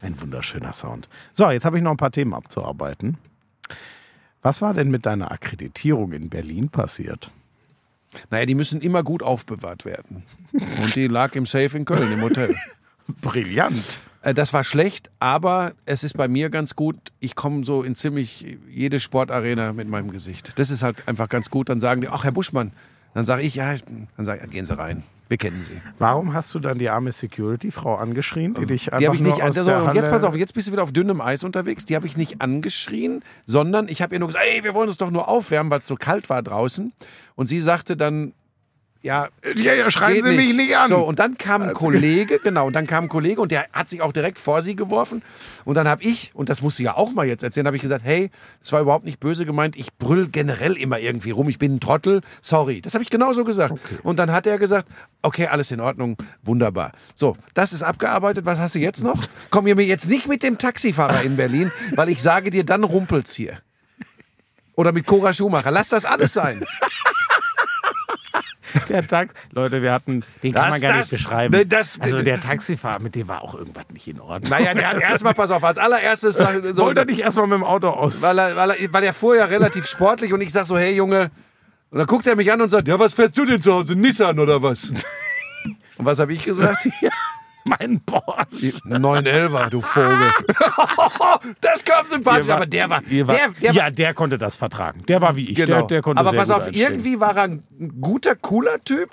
Ein 0.00 0.20
wunderschöner 0.20 0.72
Sound. 0.72 1.08
So, 1.32 1.48
jetzt 1.48 1.64
habe 1.64 1.76
ich 1.76 1.84
noch 1.84 1.92
ein 1.92 1.96
paar 1.96 2.10
Themen 2.10 2.34
abzuarbeiten. 2.34 3.18
Was 4.42 4.62
war 4.62 4.74
denn 4.74 4.90
mit 4.90 5.06
deiner 5.06 5.30
Akkreditierung 5.30 6.12
in 6.12 6.28
Berlin 6.28 6.68
passiert? 6.70 7.30
Naja, 8.30 8.46
die 8.46 8.54
müssen 8.54 8.80
immer 8.80 9.02
gut 9.02 9.22
aufbewahrt 9.22 9.84
werden. 9.84 10.22
Und 10.52 10.94
die 10.96 11.06
lag 11.08 11.34
im 11.34 11.46
Safe 11.46 11.76
in 11.76 11.84
Köln 11.84 12.10
im 12.12 12.22
Hotel. 12.22 12.56
Brillant. 13.20 13.98
Äh, 14.22 14.34
Das 14.34 14.52
war 14.52 14.64
schlecht, 14.64 15.10
aber 15.18 15.72
es 15.84 16.04
ist 16.04 16.16
bei 16.16 16.28
mir 16.28 16.50
ganz 16.50 16.74
gut. 16.76 16.96
Ich 17.20 17.34
komme 17.34 17.64
so 17.64 17.82
in 17.82 17.94
ziemlich 17.94 18.58
jede 18.70 19.00
Sportarena 19.00 19.72
mit 19.72 19.88
meinem 19.88 20.10
Gesicht. 20.10 20.52
Das 20.56 20.70
ist 20.70 20.82
halt 20.82 21.06
einfach 21.06 21.28
ganz 21.28 21.50
gut. 21.50 21.68
Dann 21.68 21.80
sagen 21.80 22.00
die, 22.00 22.08
ach 22.08 22.24
Herr 22.24 22.32
Buschmann. 22.32 22.72
Dann 23.18 23.24
sage 23.24 23.42
ich, 23.42 23.56
ja, 23.56 23.74
dann 24.16 24.24
sage 24.24 24.42
ich, 24.44 24.50
gehen 24.52 24.64
Sie 24.64 24.78
rein. 24.78 25.02
Wir 25.26 25.38
kennen 25.38 25.64
Sie. 25.64 25.72
Warum 25.98 26.34
hast 26.34 26.54
du 26.54 26.60
dann 26.60 26.78
die 26.78 26.88
arme 26.88 27.10
Security-Frau 27.10 27.96
angeschrien, 27.96 28.54
die 28.54 28.64
dich 28.64 28.92
einfach 28.92 28.98
Die 28.98 29.06
habe 29.06 29.16
ich 29.16 29.22
nicht. 29.24 29.42
Also, 29.42 29.62
und 29.74 29.92
jetzt 29.94 30.08
pass 30.08 30.22
auf, 30.22 30.36
jetzt 30.36 30.54
bist 30.54 30.68
du 30.68 30.72
wieder 30.72 30.84
auf 30.84 30.92
dünnem 30.92 31.20
Eis 31.20 31.42
unterwegs. 31.42 31.84
Die 31.84 31.96
habe 31.96 32.06
ich 32.06 32.16
nicht 32.16 32.40
angeschrien, 32.40 33.24
sondern 33.44 33.88
ich 33.88 34.02
habe 34.02 34.14
ihr 34.14 34.20
nur 34.20 34.28
gesagt, 34.28 34.44
ey, 34.48 34.62
wir 34.62 34.72
wollen 34.72 34.86
uns 34.86 34.98
doch 34.98 35.10
nur 35.10 35.26
aufwärmen, 35.26 35.68
weil 35.68 35.78
es 35.78 35.88
so 35.88 35.96
kalt 35.96 36.30
war 36.30 36.44
draußen. 36.44 36.92
Und 37.34 37.46
sie 37.46 37.58
sagte 37.58 37.96
dann, 37.96 38.34
ja, 39.00 39.28
Ja, 39.56 39.74
ja, 39.74 39.90
schreien 39.90 40.22
Sie 40.24 40.32
mich 40.32 40.54
nicht 40.54 40.76
an. 40.76 40.88
So, 40.88 40.98
und 40.98 41.18
dann 41.18 41.38
kam 41.38 41.62
ein 41.62 41.68
Also- 41.68 41.80
Kollege, 41.80 42.38
genau, 42.42 42.66
und 42.66 42.72
dann 42.74 42.86
kam 42.86 43.04
ein 43.04 43.08
Kollege 43.08 43.40
und 43.40 43.52
der 43.52 43.66
hat 43.72 43.88
sich 43.88 44.02
auch 44.02 44.12
direkt 44.12 44.38
vor 44.38 44.60
sie 44.62 44.74
geworfen. 44.76 45.22
Und 45.64 45.76
dann 45.76 45.86
habe 45.86 46.02
ich, 46.02 46.32
und 46.34 46.48
das 46.48 46.62
muss 46.62 46.76
sie 46.76 46.82
ja 46.84 46.96
auch 46.96 47.12
mal 47.12 47.24
jetzt 47.26 47.42
erzählen, 47.42 47.66
habe 47.66 47.76
ich 47.76 47.82
gesagt, 47.82 48.04
hey, 48.04 48.30
das 48.60 48.72
war 48.72 48.80
überhaupt 48.80 49.04
nicht 49.04 49.20
böse 49.20 49.46
gemeint, 49.46 49.76
ich 49.76 49.94
brüll 49.94 50.28
generell 50.28 50.76
immer 50.76 50.98
irgendwie 50.98 51.30
rum, 51.30 51.48
ich 51.48 51.58
bin 51.58 51.76
ein 51.76 51.80
Trottel, 51.80 52.22
sorry. 52.40 52.80
Das 52.80 52.94
habe 52.94 53.04
ich 53.04 53.10
genauso 53.10 53.44
gesagt. 53.44 53.74
Und 54.02 54.18
dann 54.18 54.32
hat 54.32 54.46
er 54.46 54.58
gesagt, 54.58 54.88
okay, 55.22 55.46
alles 55.46 55.70
in 55.70 55.80
Ordnung, 55.80 56.16
wunderbar. 56.42 56.92
So, 57.14 57.36
das 57.54 57.72
ist 57.72 57.82
abgearbeitet, 57.84 58.44
was 58.46 58.58
hast 58.58 58.74
du 58.74 58.78
jetzt 58.80 59.02
noch? 59.04 59.18
Komm 59.50 59.66
hier 59.66 59.76
mir 59.76 59.86
jetzt 59.86 60.08
nicht 60.08 60.26
mit 60.26 60.42
dem 60.42 60.58
Taxifahrer 60.58 61.22
in 61.22 61.36
Berlin, 61.36 61.70
weil 61.94 62.08
ich 62.08 62.20
sage 62.20 62.50
dir, 62.50 62.64
dann 62.64 62.82
rumpelt's 62.84 63.34
hier. 63.34 63.58
Oder 64.74 64.92
mit 64.92 65.06
Cora 65.06 65.34
Schumacher, 65.34 65.70
lass 65.70 65.88
das 65.88 66.04
alles 66.04 66.32
sein. 66.32 66.64
Der 68.88 69.06
Tax 69.06 69.34
Leute, 69.52 69.82
wir 69.82 69.92
hatten, 69.92 70.24
den 70.42 70.52
kann 70.52 70.64
Das- 70.64 70.70
man 70.72 70.80
gar 70.80 70.96
das- 70.98 71.12
nicht 71.12 71.22
beschreiben. 71.24 71.56
ne, 71.56 71.66
das- 71.66 71.98
also 72.00 72.22
der 72.22 72.40
Taxifahrer, 72.40 73.00
mit 73.00 73.14
dem 73.14 73.28
war 73.28 73.42
auch 73.42 73.54
irgendwas 73.54 73.84
nicht 73.92 74.08
in 74.08 74.20
Ordnung. 74.20 74.50
Naja, 74.50 74.74
der 74.74 74.90
hat 74.90 75.00
erstmal, 75.00 75.34
pass 75.34 75.50
auf, 75.50 75.62
als 75.64 75.78
allererstes 75.78 76.36
so, 76.36 76.44
Wollte 76.76 77.00
er 77.00 77.06
nicht 77.06 77.20
erstmal 77.20 77.46
mit 77.46 77.56
dem 77.58 77.64
Auto 77.64 77.88
aus? 77.88 78.22
weil 78.22 78.38
er, 78.38 78.56
weil, 78.56 78.70
er, 78.70 78.92
weil 78.92 79.04
er 79.04 79.12
fuhr 79.12 79.36
ja 79.36 79.44
relativ 79.46 79.86
sportlich 79.86 80.32
und 80.32 80.40
ich 80.40 80.52
sag 80.52 80.66
so, 80.66 80.76
hey 80.78 80.94
Junge, 80.94 81.30
und 81.90 81.98
dann 81.98 82.06
guckt 82.06 82.26
er 82.26 82.36
mich 82.36 82.52
an 82.52 82.60
und 82.60 82.68
sagt, 82.68 82.86
ja, 82.88 82.98
was 82.98 83.14
fährst 83.14 83.36
du 83.38 83.46
denn 83.46 83.62
zu 83.62 83.72
Hause? 83.72 83.94
Nissan 83.96 84.38
oder 84.38 84.62
was? 84.62 84.92
Und 85.96 86.04
was 86.04 86.20
habe 86.20 86.32
ich 86.32 86.44
gesagt? 86.44 86.86
Mein 87.68 88.00
Porsche. 88.04 88.72
911er, 88.86 89.68
du 89.70 89.80
Vogel. 89.80 90.30
das 91.60 91.84
kam 91.84 92.06
sympathisch, 92.06 92.48
war- 92.48 92.56
aber 92.56 92.66
der 92.66 92.88
war, 92.90 93.02
war- 93.02 93.34
der, 93.34 93.48
der 93.60 93.72
ja, 93.72 93.90
der 93.90 94.14
konnte 94.14 94.38
das 94.38 94.56
vertragen. 94.56 95.02
Der 95.08 95.20
war 95.20 95.36
wie 95.36 95.50
ich. 95.50 95.56
genau. 95.56 95.78
Der, 95.78 95.82
der 95.86 96.02
konnte 96.02 96.20
aber 96.20 96.32
pass 96.32 96.50
auf, 96.50 96.66
einstellen. 96.66 96.92
irgendwie 96.94 97.20
war 97.20 97.36
er 97.36 97.44
ein 97.44 97.62
guter, 98.00 98.34
cooler 98.36 98.82
Typ, 98.84 99.10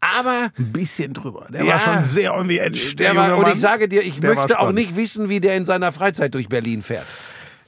aber 0.00 0.48
ein 0.58 0.72
bisschen 0.72 1.12
drüber. 1.12 1.46
Der 1.50 1.64
Ja. 1.64 1.72
war 1.74 1.80
schon 1.80 2.02
sehr 2.04 2.34
on 2.34 2.48
the 2.48 2.58
edge. 2.58 2.94
der 2.96 3.14
war, 3.16 3.36
und 3.36 3.48
ich 3.48 3.60
sage 3.60 3.88
dir, 3.88 4.02
ich 4.02 4.20
Der 4.20 4.34
möchte 4.34 4.58
auch 4.58 4.72
nicht 4.72 4.96
wissen, 4.96 5.28
wie 5.28 5.40
der 5.40 5.56
in 5.56 5.64
seiner 5.64 5.92
Freizeit 5.92 6.34
durch 6.34 6.48
Berlin 6.48 6.82
fährt. 6.82 7.06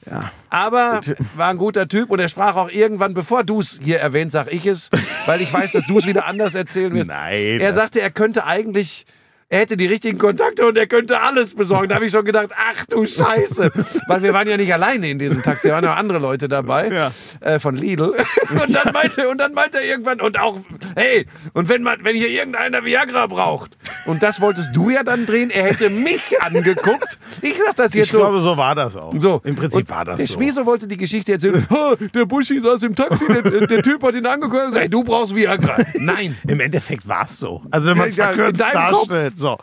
Ja. 0.09 0.31
Aber 0.49 0.99
war 1.37 1.47
ein 1.49 1.57
guter 1.57 1.87
Typ 1.87 2.09
und 2.09 2.19
er 2.19 2.27
sprach 2.27 2.55
auch 2.57 2.69
irgendwann, 2.69 3.13
bevor 3.13 3.45
du 3.45 3.61
es 3.61 3.79
hier 3.81 3.99
erwähnt, 3.99 4.33
sag 4.33 4.51
ich 4.51 4.65
es, 4.65 4.89
weil 5.27 5.39
ich 5.39 5.53
weiß, 5.53 5.71
dass 5.71 5.85
du 5.87 5.97
es 5.97 6.05
wieder 6.05 6.25
anders 6.25 6.55
erzählen 6.55 6.93
wirst. 6.93 7.07
Nein, 7.07 7.59
Er 7.61 7.73
sagte, 7.73 8.01
er 8.01 8.11
könnte 8.11 8.45
eigentlich, 8.45 9.05
er 9.53 9.59
hätte 9.59 9.77
die 9.77 9.85
richtigen 9.85 10.17
Kontakte 10.17 10.65
und 10.65 10.75
er 10.77 10.87
könnte 10.87 11.19
alles 11.21 11.53
besorgen. 11.53 11.87
Da 11.89 11.95
habe 11.95 12.05
ich 12.07 12.11
schon 12.11 12.25
gedacht, 12.25 12.49
ach 12.57 12.85
du 12.85 13.05
Scheiße. 13.05 13.69
Weil 14.07 14.23
wir 14.23 14.33
waren 14.33 14.47
ja 14.47 14.57
nicht 14.57 14.73
alleine 14.73 15.07
in 15.11 15.19
diesem 15.19 15.43
Taxi, 15.43 15.67
da 15.67 15.75
waren 15.75 15.83
ja 15.83 15.93
andere 15.93 16.17
Leute 16.17 16.47
dabei 16.47 16.89
Ja. 16.89 17.11
äh, 17.39 17.59
von 17.59 17.75
Lidl. 17.75 18.13
Und 18.49 18.75
dann, 18.75 18.91
meinte, 18.93 19.29
und 19.29 19.37
dann 19.39 19.53
meinte 19.53 19.77
er 19.79 19.85
irgendwann, 19.85 20.21
und 20.21 20.39
auch, 20.39 20.57
hey, 20.95 21.25
und 21.53 21.69
wenn, 21.69 21.83
man, 21.83 22.03
wenn 22.03 22.15
hier 22.15 22.29
irgendeiner 22.29 22.83
Viagra 22.85 23.27
braucht, 23.27 23.71
und 24.05 24.21
das 24.23 24.41
wolltest 24.41 24.75
du 24.75 24.89
ja 24.89 25.03
dann 25.03 25.25
drehen, 25.25 25.49
er 25.49 25.63
hätte 25.65 25.89
mich 25.89 26.41
angeguckt. 26.41 27.17
Ich 27.41 27.55
sag 27.63 27.75
das 27.75 27.93
jetzt 27.93 28.05
Ich 28.07 28.11
so. 28.11 28.19
glaube, 28.19 28.39
so 28.39 28.57
war 28.57 28.75
das 28.75 28.95
auch. 28.97 29.13
So. 29.17 29.41
Im 29.43 29.55
Prinzip 29.55 29.81
Und 29.81 29.89
war 29.89 30.05
das 30.05 30.17
der 30.17 30.27
so. 30.27 30.33
Schmieso 30.33 30.65
wollte 30.65 30.87
die 30.87 30.97
Geschichte 30.97 31.33
erzählen. 31.33 31.65
Ha, 31.69 31.93
der 32.13 32.25
Buschi 32.25 32.59
saß 32.59 32.83
im 32.83 32.95
Taxi, 32.95 33.25
der, 33.27 33.41
der 33.67 33.81
Typ 33.81 34.03
hat 34.03 34.15
ihn 34.15 34.25
angeguckt 34.25 34.53
und 34.61 34.65
gesagt, 34.67 34.81
hey, 34.81 34.89
du 34.89 35.03
brauchst 35.03 35.35
Viagra. 35.35 35.77
Nein. 35.95 36.37
Im 36.47 36.59
Endeffekt 36.59 37.07
war 37.07 37.25
es 37.29 37.39
so. 37.39 37.61
Also 37.71 37.89
wenn 37.89 37.97
man 37.97 38.09
es 38.09 38.15
Ja, 38.15 38.27
verkürzt 38.27 38.61
Kopf. 38.93 39.09
So. 39.43 39.57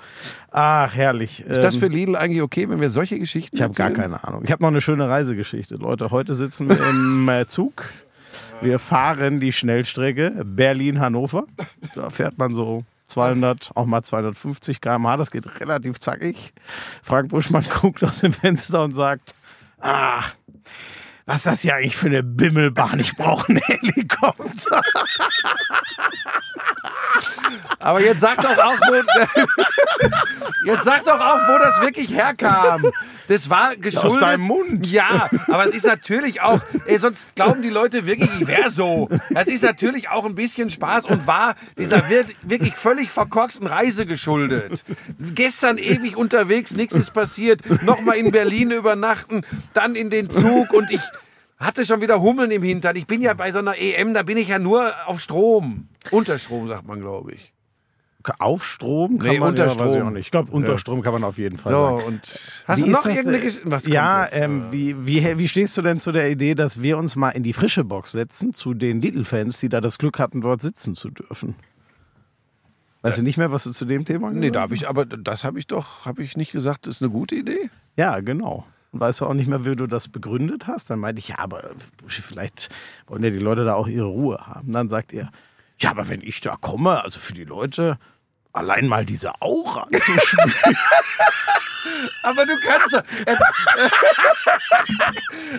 Ach, 0.50 0.92
herrlich. 0.94 1.40
Ist 1.40 1.62
das 1.62 1.76
Ähm, 1.76 1.80
für 1.80 1.86
Lidl 1.86 2.14
eigentlich 2.14 2.42
okay, 2.42 2.68
wenn 2.68 2.82
wir 2.82 2.90
solche 2.90 3.18
Geschichten 3.18 3.56
Ich 3.56 3.62
habe 3.62 3.72
gar 3.72 3.90
keine 3.90 4.22
Ahnung. 4.22 4.42
Ich 4.44 4.52
habe 4.52 4.62
noch 4.62 4.68
eine 4.68 4.82
schöne 4.82 5.08
Reisegeschichte. 5.08 5.76
Leute, 5.76 6.10
heute 6.10 6.34
sitzen 6.34 6.68
wir 6.68 6.76
im 6.90 7.26
äh, 7.30 7.46
Zug. 7.46 7.84
Wir 8.60 8.78
fahren 8.78 9.40
die 9.40 9.52
Schnellstrecke 9.52 10.42
Berlin-Hannover. 10.44 11.44
Da 11.94 12.10
fährt 12.10 12.36
man 12.36 12.54
so 12.54 12.84
200, 13.06 13.70
auch 13.74 13.86
mal 13.86 14.02
250 14.02 14.82
km/h. 14.82 15.16
Das 15.16 15.30
geht 15.30 15.60
relativ 15.60 15.98
zackig. 15.98 16.52
Frank 17.02 17.30
Buschmann 17.30 17.64
guckt 17.80 18.04
aus 18.04 18.20
dem 18.20 18.34
Fenster 18.34 18.84
und 18.84 18.92
sagt: 18.94 19.34
Ah, 19.80 20.24
was 21.24 21.36
ist 21.36 21.46
das 21.46 21.60
hier 21.62 21.74
eigentlich 21.76 21.96
für 21.96 22.08
eine 22.08 22.22
Bimmelbahn? 22.22 23.00
Ich 23.00 23.16
brauche 23.16 23.48
einen 23.48 23.62
Helikopter. 23.66 24.82
Aber 27.78 28.00
jetzt 28.00 28.20
sag 28.20 28.36
doch 28.36 28.56
auch, 28.58 28.78
wo, 28.88 28.94
jetzt 30.64 30.84
sag 30.84 31.04
doch 31.04 31.20
auch, 31.20 31.38
wo 31.48 31.58
das 31.58 31.80
wirklich 31.80 32.12
herkam. 32.14 32.86
Das 33.28 33.48
war 33.48 33.76
geschuldet. 33.76 34.22
deinem 34.22 34.42
Mund. 34.42 34.86
Ja, 34.88 35.28
aber 35.46 35.64
es 35.64 35.70
ist 35.70 35.86
natürlich 35.86 36.40
auch, 36.40 36.60
ey, 36.86 36.98
sonst 36.98 37.34
glauben 37.36 37.62
die 37.62 37.68
Leute 37.70 38.04
wirklich, 38.04 38.28
ich 38.40 38.46
wäre 38.48 38.68
so. 38.70 39.08
Es 39.34 39.46
ist 39.46 39.62
natürlich 39.62 40.08
auch 40.08 40.24
ein 40.26 40.34
bisschen 40.34 40.68
Spaß 40.68 41.06
und 41.06 41.28
war 41.28 41.54
dieser 41.78 42.08
wir- 42.10 42.24
wirklich 42.42 42.74
völlig 42.74 43.10
verkorksten 43.12 43.68
Reise 43.68 44.04
geschuldet. 44.04 44.82
Gestern 45.34 45.78
ewig 45.78 46.16
unterwegs, 46.16 46.72
nichts 46.72 46.94
ist 46.96 47.12
passiert. 47.12 47.60
Nochmal 47.84 48.16
in 48.16 48.32
Berlin 48.32 48.72
übernachten, 48.72 49.42
dann 49.74 49.94
in 49.94 50.10
den 50.10 50.28
Zug 50.28 50.72
und 50.72 50.90
ich 50.90 51.00
hatte 51.60 51.84
schon 51.86 52.00
wieder 52.00 52.20
Hummeln 52.20 52.50
im 52.50 52.62
Hintern. 52.62 52.96
Ich 52.96 53.06
bin 53.06 53.22
ja 53.22 53.34
bei 53.34 53.52
so 53.52 53.58
einer 53.58 53.76
EM, 53.78 54.14
da 54.14 54.22
bin 54.22 54.36
ich 54.38 54.48
ja 54.48 54.58
nur 54.58 54.90
auf 55.06 55.20
Strom. 55.20 55.88
Unter 56.10 56.38
Strom, 56.38 56.66
sagt 56.68 56.86
man, 56.86 57.00
glaube 57.00 57.32
ich. 57.32 57.52
Auf 58.38 58.66
Strom 58.66 59.18
kann 59.18 59.30
Nee, 59.30 59.38
man 59.38 59.50
unter 59.50 59.66
ja, 59.66 59.78
weiß 59.78 59.92
ich 59.92 59.98
Strom. 59.98 60.12
nicht. 60.12 60.26
Ich 60.26 60.30
glaube, 60.30 60.52
unter 60.52 60.76
Strom 60.76 61.00
kann 61.00 61.12
man 61.14 61.24
auf 61.24 61.38
jeden 61.38 61.56
Fall 61.56 61.72
So, 61.72 61.78
sagen. 61.98 62.02
und 62.04 62.20
hast 62.66 62.82
du 62.82 62.86
noch 62.90 63.06
irgendeine 63.06 63.32
denn? 63.38 63.46
Geschichte? 63.46 63.70
Was 63.70 63.86
Ja, 63.86 64.28
ähm, 64.30 64.66
wie, 64.70 65.06
wie, 65.06 65.38
wie 65.38 65.48
stehst 65.48 65.76
du 65.78 65.82
denn 65.82 66.00
zu 66.00 66.12
der 66.12 66.30
Idee, 66.30 66.54
dass 66.54 66.82
wir 66.82 66.98
uns 66.98 67.16
mal 67.16 67.30
in 67.30 67.42
die 67.42 67.54
frische 67.54 67.82
Box 67.82 68.12
setzen, 68.12 68.52
zu 68.52 68.74
den 68.74 69.00
Lidl-Fans, 69.00 69.58
die 69.60 69.70
da 69.70 69.80
das 69.80 69.96
Glück 69.96 70.18
hatten, 70.18 70.42
dort 70.42 70.60
sitzen 70.60 70.94
zu 70.94 71.08
dürfen? 71.10 71.54
Weißt 73.02 73.16
du 73.16 73.22
nicht 73.22 73.38
mehr, 73.38 73.50
was 73.50 73.64
du 73.64 73.70
zu 73.70 73.86
dem 73.86 74.04
Thema 74.04 74.30
Nee, 74.30 74.50
da 74.50 74.60
habe 74.60 74.74
ich, 74.74 74.86
aber 74.86 75.06
das 75.06 75.42
habe 75.44 75.58
ich 75.58 75.66
doch, 75.66 76.04
habe 76.04 76.22
ich 76.22 76.36
nicht 76.36 76.52
gesagt, 76.52 76.86
das 76.86 76.96
ist 76.96 77.02
eine 77.02 77.10
gute 77.10 77.34
Idee? 77.36 77.70
Ja, 77.96 78.20
genau. 78.20 78.66
Und 78.92 79.00
weißt 79.00 79.20
du 79.20 79.26
auch 79.26 79.34
nicht 79.34 79.46
mehr, 79.48 79.64
wie 79.64 79.76
du 79.76 79.86
das 79.86 80.08
begründet 80.08 80.66
hast? 80.66 80.90
Dann 80.90 80.98
meinte 80.98 81.20
ich, 81.20 81.28
ja, 81.28 81.38
aber 81.38 81.70
vielleicht 82.08 82.70
wollen 83.06 83.22
ja 83.22 83.30
die 83.30 83.38
Leute 83.38 83.64
da 83.64 83.74
auch 83.74 83.86
ihre 83.86 84.06
Ruhe 84.06 84.38
haben. 84.46 84.72
Dann 84.72 84.88
sagt 84.88 85.12
er, 85.12 85.30
ja, 85.78 85.90
aber 85.90 86.08
wenn 86.08 86.22
ich 86.22 86.40
da 86.40 86.56
komme, 86.56 87.02
also 87.02 87.20
für 87.20 87.32
die 87.32 87.44
Leute, 87.44 87.96
allein 88.52 88.88
mal 88.88 89.04
diese 89.04 89.40
Aura 89.40 89.86
zu 89.92 90.18
spüren. 90.18 90.76
Aber 92.22 92.46
du 92.46 92.52
kannst 92.60 92.92
doch. 92.94 93.02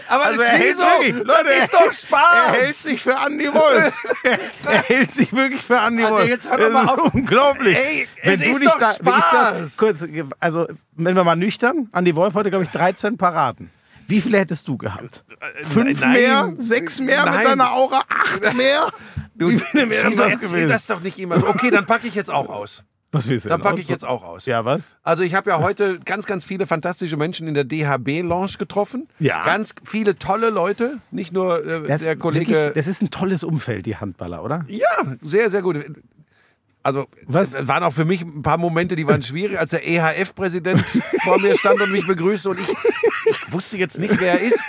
aber 0.07 0.25
Also 0.25 0.39
das 0.41 0.49
er 0.49 0.55
ist 0.55 0.62
hält 0.63 0.75
so. 0.77 0.84
wirklich, 0.84 1.15
Leute, 1.15 1.43
das 1.45 1.63
ist 1.65 1.73
doch 1.73 1.93
Spaß. 1.93 2.45
Er 2.47 2.51
hält 2.53 2.75
sich 2.75 3.01
für 3.01 3.17
Andi 3.17 3.53
Wolf. 3.53 3.93
er 4.65 4.81
hält 4.84 5.13
sich 5.13 5.34
wirklich 5.34 5.62
für 5.62 5.79
Andi 5.79 6.03
Also 6.03 6.15
Wolf. 6.15 6.27
jetzt 6.29 6.49
hör 6.49 6.57
doch 6.57 6.63
das 6.65 6.73
mal 6.73 6.84
ist 6.84 6.89
auf. 6.89 7.13
unglaublich. 7.13 7.77
Ey, 7.77 8.07
es 8.21 8.41
ist 8.41 8.53
doch 8.53 8.60
wie 8.60 8.65
ist 8.65 8.75
das? 8.79 8.95
Spaß. 8.97 9.77
Kurz, 9.77 10.05
also, 10.39 10.67
wenn 10.93 11.15
wir 11.15 11.23
mal 11.23 11.36
nüchtern, 11.36 11.89
Andi 11.91 12.15
Wolf 12.15 12.34
heute, 12.36 12.49
glaube 12.49 12.65
ich, 12.65 12.71
13 12.71 13.17
Paraden. 13.17 13.71
Wie 14.07 14.19
viele 14.19 14.39
hättest 14.39 14.67
du 14.67 14.77
gehabt? 14.77 15.23
Fünf 15.63 16.01
Äh, 16.01 16.05
nein. 16.05 16.13
mehr? 16.13 16.53
Sechs 16.57 16.99
mehr 16.99 17.23
Nein. 17.25 17.38
mit 17.38 17.45
deiner 17.47 17.71
Aura? 17.71 18.01
Acht 18.10 18.53
mehr? 18.55 18.88
Wie 19.36 19.57
viele 19.57 19.89
Wieso 19.89 20.23
das 20.23 20.38
gewesen? 20.39 20.67
das 20.69 20.86
doch 20.88 20.99
nicht 20.99 21.17
immer 21.17 21.39
so. 21.39 21.47
Okay, 21.47 21.71
dann 21.71 21.86
packe 21.86 22.07
ich 22.07 22.13
jetzt 22.15 22.29
auch 22.29 22.49
aus. 22.49 22.84
Was 23.13 23.28
willst 23.28 23.45
du 23.45 23.50
Dann 23.50 23.60
packe 23.62 23.82
ich 23.82 23.89
jetzt 23.89 24.06
auch 24.06 24.24
aus. 24.24 24.45
Ja, 24.45 24.63
was? 24.63 24.82
Also 25.04 25.24
ich 25.24 25.36
habe 25.36 25.50
ja 25.50 25.60
heute 25.60 26.00
ganz, 26.00 26.26
ganz 26.26 26.45
viele 26.45 26.65
fantastische 26.65 27.17
Menschen 27.17 27.45
in 27.47 27.54
der 27.54 27.65
DHB-Lounge 27.65 28.54
getroffen. 28.58 29.10
Ja. 29.19 29.43
Ganz 29.43 29.76
viele 29.84 30.17
tolle 30.17 30.50
Leute. 30.50 31.00
Nicht 31.12 31.34
nur 31.34 31.65
äh, 31.65 31.88
Das, 31.88 32.04
der 32.04 32.15
Kollege. 32.15 32.52
wirklich, 32.52 32.74
das 32.76 32.88
ist 32.88 33.02
ein 33.02 33.10
tolles 33.10 33.43
Umfeld, 33.43 33.86
die 33.86 33.97
Handballer, 33.97 34.43
oder? 34.43 34.63
Ja, 34.67 34.88
sehr, 35.21 35.50
sehr 35.52 35.62
gut. 35.62 35.84
Also, 36.84 37.06
Was? 37.28 37.54
es 37.54 37.67
waren 37.67 37.84
auch 37.84 37.93
für 37.93 38.06
mich 38.06 38.21
ein 38.21 38.41
paar 38.41 38.58
Momente, 38.58 38.95
die 38.95 39.06
waren 39.06 39.21
schwierig, 39.21 39.60
als 39.60 39.69
der 39.71 39.88
EHF-Präsident 39.88 40.80
vor 41.24 41.39
mir 41.39 41.56
stand 41.58 41.80
und 41.82 41.91
mich 41.91 42.08
begrüßte 42.08 42.50
und 42.50 42.60
ich, 42.60 42.67
ich 43.30 43.52
wusste 43.54 43.78
jetzt 43.78 44.00
nicht, 44.00 44.19
wer 44.19 44.34
er 44.34 44.39
ist. 44.39 44.60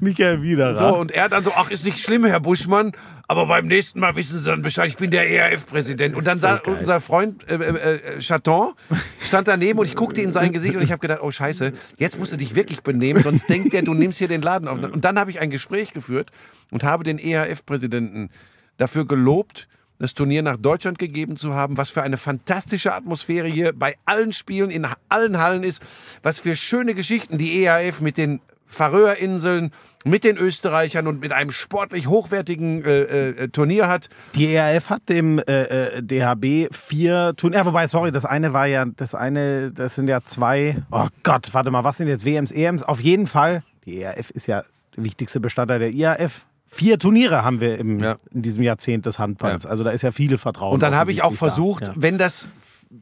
Michael 0.00 0.42
Wiederer. 0.42 0.76
So, 0.76 0.96
und 0.96 1.12
er 1.12 1.28
dann 1.28 1.44
so, 1.44 1.52
ach, 1.56 1.70
ist 1.70 1.84
nicht 1.84 1.98
schlimm, 1.98 2.24
Herr 2.24 2.40
Buschmann, 2.40 2.92
aber 3.28 3.46
beim 3.46 3.66
nächsten 3.66 4.00
Mal 4.00 4.14
wissen 4.16 4.38
Sie 4.38 4.48
dann 4.48 4.62
Bescheid, 4.62 4.88
ich 4.88 4.96
bin 4.96 5.10
der 5.10 5.28
ERF-Präsident. 5.28 6.14
Und 6.14 6.26
dann 6.26 6.38
sah 6.38 6.56
geil. 6.56 6.76
unser 6.78 7.00
Freund 7.00 7.48
äh, 7.48 7.56
äh, 7.56 7.94
äh, 8.16 8.18
Chaton, 8.20 8.74
stand 9.22 9.48
daneben 9.48 9.78
und 9.78 9.86
ich 9.86 9.94
guckte 9.94 10.20
in 10.20 10.32
sein 10.32 10.52
Gesicht 10.52 10.76
und 10.76 10.82
ich 10.82 10.92
habe 10.92 11.00
gedacht, 11.00 11.20
oh 11.22 11.30
scheiße, 11.30 11.72
jetzt 11.98 12.18
musst 12.18 12.32
du 12.32 12.36
dich 12.36 12.54
wirklich 12.54 12.82
benehmen, 12.82 13.22
sonst 13.22 13.48
denkt 13.48 13.74
er, 13.74 13.82
du 13.82 13.94
nimmst 13.94 14.18
hier 14.18 14.28
den 14.28 14.42
Laden 14.42 14.68
auf. 14.68 14.82
Und 14.82 15.04
dann 15.04 15.18
habe 15.18 15.30
ich 15.30 15.40
ein 15.40 15.50
Gespräch 15.50 15.92
geführt 15.92 16.30
und 16.70 16.84
habe 16.84 17.04
den 17.04 17.18
ERF-Präsidenten 17.18 18.30
dafür 18.76 19.06
gelobt, 19.06 19.68
das 19.98 20.14
Turnier 20.14 20.42
nach 20.42 20.56
Deutschland 20.56 20.98
gegeben 20.98 21.36
zu 21.36 21.54
haben, 21.54 21.76
was 21.76 21.90
für 21.90 22.02
eine 22.02 22.18
fantastische 22.18 22.94
Atmosphäre 22.94 23.48
hier 23.48 23.72
bei 23.72 23.96
allen 24.04 24.32
Spielen 24.32 24.70
in 24.70 24.86
allen 25.08 25.38
Hallen 25.38 25.64
ist, 25.64 25.82
was 26.22 26.38
für 26.38 26.54
schöne 26.54 26.94
Geschichten 26.94 27.38
die 27.38 27.62
EAF 27.62 28.00
mit 28.00 28.18
den 28.18 28.40
Färöerinseln, 28.66 29.72
mit 30.04 30.24
den 30.24 30.36
Österreichern 30.36 31.06
und 31.06 31.20
mit 31.20 31.32
einem 31.32 31.50
sportlich 31.50 32.06
hochwertigen 32.06 32.84
äh, 32.84 33.00
äh, 33.30 33.48
Turnier 33.48 33.88
hat. 33.88 34.08
Die 34.34 34.54
ERF 34.54 34.90
hat 34.90 35.08
dem 35.08 35.38
äh, 35.40 35.96
äh, 35.96 36.02
DHB 36.02 36.72
vier 36.74 37.34
Turniere. 37.36 37.62
Ja, 37.62 37.66
wobei, 37.66 37.88
sorry, 37.88 38.12
das 38.12 38.24
eine 38.24 38.52
war 38.52 38.66
ja, 38.66 38.84
das 38.84 39.14
eine, 39.14 39.72
das 39.72 39.94
sind 39.96 40.08
ja 40.08 40.20
zwei. 40.24 40.76
Oh 40.90 41.08
Gott, 41.22 41.48
warte 41.52 41.70
mal, 41.70 41.84
was 41.84 41.96
sind 41.98 42.08
jetzt 42.08 42.24
WMs, 42.24 42.52
EMs? 42.52 42.82
Auf 42.82 43.00
jeden 43.00 43.26
Fall, 43.26 43.62
die 43.84 44.00
ERF 44.00 44.30
ist 44.30 44.46
ja 44.46 44.62
der 44.96 45.04
wichtigste 45.04 45.40
Bestandteil 45.40 45.78
der 45.80 45.90
IAF. 45.92 46.46
Vier 46.68 46.98
Turniere 46.98 47.44
haben 47.44 47.60
wir 47.60 47.78
im, 47.78 48.00
Ja. 48.00 48.16
in 48.32 48.42
diesem 48.42 48.62
Jahrzehnt 48.62 49.06
des 49.06 49.18
Handballs. 49.20 49.64
Ja. 49.64 49.70
Also 49.70 49.84
da 49.84 49.90
ist 49.90 50.02
ja 50.02 50.10
viel 50.10 50.36
Vertrauen. 50.36 50.74
Und 50.74 50.82
dann 50.82 50.96
habe 50.96 51.12
ich 51.12 51.22
auch 51.22 51.32
versucht, 51.32 51.88
da. 51.88 51.92
Wenn 51.96 52.18
das 52.18 52.48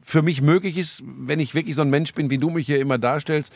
für 0.01 0.21
mich 0.21 0.41
möglich 0.41 0.77
ist, 0.77 1.03
wenn 1.05 1.39
ich 1.39 1.55
wirklich 1.55 1.75
so 1.75 1.81
ein 1.81 1.89
Mensch 1.89 2.13
bin, 2.13 2.29
wie 2.29 2.37
du 2.37 2.51
mich 2.51 2.67
hier 2.67 2.79
immer 2.79 2.97
darstellst, 2.99 3.51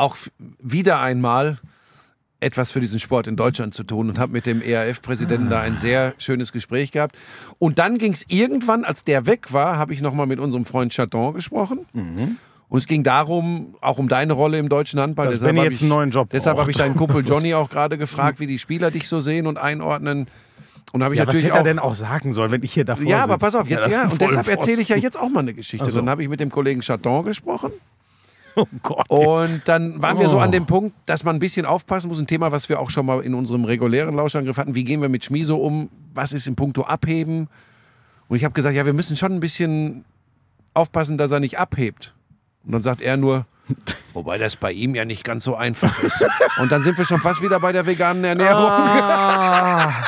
auch 0.00 0.16
wieder 0.58 1.00
einmal 1.00 1.58
etwas 2.40 2.70
für 2.72 2.80
diesen 2.80 2.98
Sport 2.98 3.26
in 3.26 3.36
Deutschland 3.36 3.74
zu 3.74 3.84
tun 3.84 4.08
und 4.08 4.18
habe 4.18 4.32
mit 4.32 4.46
dem 4.46 4.62
ERF-Präsidenten 4.62 5.50
da 5.50 5.60
ein 5.60 5.76
sehr 5.76 6.14
schönes 6.16 6.52
Gespräch 6.52 6.90
gehabt. 6.90 7.16
Und 7.58 7.78
dann 7.78 7.98
ging 7.98 8.12
es 8.12 8.24
irgendwann, 8.28 8.84
als 8.84 9.04
der 9.04 9.26
weg 9.26 9.52
war, 9.52 9.76
habe 9.76 9.92
ich 9.92 10.00
nochmal 10.00 10.26
mit 10.26 10.38
unserem 10.40 10.64
Freund 10.64 10.90
Chaton 10.92 11.34
gesprochen. 11.34 11.86
Und 12.70 12.78
es 12.78 12.86
ging 12.86 13.02
darum, 13.02 13.74
auch 13.82 13.98
um 13.98 14.08
deine 14.08 14.32
Rolle 14.32 14.58
im 14.58 14.70
deutschen 14.70 14.98
Handball. 15.00 15.26
Dass 15.26 15.34
Deshalb 15.36 15.48
Benny 15.50 15.58
habe 15.58 15.68
jetzt 15.68 15.76
ich- 15.78 15.82
einen 15.82 15.90
neuen 15.90 16.10
Job 16.10 16.30
Deshalb 16.30 16.58
habe 16.58 16.70
ich 16.70 16.76
deinen 16.78 16.96
Kumpel 16.96 17.24
Johnny 17.26 17.52
auch 17.52 17.68
gerade 17.68 17.98
gefragt, 17.98 18.40
wie 18.40 18.46
die 18.46 18.58
Spieler 18.58 18.90
dich 18.90 19.06
so 19.06 19.20
sehen 19.20 19.46
und 19.46 19.58
einordnen. 19.58 20.26
Und 20.92 21.04
habe 21.04 21.14
ich 21.14 21.18
Ja, 21.18 21.26
was 21.26 21.34
natürlich 21.34 21.44
hätte 21.46 21.56
er 21.56 21.60
auch 21.60 21.64
denn 21.64 21.78
auch 21.78 21.94
sagen 21.94 22.32
sollen, 22.32 22.52
wenn 22.52 22.62
ich 22.62 22.72
hier 22.72 22.84
davor 22.86 23.04
ja, 23.06 23.18
aber 23.22 23.34
sitze? 23.34 23.44
pass 23.46 23.54
auf, 23.54 23.68
jetzt 23.68 23.86
das 23.86 23.92
ja. 23.94 24.04
ist 24.04 24.12
Und 24.12 24.20
deshalb 24.22 24.48
erzähle 24.48 24.80
ich 24.80 24.88
ja 24.88 24.96
jetzt 24.96 25.18
auch 25.20 25.28
mal 25.28 25.40
eine 25.40 25.52
Geschichte. 25.52 25.84
Ach 25.86 25.90
so. 25.90 25.98
Dann 26.00 26.08
habe 26.08 26.22
ich 26.22 26.28
mit 26.28 26.40
dem 26.40 26.50
Kollegen 26.50 26.80
Chaton 26.80 27.24
gesprochen. 27.26 27.70
Oh 28.56 28.66
Gott. 28.82 29.08
Und 29.08 29.62
dann 29.66 30.02
waren 30.02 30.18
wir 30.18 30.28
so 30.28 30.36
Oh. 30.36 30.40
an 30.40 30.50
dem 30.52 30.66
Punkt, 30.66 30.94
dass 31.06 31.24
man 31.24 31.36
ein 31.36 31.38
bisschen 31.38 31.66
aufpassen 31.66 32.08
muss. 32.08 32.18
Ein 32.18 32.26
Thema, 32.26 32.50
was 32.52 32.68
wir 32.68 32.80
auch 32.80 32.90
schon 32.90 33.06
mal 33.06 33.20
in 33.22 33.34
unserem 33.34 33.64
regulären 33.64 34.14
Lauschangriff 34.16 34.56
hatten. 34.58 34.74
Wie 34.74 34.84
gehen 34.84 35.00
wir 35.02 35.08
mit 35.08 35.24
Schmieso 35.24 35.56
um? 35.58 35.88
Was 36.14 36.32
ist 36.32 36.46
im 36.46 36.56
Punkto 36.56 36.82
Abheben? 36.82 37.48
Und 38.28 38.36
ich 38.36 38.44
habe 38.44 38.52
gesagt, 38.54 38.74
ja, 38.74 38.84
wir 38.86 38.92
müssen 38.92 39.16
schon 39.16 39.32
ein 39.32 39.40
bisschen 39.40 40.04
aufpassen, 40.74 41.16
dass 41.18 41.30
er 41.30 41.40
nicht 41.40 41.58
abhebt. 41.58 42.14
Und 42.64 42.72
dann 42.72 42.82
sagt 42.82 43.00
er 43.02 43.16
nur, 43.16 43.46
wobei 44.14 44.36
das 44.38 44.56
bei 44.56 44.72
ihm 44.72 44.94
ja 44.94 45.04
nicht 45.04 45.24
ganz 45.24 45.44
so 45.44 45.54
einfach 45.54 46.02
ist. 46.02 46.24
Und 46.60 46.70
dann 46.72 46.82
sind 46.82 46.98
wir 46.98 47.04
schon 47.04 47.20
fast 47.20 47.42
wieder 47.42 47.60
bei 47.60 47.72
der 47.72 47.86
veganen 47.86 48.24
Ernährung. 48.24 48.64
Ah. 48.70 49.92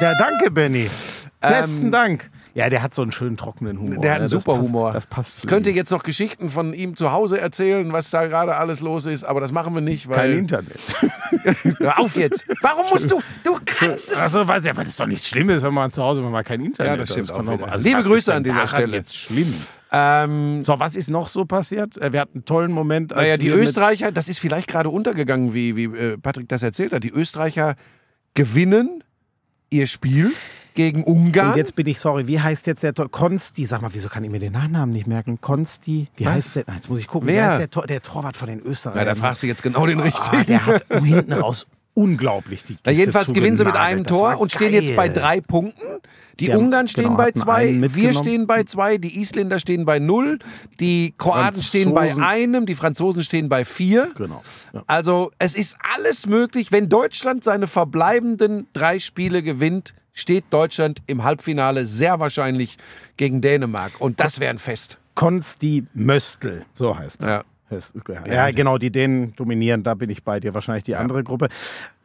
Ja, 0.00 0.14
danke, 0.18 0.50
Benny. 0.50 0.88
Besten 1.40 1.92
Dank. 1.92 2.28
Ja, 2.54 2.68
der 2.68 2.82
hat 2.82 2.94
so 2.94 3.00
einen 3.02 3.12
schönen 3.12 3.36
trockenen 3.38 3.78
Humor. 3.78 4.00
Der 4.02 4.10
hat 4.10 4.16
einen 4.16 4.24
ne? 4.26 4.30
Das 4.30 4.42
super 4.42 4.56
passt- 4.58 4.68
Humor. 4.68 4.92
Das 4.92 5.06
passt 5.06 5.48
Könnte 5.48 5.70
ihm. 5.70 5.76
jetzt 5.76 5.90
noch 5.90 6.02
Geschichten 6.02 6.50
von 6.50 6.74
ihm 6.74 6.96
zu 6.96 7.10
Hause 7.10 7.40
erzählen, 7.40 7.92
was 7.92 8.10
da 8.10 8.26
gerade 8.26 8.56
alles 8.56 8.80
los 8.80 9.06
ist, 9.06 9.24
aber 9.24 9.40
das 9.40 9.52
machen 9.52 9.74
wir 9.74 9.80
nicht, 9.80 10.08
Kein 10.08 10.16
weil. 10.16 10.32
Internet. 10.38 10.78
Hör 11.78 11.98
auf 11.98 12.14
jetzt! 12.16 12.46
Warum 12.60 12.84
musst 12.90 13.10
du? 13.10 13.20
Du 13.42 13.56
kannst 13.64 14.12
es! 14.12 14.18
Achso, 14.18 14.46
weil 14.48 14.60
das 14.60 14.96
doch 14.96 15.06
nichts 15.06 15.26
Schlimmes, 15.28 15.62
wenn 15.62 15.72
man 15.74 15.90
zu 15.90 16.02
Hause 16.02 16.20
mal 16.20 16.42
kein 16.44 16.60
Internet 16.64 16.90
Ja, 16.90 16.96
das 16.96 17.08
hat. 17.08 17.14
stimmt 17.14 17.28
kann 17.28 17.48
auch 17.48 17.52
wieder. 17.58 17.66
mal- 17.66 17.80
Liebe 17.80 18.02
Grüße 18.02 18.18
ist 18.18 18.28
an 18.30 18.44
dieser 18.44 18.66
Stelle. 18.66 18.96
jetzt 18.98 19.16
schlimm. 19.16 19.54
Ähm, 19.94 20.64
So, 20.64 20.78
was 20.78 20.94
ist 20.96 21.10
noch 21.10 21.28
so 21.28 21.44
passiert? 21.44 21.96
Äh, 21.98 22.12
Wir 22.12 22.20
hatten 22.20 22.38
einen 22.38 22.44
tollen 22.44 22.72
Moment. 22.72 23.12
Als 23.12 23.22
naja, 23.24 23.36
die 23.36 23.48
Österreicher, 23.48 24.12
das 24.12 24.28
ist 24.28 24.38
vielleicht 24.38 24.68
gerade 24.68 24.88
untergegangen, 24.90 25.52
wie, 25.54 25.76
wie 25.76 25.84
äh, 25.84 26.18
Patrick 26.18 26.48
das 26.48 26.62
erzählt 26.62 26.92
hat. 26.92 27.02
Die 27.04 27.10
Österreicher 27.10 27.76
gewinnen 28.34 29.02
ihr 29.70 29.86
Spiel 29.86 30.32
gegen 30.74 31.04
Ungarn. 31.04 31.50
Und 31.52 31.56
jetzt 31.56 31.74
bin 31.74 31.86
ich 31.86 31.98
sorry, 32.00 32.28
wie 32.28 32.40
heißt 32.40 32.66
jetzt 32.66 32.82
der 32.82 32.94
Tor? 32.94 33.10
Konsti, 33.10 33.64
sag 33.64 33.82
mal, 33.82 33.90
wieso 33.92 34.08
kann 34.08 34.24
ich 34.24 34.30
mir 34.30 34.38
den 34.38 34.52
Nachnamen 34.52 34.92
nicht 34.94 35.06
merken? 35.06 35.40
Konsti, 35.40 36.08
wie 36.16 36.24
Was? 36.24 36.32
heißt 36.34 36.56
der? 36.56 36.64
Na, 36.68 36.74
Jetzt 36.74 36.88
muss 36.90 37.00
ich 37.00 37.06
gucken, 37.06 37.28
wie 37.28 37.32
Wer? 37.34 37.48
heißt 37.50 37.60
der, 37.60 37.70
Tor, 37.70 37.86
der 37.86 38.02
Torwart 38.02 38.36
von 38.36 38.48
den 38.48 38.60
Österreichern? 38.60 39.06
ja, 39.06 39.14
da 39.14 39.20
fragst 39.20 39.42
du 39.42 39.46
jetzt 39.46 39.62
genau 39.62 39.86
den 39.86 40.00
ah, 40.00 40.04
richtigen. 40.04 40.46
der 40.46 40.66
hat 40.66 40.84
hinten 41.04 41.32
raus 41.32 41.66
unglaublich 41.94 42.64
die 42.64 42.72
Na, 42.84 42.90
Kiste 42.90 43.00
jedenfalls 43.00 43.34
gewinnen 43.34 43.56
sie 43.58 43.64
mit 43.66 43.76
einem 43.76 44.04
Tor 44.04 44.40
und 44.40 44.50
stehen 44.50 44.72
jetzt 44.72 44.96
bei 44.96 45.10
drei 45.10 45.42
Punkten. 45.42 45.82
Die 46.40 46.50
haben- 46.50 46.64
Ungarn 46.64 46.88
stehen 46.88 47.04
genau, 47.04 47.16
bei 47.18 47.32
zwei, 47.32 47.76
wir 47.94 48.14
stehen 48.14 48.46
bei 48.46 48.64
zwei, 48.64 48.96
die 48.96 49.20
Isländer 49.20 49.58
stehen 49.58 49.84
bei 49.84 49.98
null, 49.98 50.38
die 50.80 51.12
Kroaten 51.18 51.60
stehen 51.62 51.92
bei 51.92 52.08
Franzosen- 52.08 52.22
einem, 52.24 52.64
die 52.66 52.74
Franzosen 52.74 53.22
stehen 53.22 53.50
bei 53.50 53.66
vier. 53.66 54.10
Genau. 54.16 54.42
Ja. 54.72 54.82
Also 54.86 55.30
es 55.38 55.54
ist 55.54 55.76
alles 55.94 56.26
möglich. 56.26 56.72
Wenn 56.72 56.88
Deutschland 56.88 57.44
seine 57.44 57.66
verbleibenden 57.66 58.66
drei 58.72 58.98
Spiele 58.98 59.42
gewinnt, 59.42 59.92
steht 60.12 60.44
Deutschland 60.50 61.00
im 61.06 61.24
Halbfinale 61.24 61.86
sehr 61.86 62.20
wahrscheinlich 62.20 62.78
gegen 63.16 63.40
Dänemark. 63.40 64.00
Und 64.00 64.20
das 64.20 64.40
wäre 64.40 64.50
ein 64.50 64.58
Fest. 64.58 64.98
Konsti 65.14 65.84
Möstl, 65.94 66.64
so 66.74 66.96
heißt 66.96 67.22
er. 67.22 67.28
Ja. 67.28 67.44
Ja, 68.26 68.50
genau, 68.50 68.76
die 68.76 68.90
Dänen 68.90 69.34
dominieren, 69.34 69.82
da 69.82 69.94
bin 69.94 70.10
ich 70.10 70.22
bei 70.22 70.40
dir, 70.40 70.54
wahrscheinlich 70.54 70.84
die 70.84 70.94
andere 70.94 71.24
Gruppe. 71.24 71.48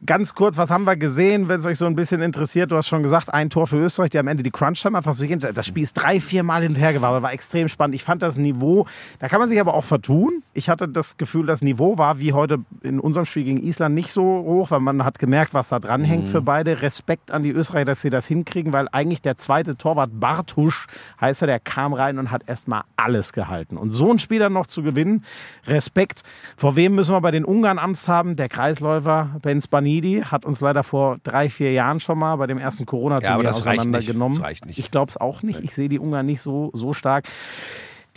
Ganz 0.05 0.35
kurz, 0.35 0.57
was 0.57 0.69
haben 0.69 0.83
wir 0.83 0.95
gesehen, 0.95 1.49
wenn 1.49 1.59
es 1.59 1.65
euch 1.65 1.79
so 1.79 1.87
ein 1.87 1.95
bisschen 1.95 2.21
interessiert? 2.21 2.71
Du 2.71 2.75
hast 2.75 2.87
schon 2.87 3.01
gesagt, 3.01 3.33
ein 3.33 3.49
Tor 3.49 3.65
für 3.65 3.77
Österreich, 3.77 4.11
die 4.11 4.19
am 4.19 4.27
Ende 4.27 4.43
die 4.43 4.51
Crunch-Time 4.51 4.95
einfach 4.95 5.13
so 5.13 5.25
gehen. 5.25 5.39
Das 5.39 5.65
Spiel 5.65 5.81
ist 5.81 5.93
drei, 5.93 6.19
vier 6.19 6.43
Mal 6.43 6.61
hin 6.61 6.73
und 6.73 6.77
her 6.77 6.93
gewabert, 6.93 7.23
war 7.23 7.33
extrem 7.33 7.67
spannend. 7.67 7.95
Ich 7.95 8.03
fand 8.03 8.21
das 8.21 8.37
Niveau, 8.37 8.85
da 9.17 9.27
kann 9.27 9.39
man 9.39 9.49
sich 9.49 9.59
aber 9.59 9.73
auch 9.73 9.83
vertun. 9.83 10.43
Ich 10.53 10.69
hatte 10.69 10.87
das 10.87 11.17
Gefühl, 11.17 11.47
das 11.47 11.63
Niveau 11.63 11.97
war 11.97 12.19
wie 12.19 12.33
heute 12.33 12.59
in 12.83 12.99
unserem 12.99 13.25
Spiel 13.25 13.43
gegen 13.43 13.63
Island 13.63 13.95
nicht 13.95 14.11
so 14.11 14.21
hoch, 14.21 14.69
weil 14.69 14.81
man 14.81 15.03
hat 15.03 15.17
gemerkt, 15.17 15.55
was 15.55 15.69
da 15.69 15.79
dran 15.79 16.03
hängt 16.03 16.29
für 16.29 16.41
beide. 16.41 16.83
Respekt 16.83 17.31
an 17.31 17.41
die 17.41 17.49
Österreicher, 17.49 17.85
dass 17.85 18.01
sie 18.01 18.11
das 18.11 18.27
hinkriegen, 18.27 18.73
weil 18.73 18.87
eigentlich 18.91 19.23
der 19.23 19.37
zweite 19.37 19.77
Torwart 19.77 20.11
Bartusch, 20.19 20.85
heißt 21.19 21.41
er, 21.41 21.47
der 21.47 21.59
kam 21.59 21.93
rein 21.93 22.19
und 22.19 22.29
hat 22.29 22.43
erstmal 22.47 22.83
alles 22.97 23.33
gehalten. 23.33 23.77
Und 23.77 23.89
so 23.89 24.11
ein 24.11 24.19
Spiel 24.19 24.37
dann 24.37 24.53
noch 24.53 24.67
zu 24.67 24.83
gewinnen, 24.83 25.25
Respekt. 25.65 26.21
Vor 26.55 26.75
wem 26.75 26.93
müssen 26.93 27.15
wir 27.15 27.21
bei 27.21 27.31
den 27.31 27.45
Ungarn 27.45 27.79
Angst 27.79 28.07
haben? 28.07 28.35
Der 28.35 28.47
Kreisläufer 28.47 29.31
Ben 29.41 29.59
Spanidi 29.87 30.21
hat 30.23 30.45
uns 30.45 30.59
leider 30.61 30.83
vor 30.83 31.17
drei, 31.23 31.49
vier 31.49 31.71
Jahren 31.71 31.99
schon 31.99 32.19
mal 32.19 32.35
bei 32.35 32.47
dem 32.47 32.57
ersten 32.57 32.83
Ja, 32.83 32.87
Corona-Turnier 32.87 33.37
nicht. 33.37 33.47
auseinandergenommen. 33.55 34.43
Ich 34.67 34.91
glaube 34.91 35.09
es 35.09 35.17
auch 35.17 35.43
nicht. 35.43 35.63
Ich 35.63 35.73
sehe 35.73 35.87
die 35.89 35.99
Ungarn 35.99 36.25
nicht 36.25 36.41
so, 36.41 36.71
so 36.73 36.93
stark. 36.93 37.25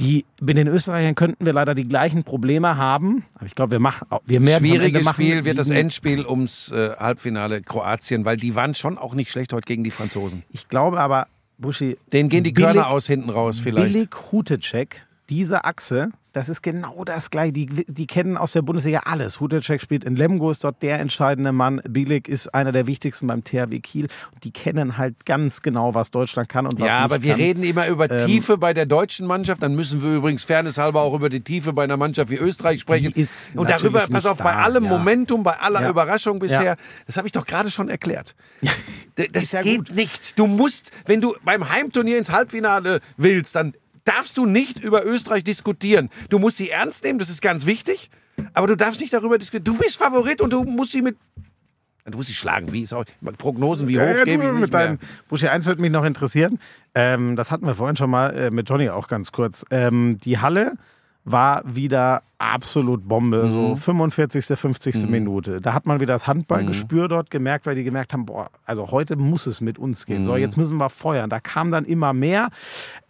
Die, 0.00 0.24
mit 0.40 0.56
den 0.56 0.66
Österreichern 0.66 1.14
könnten 1.14 1.44
wir 1.44 1.52
leider 1.52 1.74
die 1.74 1.86
gleichen 1.86 2.24
Probleme 2.24 2.76
haben. 2.78 3.24
Aber 3.34 3.44
ich 3.46 3.54
glaube, 3.54 3.72
wir 3.72 3.80
machen, 3.80 4.06
wir 4.24 4.42
werden 4.42 4.64
Schwieriges 4.66 5.04
machen, 5.04 5.22
Spiel 5.22 5.44
wird 5.44 5.58
das 5.58 5.68
Endspiel 5.70 6.26
ums 6.26 6.72
äh, 6.72 6.90
Halbfinale 6.96 7.60
Kroatien, 7.60 8.24
weil 8.24 8.36
die 8.38 8.54
waren 8.54 8.74
schon 8.74 8.96
auch 8.96 9.14
nicht 9.14 9.30
schlecht 9.30 9.52
heute 9.52 9.66
gegen 9.66 9.84
die 9.84 9.90
Franzosen. 9.90 10.42
Ich 10.50 10.68
glaube 10.68 10.98
aber, 11.00 11.26
Buschi, 11.58 11.98
Denen 12.14 12.30
gehen 12.30 12.44
die 12.44 12.52
Billig- 12.52 12.72
Körner 12.72 12.88
aus 12.90 13.06
hinten 13.06 13.28
raus 13.28 13.60
vielleicht. 13.60 13.92
Billig 13.92 14.08
Hutecek, 14.32 15.06
diese 15.30 15.64
Achse, 15.64 16.10
das 16.32 16.48
ist 16.48 16.62
genau 16.62 17.04
das 17.04 17.30
gleiche. 17.30 17.52
Die, 17.52 17.66
die 17.66 18.06
kennen 18.06 18.36
aus 18.36 18.52
der 18.52 18.62
Bundesliga 18.62 19.00
alles. 19.04 19.40
Hutecek 19.40 19.80
spielt 19.80 20.04
in 20.04 20.14
Lemgo, 20.16 20.50
ist 20.50 20.62
dort 20.62 20.80
der 20.82 21.00
entscheidende 21.00 21.50
Mann. 21.52 21.80
Bilik 21.88 22.28
ist 22.28 22.54
einer 22.54 22.70
der 22.72 22.86
wichtigsten 22.86 23.26
beim 23.26 23.42
THW 23.42 23.80
Kiel. 23.80 24.08
Und 24.32 24.44
die 24.44 24.52
kennen 24.52 24.96
halt 24.96 25.26
ganz 25.26 25.62
genau, 25.62 25.94
was 25.94 26.10
Deutschland 26.12 26.48
kann 26.48 26.66
und 26.66 26.78
was 26.80 26.86
Ja, 26.86 26.94
nicht 26.96 27.04
aber 27.04 27.22
wir 27.22 27.32
kann. 27.32 27.40
reden 27.40 27.62
immer 27.64 27.88
über 27.88 28.08
Ähm, 28.10 28.26
Tiefe 28.26 28.58
bei 28.58 28.74
der 28.74 28.86
deutschen 28.86 29.26
Mannschaft. 29.26 29.62
Dann 29.62 29.74
müssen 29.74 30.02
wir 30.02 30.16
übrigens 30.16 30.44
fairnesshalber 30.44 31.00
auch 31.00 31.14
über 31.14 31.30
die 31.30 31.40
Tiefe 31.40 31.72
bei 31.72 31.84
einer 31.84 31.96
Mannschaft 31.96 32.30
wie 32.30 32.36
Österreich 32.36 32.80
sprechen. 32.82 33.12
Und 33.54 33.70
darüber, 33.70 34.06
pass 34.08 34.26
auf, 34.26 34.38
bei 34.38 34.54
allem 34.54 34.84
ja. 34.84 34.90
Momentum, 34.90 35.42
bei 35.42 35.58
aller 35.58 35.82
Ja. 35.82 35.90
Überraschung 35.90 36.38
bisher, 36.38 36.62
Ja. 36.64 36.76
das 37.06 37.16
habe 37.16 37.26
ich 37.26 37.32
doch 37.32 37.46
gerade 37.46 37.70
schon 37.70 37.88
erklärt. 37.88 38.34
Das 39.32 39.52
ja 39.52 39.62
geht 39.62 39.94
nicht. 39.94 40.38
Du 40.38 40.46
musst, 40.46 40.90
wenn 41.06 41.20
du 41.20 41.34
beim 41.44 41.68
Heimturnier 41.68 42.18
ins 42.18 42.30
Halbfinale 42.30 43.00
willst, 43.16 43.56
dann 43.56 43.74
darfst 44.10 44.36
du 44.36 44.46
nicht 44.46 44.80
über 44.80 45.04
Österreich 45.04 45.44
diskutieren. 45.44 46.10
Du 46.28 46.38
musst 46.38 46.56
sie 46.56 46.70
ernst 46.70 47.04
nehmen, 47.04 47.18
das 47.18 47.30
ist 47.30 47.40
ganz 47.40 47.66
wichtig. 47.66 48.10
Aber 48.54 48.66
du 48.66 48.76
darfst 48.76 49.00
nicht 49.00 49.12
darüber 49.12 49.38
diskutieren. 49.38 49.64
Du 49.64 49.76
bist 49.76 49.96
Favorit 49.96 50.40
und 50.40 50.52
du 50.52 50.64
musst 50.64 50.92
sie 50.92 51.02
mit. 51.02 51.16
Du 52.06 52.16
musst 52.16 52.28
sie 52.28 52.34
schlagen. 52.34 52.72
Wie 52.72 52.82
ist 52.82 52.92
auch 52.92 53.04
Prognosen, 53.38 53.86
wie 53.86 53.98
hoch 53.98 54.02
Ja, 54.02 54.18
ja, 54.18 54.24
gebe 54.24 54.44
ich 54.44 54.52
nicht 54.52 54.74
deinem 54.74 54.98
Buschi, 55.28 55.46
eins 55.46 55.66
würde 55.66 55.80
mich 55.80 55.92
noch 55.92 56.04
interessieren. 56.04 56.58
Ähm, 56.94 57.36
das 57.36 57.50
hatten 57.50 57.66
wir 57.66 57.74
vorhin 57.74 57.96
schon 57.96 58.10
mal 58.10 58.30
äh, 58.34 58.50
mit 58.50 58.68
Johnny 58.68 58.88
auch 58.88 59.06
ganz 59.06 59.30
kurz. 59.30 59.64
Ähm, 59.70 60.18
die 60.18 60.38
Halle 60.38 60.72
war 61.24 61.62
wieder 61.66 62.22
absolut 62.38 63.06
Bombe, 63.06 63.42
Mhm. 63.42 63.48
so 63.48 63.76
45., 63.76 64.58
50. 64.58 65.06
Minute. 65.06 65.60
Da 65.60 65.74
hat 65.74 65.84
man 65.84 66.00
wieder 66.00 66.14
das 66.14 66.22
Mhm. 66.26 66.30
Handballgespür 66.30 67.06
dort 67.08 67.30
gemerkt, 67.30 67.66
weil 67.66 67.74
die 67.74 67.84
gemerkt 67.84 68.14
haben, 68.14 68.24
boah, 68.24 68.50
also 68.64 68.90
heute 68.90 69.16
muss 69.16 69.46
es 69.46 69.60
mit 69.60 69.78
uns 69.78 70.06
gehen. 70.06 70.20
Mhm. 70.20 70.24
So, 70.24 70.36
jetzt 70.36 70.56
müssen 70.56 70.78
wir 70.78 70.88
feuern. 70.88 71.28
Da 71.28 71.38
kam 71.38 71.70
dann 71.70 71.84
immer 71.84 72.14
mehr. 72.14 72.48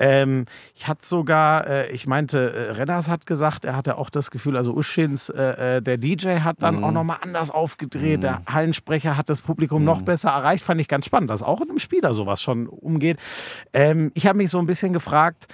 Ähm, 0.00 0.46
ich 0.74 0.88
hatte 0.88 1.06
sogar, 1.06 1.64
äh, 1.68 1.92
ich 1.92 2.08
meinte, 2.08 2.52
äh, 2.52 2.70
Renners 2.72 3.08
hat 3.08 3.24
gesagt, 3.26 3.64
er 3.64 3.76
hatte 3.76 3.96
auch 3.98 4.10
das 4.10 4.32
Gefühl, 4.32 4.56
also 4.56 4.74
Uschins, 4.74 5.28
äh, 5.28 5.76
äh, 5.76 5.80
der 5.82 5.96
DJ 5.96 6.40
hat 6.40 6.56
dann 6.60 6.78
Mhm. 6.78 6.84
auch 6.84 6.92
nochmal 6.92 7.18
anders 7.22 7.52
aufgedreht. 7.52 8.24
Der 8.24 8.42
Hallensprecher 8.46 9.16
hat 9.16 9.28
das 9.28 9.40
Publikum 9.40 9.84
noch 9.84 10.02
besser 10.02 10.30
erreicht. 10.30 10.64
Fand 10.64 10.80
ich 10.80 10.88
ganz 10.88 11.06
spannend, 11.06 11.30
dass 11.30 11.44
auch 11.44 11.60
in 11.60 11.68
einem 11.70 11.78
Spieler 11.78 12.12
sowas 12.14 12.42
schon 12.42 12.66
umgeht. 12.66 13.18
Ähm, 13.72 14.10
ich 14.14 14.26
habe 14.26 14.38
mich 14.38 14.50
so 14.50 14.58
ein 14.58 14.66
bisschen 14.66 14.92
gefragt, 14.92 15.46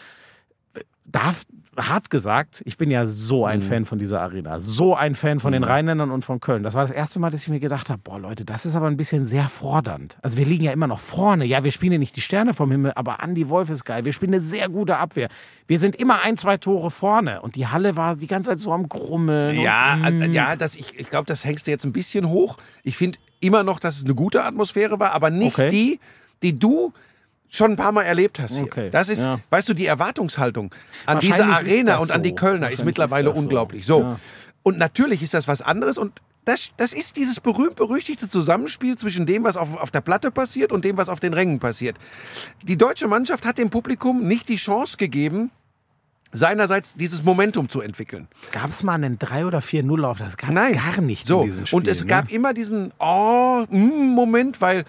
darf, 1.04 1.42
hart 1.76 2.10
gesagt, 2.10 2.62
ich 2.64 2.76
bin 2.76 2.90
ja 2.90 3.06
so 3.06 3.44
ein 3.46 3.62
Fan 3.62 3.84
von 3.84 3.98
dieser 3.98 4.20
Arena, 4.20 4.60
so 4.60 4.94
ein 4.94 5.14
Fan 5.14 5.40
von 5.40 5.52
den 5.52 5.64
Rheinländern 5.64 6.10
und 6.10 6.24
von 6.24 6.40
Köln. 6.40 6.62
Das 6.62 6.74
war 6.74 6.82
das 6.82 6.90
erste 6.90 7.20
Mal, 7.20 7.30
dass 7.30 7.42
ich 7.42 7.48
mir 7.48 7.60
gedacht 7.60 7.90
habe, 7.90 8.00
boah 8.02 8.18
Leute, 8.18 8.44
das 8.44 8.66
ist 8.66 8.74
aber 8.76 8.86
ein 8.86 8.96
bisschen 8.96 9.24
sehr 9.26 9.48
fordernd. 9.48 10.16
Also 10.22 10.36
wir 10.36 10.46
liegen 10.46 10.64
ja 10.64 10.72
immer 10.72 10.86
noch 10.86 11.00
vorne. 11.00 11.44
Ja, 11.44 11.64
wir 11.64 11.72
spielen 11.72 11.92
ja 11.92 11.98
nicht 11.98 12.16
die 12.16 12.20
Sterne 12.20 12.54
vom 12.54 12.70
Himmel, 12.70 12.92
aber 12.94 13.18
Andy 13.22 13.48
Wolf 13.48 13.70
ist 13.70 13.84
geil. 13.84 14.04
Wir 14.04 14.12
spielen 14.12 14.32
eine 14.32 14.40
sehr 14.40 14.68
gute 14.68 14.96
Abwehr. 14.96 15.28
Wir 15.66 15.78
sind 15.78 15.96
immer 15.96 16.22
ein, 16.22 16.36
zwei 16.36 16.56
Tore 16.56 16.90
vorne 16.90 17.42
und 17.42 17.56
die 17.56 17.66
Halle 17.66 17.96
war 17.96 18.16
die 18.16 18.26
ganze 18.26 18.50
Zeit 18.50 18.60
so 18.60 18.72
am 18.72 18.88
Grummeln. 18.88 19.60
Ja, 19.60 19.98
und, 20.06 20.22
äh, 20.22 20.26
ja 20.28 20.56
das, 20.56 20.76
ich, 20.76 20.98
ich 20.98 21.08
glaube, 21.10 21.26
das 21.26 21.44
hängst 21.44 21.66
du 21.66 21.70
jetzt 21.70 21.84
ein 21.84 21.92
bisschen 21.92 22.28
hoch. 22.28 22.56
Ich 22.82 22.96
finde 22.96 23.18
immer 23.40 23.62
noch, 23.62 23.78
dass 23.78 23.98
es 23.98 24.04
eine 24.04 24.14
gute 24.14 24.44
Atmosphäre 24.44 24.98
war, 24.98 25.12
aber 25.12 25.30
nicht 25.30 25.58
Okay. 25.58 25.68
die, 25.68 26.00
die 26.42 26.58
du 26.58 26.92
schon 27.56 27.72
ein 27.72 27.76
paar 27.76 27.92
Mal 27.92 28.02
erlebt 28.02 28.38
hast 28.38 28.54
hier. 28.54 28.64
Okay, 28.64 28.90
Das 28.90 29.08
ist, 29.08 29.24
ja. 29.24 29.40
weißt 29.50 29.68
du, 29.68 29.74
die 29.74 29.86
Erwartungshaltung 29.86 30.74
an 31.06 31.20
diese 31.20 31.44
Arena 31.44 31.98
und 31.98 32.10
an 32.12 32.22
die 32.22 32.30
so. 32.30 32.34
Kölner 32.36 32.70
ist 32.70 32.84
mittlerweile 32.84 33.30
ist 33.30 33.36
so. 33.36 33.42
unglaublich. 33.42 33.86
So. 33.86 34.00
Ja. 34.00 34.20
Und 34.62 34.78
natürlich 34.78 35.22
ist 35.22 35.34
das 35.34 35.48
was 35.48 35.62
anderes 35.62 35.98
und 35.98 36.20
das, 36.44 36.70
das 36.76 36.92
ist 36.92 37.16
dieses 37.16 37.40
berühmt-berüchtigte 37.40 38.28
Zusammenspiel 38.28 38.96
zwischen 38.96 39.26
dem, 39.26 39.42
was 39.42 39.56
auf, 39.56 39.76
auf 39.76 39.90
der 39.90 40.00
Platte 40.00 40.30
passiert 40.30 40.70
und 40.70 40.84
dem, 40.84 40.96
was 40.96 41.08
auf 41.08 41.18
den 41.18 41.34
Rängen 41.34 41.58
passiert. 41.58 41.96
Die 42.62 42.78
deutsche 42.78 43.08
Mannschaft 43.08 43.44
hat 43.44 43.58
dem 43.58 43.68
Publikum 43.68 44.26
nicht 44.28 44.48
die 44.48 44.56
Chance 44.56 44.96
gegeben, 44.96 45.50
seinerseits 46.32 46.94
dieses 46.94 47.24
Momentum 47.24 47.68
zu 47.68 47.80
entwickeln. 47.80 48.28
Gab 48.52 48.70
es 48.70 48.82
mal 48.84 48.94
einen 48.94 49.18
3 49.18 49.46
oder 49.46 49.58
4-0 49.58 50.04
auf? 50.04 50.18
Das 50.18 50.36
gab 50.36 50.50
es 50.50 50.54
Nein. 50.54 50.74
gar 50.74 51.00
nicht 51.00 51.26
so. 51.26 51.40
in 51.40 51.46
diesem 51.46 51.66
Spiel. 51.66 51.76
Und 51.76 51.88
es 51.88 52.02
ne? 52.02 52.06
gab 52.06 52.30
immer 52.30 52.54
diesen 52.54 52.92
oh, 52.98 53.64
mm, 53.68 54.14
Moment, 54.14 54.60
weil 54.60 54.84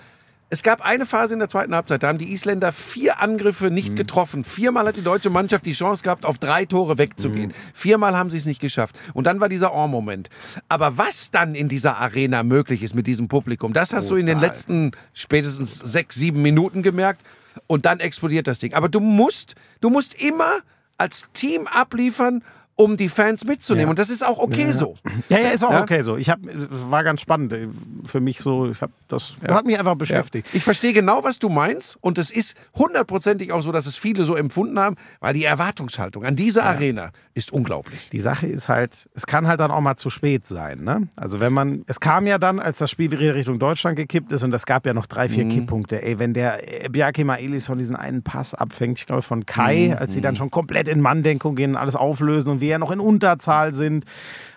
es 0.49 0.63
gab 0.63 0.81
eine 0.81 1.05
Phase 1.05 1.33
in 1.33 1.39
der 1.39 1.49
zweiten 1.49 1.75
Halbzeit, 1.75 2.03
da 2.03 2.07
haben 2.07 2.17
die 2.17 2.31
Isländer 2.31 2.71
vier 2.71 3.19
Angriffe 3.21 3.69
nicht 3.69 3.91
Mhm. 3.91 3.95
getroffen. 3.95 4.43
Viermal 4.45 4.87
hat 4.87 4.95
die 4.95 5.01
deutsche 5.03 5.29
Mannschaft 5.29 5.65
die 5.65 5.73
Chance 5.73 6.03
gehabt, 6.03 6.25
auf 6.25 6.39
drei 6.39 6.65
Tore 6.65 6.97
wegzugehen. 6.97 7.49
Mhm. 7.49 7.53
Viermal 7.73 8.15
haben 8.17 8.29
sie 8.29 8.37
es 8.37 8.45
nicht 8.45 8.61
geschafft. 8.61 8.97
Und 9.13 9.27
dann 9.27 9.41
war 9.41 9.49
dieser 9.49 9.73
Oh-Moment. 9.75 10.29
Aber 10.69 10.97
was 10.97 11.31
dann 11.31 11.53
in 11.55 11.67
dieser 11.67 11.97
Arena 11.97 12.43
möglich 12.43 12.81
ist 12.83 12.95
mit 12.95 13.07
diesem 13.07 13.27
Publikum, 13.27 13.73
das 13.73 13.91
hast 13.91 14.09
du 14.09 14.15
in 14.15 14.25
den 14.25 14.35
Total. 14.37 14.49
letzten 14.49 14.91
spätestens 15.13 15.75
sechs, 15.79 16.15
sieben 16.15 16.41
Minuten 16.41 16.81
gemerkt. 16.81 17.21
Und 17.67 17.85
dann 17.85 17.99
explodiert 17.99 18.47
das 18.47 18.59
Ding. 18.59 18.73
Aber 18.73 18.87
du 18.87 18.99
musst, 18.99 19.55
du 19.81 19.89
musst 19.89 20.13
immer 20.13 20.59
als 20.97 21.27
Team 21.33 21.67
abliefern, 21.67 22.43
um 22.77 22.95
die 22.95 23.09
Fans 23.09 23.43
mitzunehmen. 23.43 23.87
Ja. 23.87 23.89
Und 23.89 23.99
das 23.99 24.09
ist 24.09 24.25
auch 24.25 24.37
okay 24.37 24.71
so. 24.71 24.95
Ja, 25.29 25.39
ja, 25.39 25.49
ist 25.49 25.63
auch 25.65 25.71
Ja? 25.71 25.81
okay 25.81 26.01
so. 26.03 26.15
Ich 26.15 26.29
hab, 26.29 26.39
war 26.43 27.03
ganz 27.03 27.19
spannend 27.21 27.51
äh, 27.51 27.67
für 28.05 28.19
mich 28.21 28.39
so. 28.39 28.69
Ich 28.69 28.79
hab 28.81 28.91
das, 29.07 29.35
das 29.41 29.51
hat 29.53 29.65
mich 29.65 29.77
einfach 29.77 29.95
beschäftigt. 29.95 30.47
Ich 30.53 30.63
verstehe 30.63 30.93
genau, 30.93 31.23
was 31.23 31.39
du 31.39 31.49
meinst. 31.49 31.97
Und 32.01 32.17
es 32.17 32.29
ist 32.31 32.55
hundertprozentig 32.75 33.51
auch 33.51 33.61
so, 33.61 33.71
dass 33.71 33.85
es 33.85 33.97
viele 33.97 34.23
so 34.23 34.35
empfunden 34.35 34.79
haben, 34.79 34.95
weil 35.19 35.33
die 35.33 35.43
Erwartungshaltung 35.43 36.23
an 36.23 36.35
diese 36.35 36.63
Arena 36.63 37.11
ist 37.33 37.51
unglaublich. 37.51 38.09
Die 38.11 38.19
Sache 38.21 38.47
ist 38.47 38.69
halt, 38.69 39.09
es 39.13 39.25
kann 39.25 39.47
halt 39.47 39.59
dann 39.59 39.71
auch 39.71 39.81
mal 39.81 39.95
zu 39.95 40.09
spät 40.09 40.45
sein. 40.45 40.83
Ne? 40.83 41.07
Also 41.15 41.39
wenn 41.39 41.53
man, 41.53 41.83
es 41.87 41.99
kam 41.99 42.27
ja 42.27 42.37
dann, 42.37 42.59
als 42.59 42.77
das 42.77 42.91
Spiel 42.91 43.11
wieder 43.11 43.35
Richtung 43.35 43.59
Deutschland 43.59 43.95
gekippt 43.97 44.31
ist 44.31 44.43
und 44.43 44.53
es 44.53 44.65
gab 44.65 44.85
ja 44.85 44.93
noch 44.93 45.05
drei, 45.07 45.27
Mhm. 45.27 45.31
vier 45.31 45.45
Kipppunkte. 45.49 46.01
Ey, 46.03 46.19
wenn 46.19 46.33
der 46.33 46.85
äh, 46.85 46.89
Bjarki 46.89 47.23
Maelis 47.23 47.65
von 47.67 47.77
diesen 47.79 47.95
einen 47.95 48.21
Pass 48.23 48.53
abfängt, 48.53 48.99
ich 48.99 49.05
glaube 49.07 49.23
von 49.23 49.45
Kai, 49.47 49.87
Mhm. 49.89 49.97
als 49.97 50.13
sie 50.13 50.21
dann 50.21 50.35
schon 50.35 50.51
komplett 50.51 50.87
in 50.87 51.01
Manndeckung 51.01 51.55
gehen, 51.55 51.75
alles 51.75 51.95
auflösen 51.95 52.51
und 52.51 52.61
wir 52.61 52.66
ja 52.67 52.79
noch 52.79 52.91
in 52.91 52.99
Unterzahl 52.99 53.73
sind. 53.73 54.05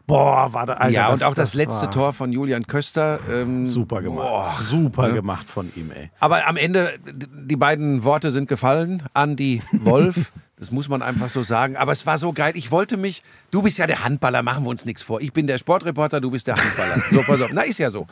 Boah, 0.07 0.53
war 0.53 0.67
da, 0.67 0.73
Alter, 0.75 0.93
ja, 0.93 1.11
das, 1.11 1.21
und 1.21 1.27
auch 1.27 1.35
das, 1.35 1.55
letzte 1.55 1.87
war 1.87 1.91
Tor 1.93 2.13
von 2.13 2.33
Julian 2.33 2.67
Köster. 2.67 3.21
Ähm, 3.33 3.67
Super 3.67 4.03
gemacht. 4.03 4.27
boah. 4.27 4.45
Super 4.45 5.13
gemacht 5.13 5.49
von 5.49 5.71
ihm, 5.77 5.93
ey. 5.93 6.11
Aber 6.19 6.49
am 6.49 6.57
Ende, 6.57 6.99
die 7.07 7.57
beiden 7.57 8.03
Worte 8.03 8.33
sind 8.33 8.49
gefallen. 8.49 9.05
Andi 9.15 9.63
Wolf. 9.73 10.33
Das 10.61 10.71
muss 10.71 10.91
man 10.91 11.01
einfach 11.01 11.31
so 11.31 11.43
sagen. 11.43 11.77
Aber 11.77 11.91
es 11.91 12.05
war 12.05 12.19
so 12.19 12.35
geil. 12.35 12.53
Ich 12.55 12.71
wollte 12.71 12.99
mich. 12.99 13.23
Du 13.51 13.63
bist 13.63 13.79
ja 13.79 13.87
der 13.87 14.05
Handballer, 14.05 14.43
machen 14.43 14.63
wir 14.65 14.69
uns 14.69 14.85
nichts 14.85 15.03
vor. 15.03 15.23
Ich 15.23 15.33
bin 15.33 15.47
der 15.47 15.57
Sportreporter, 15.57 16.21
du 16.21 16.31
bist 16.31 16.47
der 16.49 16.57
Handballer. 16.57 17.03
So, 17.11 17.23
pass 17.23 17.41
auf. 17.41 17.49
Na, 17.51 17.63
ist 17.63 17.79
ja 17.79 17.91
so. 17.91 18.07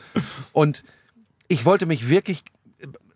Und 0.53 0.82
ich 1.49 1.66
wollte 1.66 1.84
mich 1.84 2.09
wirklich 2.09 2.42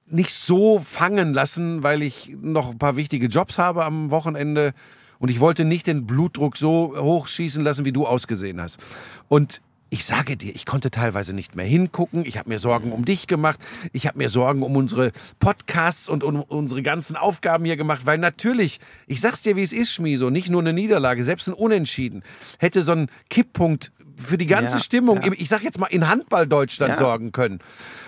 nicht 0.07 0.35
so 0.35 0.80
fangen 0.80 1.33
lassen, 1.33 1.83
weil 1.83 2.03
ich 2.03 2.37
noch 2.43 2.72
ein 2.72 2.78
paar 2.78 2.97
wichtige 2.97 3.28
Jobs 3.28 3.57
habe 3.57 3.87
am 3.87 4.11
Wochenende. 4.11 4.74
Und 5.23 5.31
ich 5.31 5.39
wollte 5.39 5.64
nicht 5.64 5.87
den 5.87 6.05
Blutdruck 6.05 6.57
so 6.57 6.95
hochschießen 6.97 7.62
lassen, 7.62 7.85
wie 7.85 7.93
du 7.93 8.09
ausgesehen 8.09 8.61
hast. 8.61 8.81
Und 9.29 9.62
ich 9.89 10.05
sage 10.05 10.37
dir, 10.37 10.53
ich 10.53 10.66
konnte 10.66 10.91
teilweise 10.91 11.33
nicht 11.33 11.55
mehr 11.55 11.64
hingucken. 11.64 12.27
Ich 12.27 12.39
habe 12.39 12.49
mir 12.49 12.59
Sorgen 12.59 12.91
um 12.91 13.05
dich 13.05 13.29
gemacht. 13.29 13.61
Ich 13.93 14.09
habe 14.09 14.18
mir 14.18 14.29
Sorgen 14.29 14.64
um 14.64 14.75
unsere 14.75 15.12
Podcasts 15.39 16.09
und 16.09 16.25
um 16.25 16.43
unsere 16.43 16.83
ganzen 16.83 17.14
Aufgaben 17.14 17.64
hier 17.64 17.77
gemacht. 17.77 18.05
Weil 18.05 18.18
natürlich, 18.18 18.81
ich 19.07 19.20
sag's 19.20 19.43
dir, 19.43 19.55
wie 19.55 19.62
es 19.62 19.73
ist, 19.73 19.93
Schmieso, 19.93 20.29
nicht 20.29 20.51
nur 20.51 20.61
eine 20.61 20.73
Niederlage, 20.73 21.23
selbst 21.23 21.47
ein 21.47 21.55
Unentschieden 21.55 22.25
hätte 22.59 22.83
so 22.83 22.91
ein 22.91 23.07
Kipppunkt 23.31 23.93
für 24.17 24.39
die 24.39 24.47
ganze 24.47 24.77
Ja, 24.77 24.83
Stimmung, 24.83 25.23
ja. 25.23 25.33
ich 25.37 25.49
sag 25.49 25.63
jetzt 25.63 25.79
mal 25.79 25.87
in 25.87 26.09
Handball 26.09 26.47
Deutschland 26.47 26.91
Ja. 26.93 26.97
sorgen 26.97 27.33
können. 27.33 27.61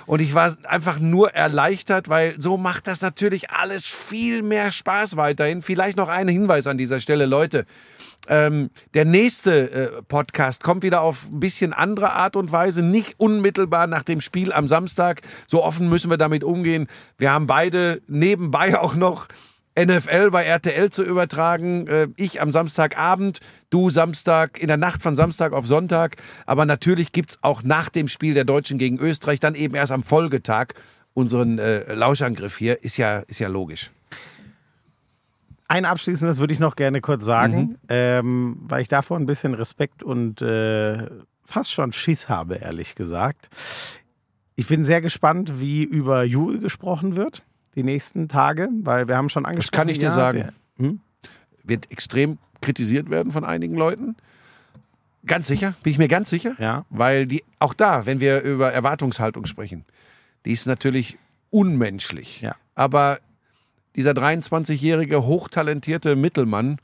Und 0.07 0.21
ich 0.21 0.35
war 0.35 0.57
einfach 0.65 0.99
nur 0.99 1.33
erleichtert, 1.35 2.09
weil 2.09 2.35
so 2.39 2.57
macht 2.57 2.87
das 2.87 3.01
natürlich 3.01 3.51
alles 3.51 3.87
viel 3.87 4.43
mehr 4.43 4.71
Spaß 4.71 5.17
weiterhin. 5.17 5.63
Vielleicht 5.63 5.97
noch 5.97 6.09
ein 6.09 6.29
Hinweis 6.29 6.67
an 6.67 6.77
dieser 6.79 7.01
Stelle, 7.01 7.27
Leute. 7.27 7.65
Ähm, 8.27 8.71
der 8.95 9.05
nächste 9.05 9.71
äh, 9.71 10.03
Podcast 10.03 10.63
kommt 10.63 10.83
wieder 10.83 11.03
auf 11.03 11.29
ein 11.31 11.41
bisschen 11.41 11.73
andere 11.75 12.13
Art 12.13 12.37
und 12.37 12.53
Weise, 12.53 12.83
nicht 12.83 13.15
unmittelbar 13.19 13.87
nach 13.87 14.03
dem 14.03 14.21
Spiel 14.23 14.51
am 14.53 14.67
Samstag. 14.67 15.21
So 15.47 15.63
offen 15.63 15.91
müssen 15.91 16.09
wir 16.11 16.17
damit 16.17 16.43
umgehen. 16.43 16.87
Wir 17.19 17.33
haben 17.33 17.47
beide 17.47 18.01
nebenbei 18.07 18.79
auch 18.81 18.95
noch 18.95 19.29
NFL 19.77 20.31
bei 20.31 20.45
RTL 20.45 20.91
zu 20.91 21.03
übertragen. 21.03 21.87
Äh, 21.87 22.09
ich 22.17 22.41
am 22.41 22.53
Samstagabend, 22.53 23.41
du 23.71 23.91
Samstag, 23.91 24.59
in 24.59 24.69
der 24.69 24.77
Nacht 24.77 25.03
von 25.03 25.17
Samstag 25.17 25.53
auf 25.53 25.67
Sonntag. 25.67 26.17
Aber 26.47 26.65
natürlich 26.65 27.13
gibt's 27.13 27.39
auch 27.43 27.63
nach 27.63 27.89
dem 27.89 28.09
Spiel 28.09 28.35
der 28.35 28.45
Deutschen 28.45 28.79
gegen 28.79 28.99
Österreich, 28.99 29.41
dann 29.41 29.55
eben 29.55 29.75
erst 29.75 29.93
am 29.93 30.03
Folgetag, 30.03 30.69
unseren 31.13 31.59
äh, 31.59 31.93
Lauschangriff 31.93 32.57
hier. 32.57 32.83
Ist 32.85 32.97
ja, 32.97 33.21
ist 33.21 33.41
ja 33.41 33.49
logisch. 33.49 33.91
Ein 35.67 35.87
abschließendes 35.87 36.39
würde 36.39 36.53
ich 36.53 36.61
noch 36.61 36.77
gerne 36.77 37.01
kurz 37.01 37.25
sagen, 37.25 37.79
ähm, 37.89 38.59
weil 38.69 38.83
ich 38.83 38.89
davor 38.89 39.17
ein 39.17 39.27
bisschen 39.27 39.55
Respekt 39.55 40.03
und 40.03 40.43
äh, 40.43 41.09
fast 41.47 41.73
schon 41.73 41.93
Schiss 41.93 42.29
habe, 42.29 42.57
ehrlich 42.57 42.95
gesagt. 42.95 43.49
Ich 44.57 44.69
bin 44.69 44.85
sehr 44.85 45.01
gespannt, 45.01 45.61
wie 45.61 45.83
über 45.83 46.23
Juri 46.23 46.59
gesprochen 46.59 47.17
wird 47.17 47.43
die 47.77 47.83
nächsten 47.83 48.29
Tage, 48.29 48.69
weil 48.83 49.09
wir 49.09 49.17
haben 49.17 49.29
schon 49.29 49.47
angesprochen. 49.47 49.77
kann 49.77 49.89
ich 49.89 49.99
dir 49.99 50.07
ja, 50.07 50.11
sagen. 50.11 50.39
Der, 50.39 50.87
hm? 50.87 51.01
Wird 51.63 51.91
extrem 51.91 52.39
kritisiert 52.61 53.11
werden 53.11 53.33
von 53.33 53.45
einigen 53.45 53.75
Leuten. 53.75 54.17
Ganz 55.27 55.47
sicher, 55.47 55.75
bin 55.83 55.93
ich 55.93 55.99
mir 55.99 56.09
ganz 56.09 56.29
sicher. 56.29 56.55
Ja. 56.59 56.85
Weil 56.91 57.27
die, 57.27 57.43
auch 57.59 57.75
da, 57.75 58.07
wenn 58.07 58.21
wir 58.21 58.43
über 58.43 58.73
Erwartungshaltung 58.73 59.47
sprechen, 59.47 59.85
die 60.45 60.53
ist 60.53 60.67
natürlich 60.67 61.17
unmenschlich. 61.51 62.43
Ja. 62.43 62.57
Aber 62.75 63.19
dieser 63.97 64.13
23-jährige, 64.13 65.25
hochtalentierte 65.25 66.17
Mittelmann 66.17 66.79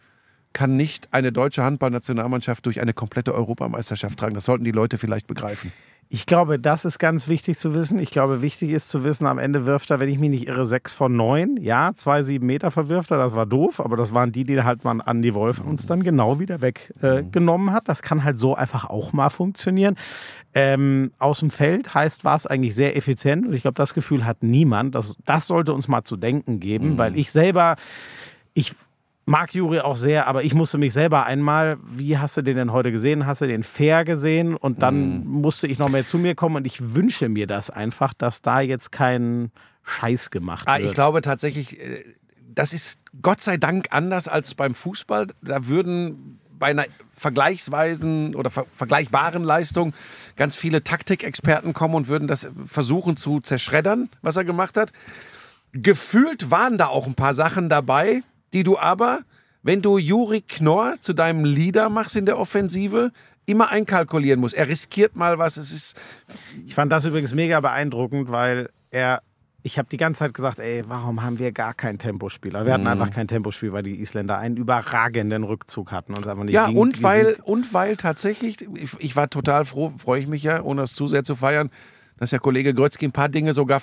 kann 0.53 0.77
nicht 0.77 1.13
eine 1.13 1.33
deutsche 1.33 1.63
Handballnationalmannschaft 1.63 2.65
durch 2.67 2.81
eine 2.81 2.93
komplette 2.93 3.35
Europameisterschaft 3.35 4.19
tragen. 4.19 4.35
Das 4.35 4.45
sollten 4.45 4.65
die 4.65 4.73
Leute 4.73 4.99
vielleicht 4.99 5.27
begreifen. 5.27 5.73
Ich 6.13 6.27
glaube, 6.27 6.59
das 6.59 6.85
ist 6.85 6.99
ganz 6.99 7.29
wichtig 7.29 7.57
zu 7.57 7.73
wissen. 7.73 8.01
Ich 8.01 8.11
glaube, 8.11 8.43
wichtig 8.43 8.71
ist 8.71 8.89
zu 8.89 9.05
wissen, 9.05 9.29
am 9.29 9.39
Ende 9.39 9.65
wirft 9.65 9.93
er, 9.93 10.01
wenn 10.01 10.09
ich 10.09 10.19
mich 10.19 10.31
nicht 10.31 10.49
irre, 10.49 10.65
sechs 10.65 10.93
von 10.93 11.15
neun. 11.15 11.57
Ja, 11.61 11.93
zwei, 11.95 12.25
sieben 12.25 12.47
Meter 12.47 12.73
verwirft 12.73 13.13
er, 13.13 13.19
das 13.19 13.37
war 13.37 13.47
doof, 13.47 13.79
aber 13.79 13.97
das 13.97 14.13
waren 14.13 14.33
die, 14.33 14.43
die 14.43 14.61
halt 14.65 14.83
man 14.83 14.99
Andy 14.99 15.35
Wolf 15.35 15.61
uns 15.61 15.87
dann 15.87 16.03
genau 16.03 16.41
wieder 16.41 16.61
weggenommen 16.61 17.69
äh, 17.69 17.71
hat. 17.71 17.89
Das 17.89 18.03
kann 18.03 18.25
halt 18.25 18.41
so 18.41 18.57
einfach 18.57 18.91
auch 18.91 19.13
mal 19.13 19.31
funktionieren. 19.31 19.95
Ähm, 20.53 21.13
aus 21.21 21.39
dem 21.39 21.51
Feld 21.51 21.95
heißt, 21.95 22.25
war 22.25 22.35
es 22.35 22.49
eigentlich 22.49 22.75
sehr 22.75 22.97
effizient 22.97 23.47
und 23.47 23.53
ich 23.53 23.63
glaube, 23.63 23.77
das 23.77 23.95
Gefühl 23.95 24.27
hat 24.27 24.43
niemand. 24.43 24.97
Das, 24.97 25.17
das 25.27 25.47
sollte 25.47 25.73
uns 25.73 25.87
mal 25.87 26.03
zu 26.03 26.17
denken 26.17 26.59
geben, 26.59 26.95
mhm. 26.95 26.99
weil 26.99 27.17
ich 27.17 27.31
selber, 27.31 27.77
ich 28.53 28.75
mag 29.27 29.55
Juri 29.55 29.81
auch 29.81 29.97
sehr, 29.97 30.27
aber 30.27 30.45
ich 30.45 30.55
musste 30.55 30.79
mich 30.79 30.93
selber 30.93 31.27
einmal, 31.27 31.79
wie 31.83 32.19
hast 32.19 32.37
du 32.37 32.43
den 32.43 32.57
denn 32.57 32.73
heute 32.73 32.91
gesehen? 32.91 33.27
Hast 33.27 33.41
du 33.41 33.47
den 33.47 33.63
fair 33.63 34.05
gesehen? 34.05 34.57
Und 34.57 34.83
dann 34.83 35.25
mm. 35.25 35.41
musste 35.41 35.67
ich 35.67 35.79
noch 35.79 35.89
mehr 35.89 36.07
zu 36.07 36.19
mir 36.19 36.35
kommen 36.35 36.57
und 36.57 36.67
ich 36.67 36.95
wünsche 36.95 37.29
mir 37.29 37.47
das 37.47 37.71
einfach, 37.71 38.13
dass 38.15 38.43
da 38.43 38.61
jetzt 38.61 38.93
kein 38.93 39.53
Scheiß 39.85 40.31
gemacht 40.31 40.65
ah, 40.67 40.79
wird. 40.79 40.89
Ich 40.89 40.95
glaube 40.95 41.23
tatsächlich, 41.23 41.81
äh, 41.81 42.05
das 42.55 42.73
ist 42.73 43.01
Gott 43.23 43.41
sei 43.41 43.57
Dank 43.57 43.89
anders 43.91 44.29
als 44.29 44.55
beim 44.55 44.75
Fußball. 44.75 45.29
Da 45.43 45.67
würden 45.67 46.41
bei 46.61 46.69
einer 46.69 46.85
vergleichsweisen 47.11 48.35
oder 48.35 48.51
ver 48.51 48.67
vergleichbaren 48.71 49.43
Leistung 49.43 49.95
ganz 50.37 50.57
viele 50.57 50.85
Taktikexperten 50.85 51.73
kommen 51.73 51.95
und 51.95 52.09
würden 52.09 52.29
das 52.29 52.49
versuchen 52.67 53.17
zu 53.17 53.41
zerschreddern, 53.41 54.11
was 54.23 54.37
er 54.37 54.45
gemacht 54.45 54.77
hat. 54.77 54.93
Gefühlt 55.73 56.51
waren 56.51 56.79
da 56.79 56.87
auch 56.87 57.07
ein 57.07 57.15
paar 57.15 57.35
Sachen 57.35 57.69
dabei, 57.69 58.23
die 58.53 58.63
du 58.63 58.79
aber, 58.79 59.21
wenn 59.63 59.83
du 59.83 59.99
Juri 59.99 60.43
Knorr 60.43 60.97
zu 61.01 61.13
deinem 61.13 61.45
Leader 61.45 61.89
machst 61.89 62.17
in 62.17 62.27
der 62.27 62.39
Offensive, 62.39 63.13
immer 63.47 63.71
einkalkulieren 63.71 64.41
musst. 64.41 64.55
Er 64.55 64.69
riskiert 64.69 65.17
mal 65.17 65.39
was. 65.39 65.57
Es 65.57 65.73
ist 65.73 66.01
ich 66.67 66.75
fand 66.75 66.93
das 66.93 67.05
übrigens 67.05 67.35
mega 67.35 67.61
beeindruckend, 67.61 68.31
weil 68.31 68.69
er 68.91 69.23
ich 69.63 69.79
habe 69.79 69.89
die 69.91 69.97
ganze 69.97 70.21
Zeit 70.21 70.35
gesagt, 70.35 70.59
ey, 70.59 70.85
warum 70.87 71.23
haben 71.23 71.39
wir 71.39 71.53
gar 71.53 71.75
keinen 71.75 71.99
Tempospieler? 71.99 72.65
Wir 72.65 72.73
hatten 72.73 72.85
mhm. 72.85 72.89
einfach 72.89 73.11
kein 73.11 73.29
Tempospiel, 73.29 73.73
weil 73.73 73.83
die 73.83 74.01
Isländer 74.01 74.39
einen 74.39 74.57
überragenden 74.57 75.45
Rückzug 75.45 75.93
hatten. 75.93 76.15
Und 76.15 76.27
einfach 76.27 76.45
nicht 76.45 76.55
ja, 76.55 76.69
und 76.69 77.03
weil, 77.03 77.37
und 77.45 77.75
weil 77.75 77.97
tatsächlich, 77.97 78.57
ich, 78.77 78.91
ich 78.99 79.17
war 79.17 79.29
total 79.29 79.67
froh, 79.67 79.93
freue 79.99 80.21
ich 80.21 80.27
mich 80.27 80.43
ja, 80.43 80.63
ohne 80.63 80.81
das 80.81 80.95
zu 80.95 81.07
sehr 81.07 81.25
zu 81.25 81.35
feiern, 81.35 81.71
dass 82.17 82.31
der 82.31 82.39
Kollege 82.39 82.73
Grötzky 82.73 83.07
ein 83.07 83.13
paar 83.13 83.29
Dinge 83.29 83.53
sogar 83.53 83.83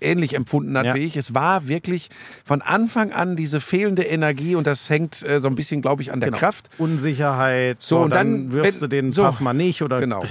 ähnlich 0.00 0.34
empfunden 0.34 0.76
hat 0.76 0.86
ja. 0.86 0.94
wie 0.94 1.00
ich. 1.00 1.16
Es 1.16 1.34
war 1.34 1.68
wirklich 1.68 2.10
von 2.44 2.62
Anfang 2.62 3.12
an 3.12 3.36
diese 3.36 3.60
fehlende 3.60 4.02
Energie 4.02 4.54
und 4.54 4.66
das 4.66 4.88
hängt 4.90 5.22
äh, 5.22 5.40
so 5.40 5.48
ein 5.48 5.54
bisschen, 5.54 5.82
glaube 5.82 6.02
ich, 6.02 6.12
an 6.12 6.20
der 6.20 6.30
genau. 6.30 6.38
Kraft. 6.38 6.70
Unsicherheit. 6.78 7.82
So, 7.82 7.96
so 7.96 8.02
und 8.04 8.10
dann, 8.14 8.48
dann 8.48 8.52
wirfst 8.52 8.80
wenn, 8.80 8.90
du 8.90 8.96
den 8.96 9.12
so, 9.12 9.22
Pass 9.22 9.40
mal 9.40 9.52
nicht 9.52 9.82
oder 9.82 10.00
genau. 10.00 10.22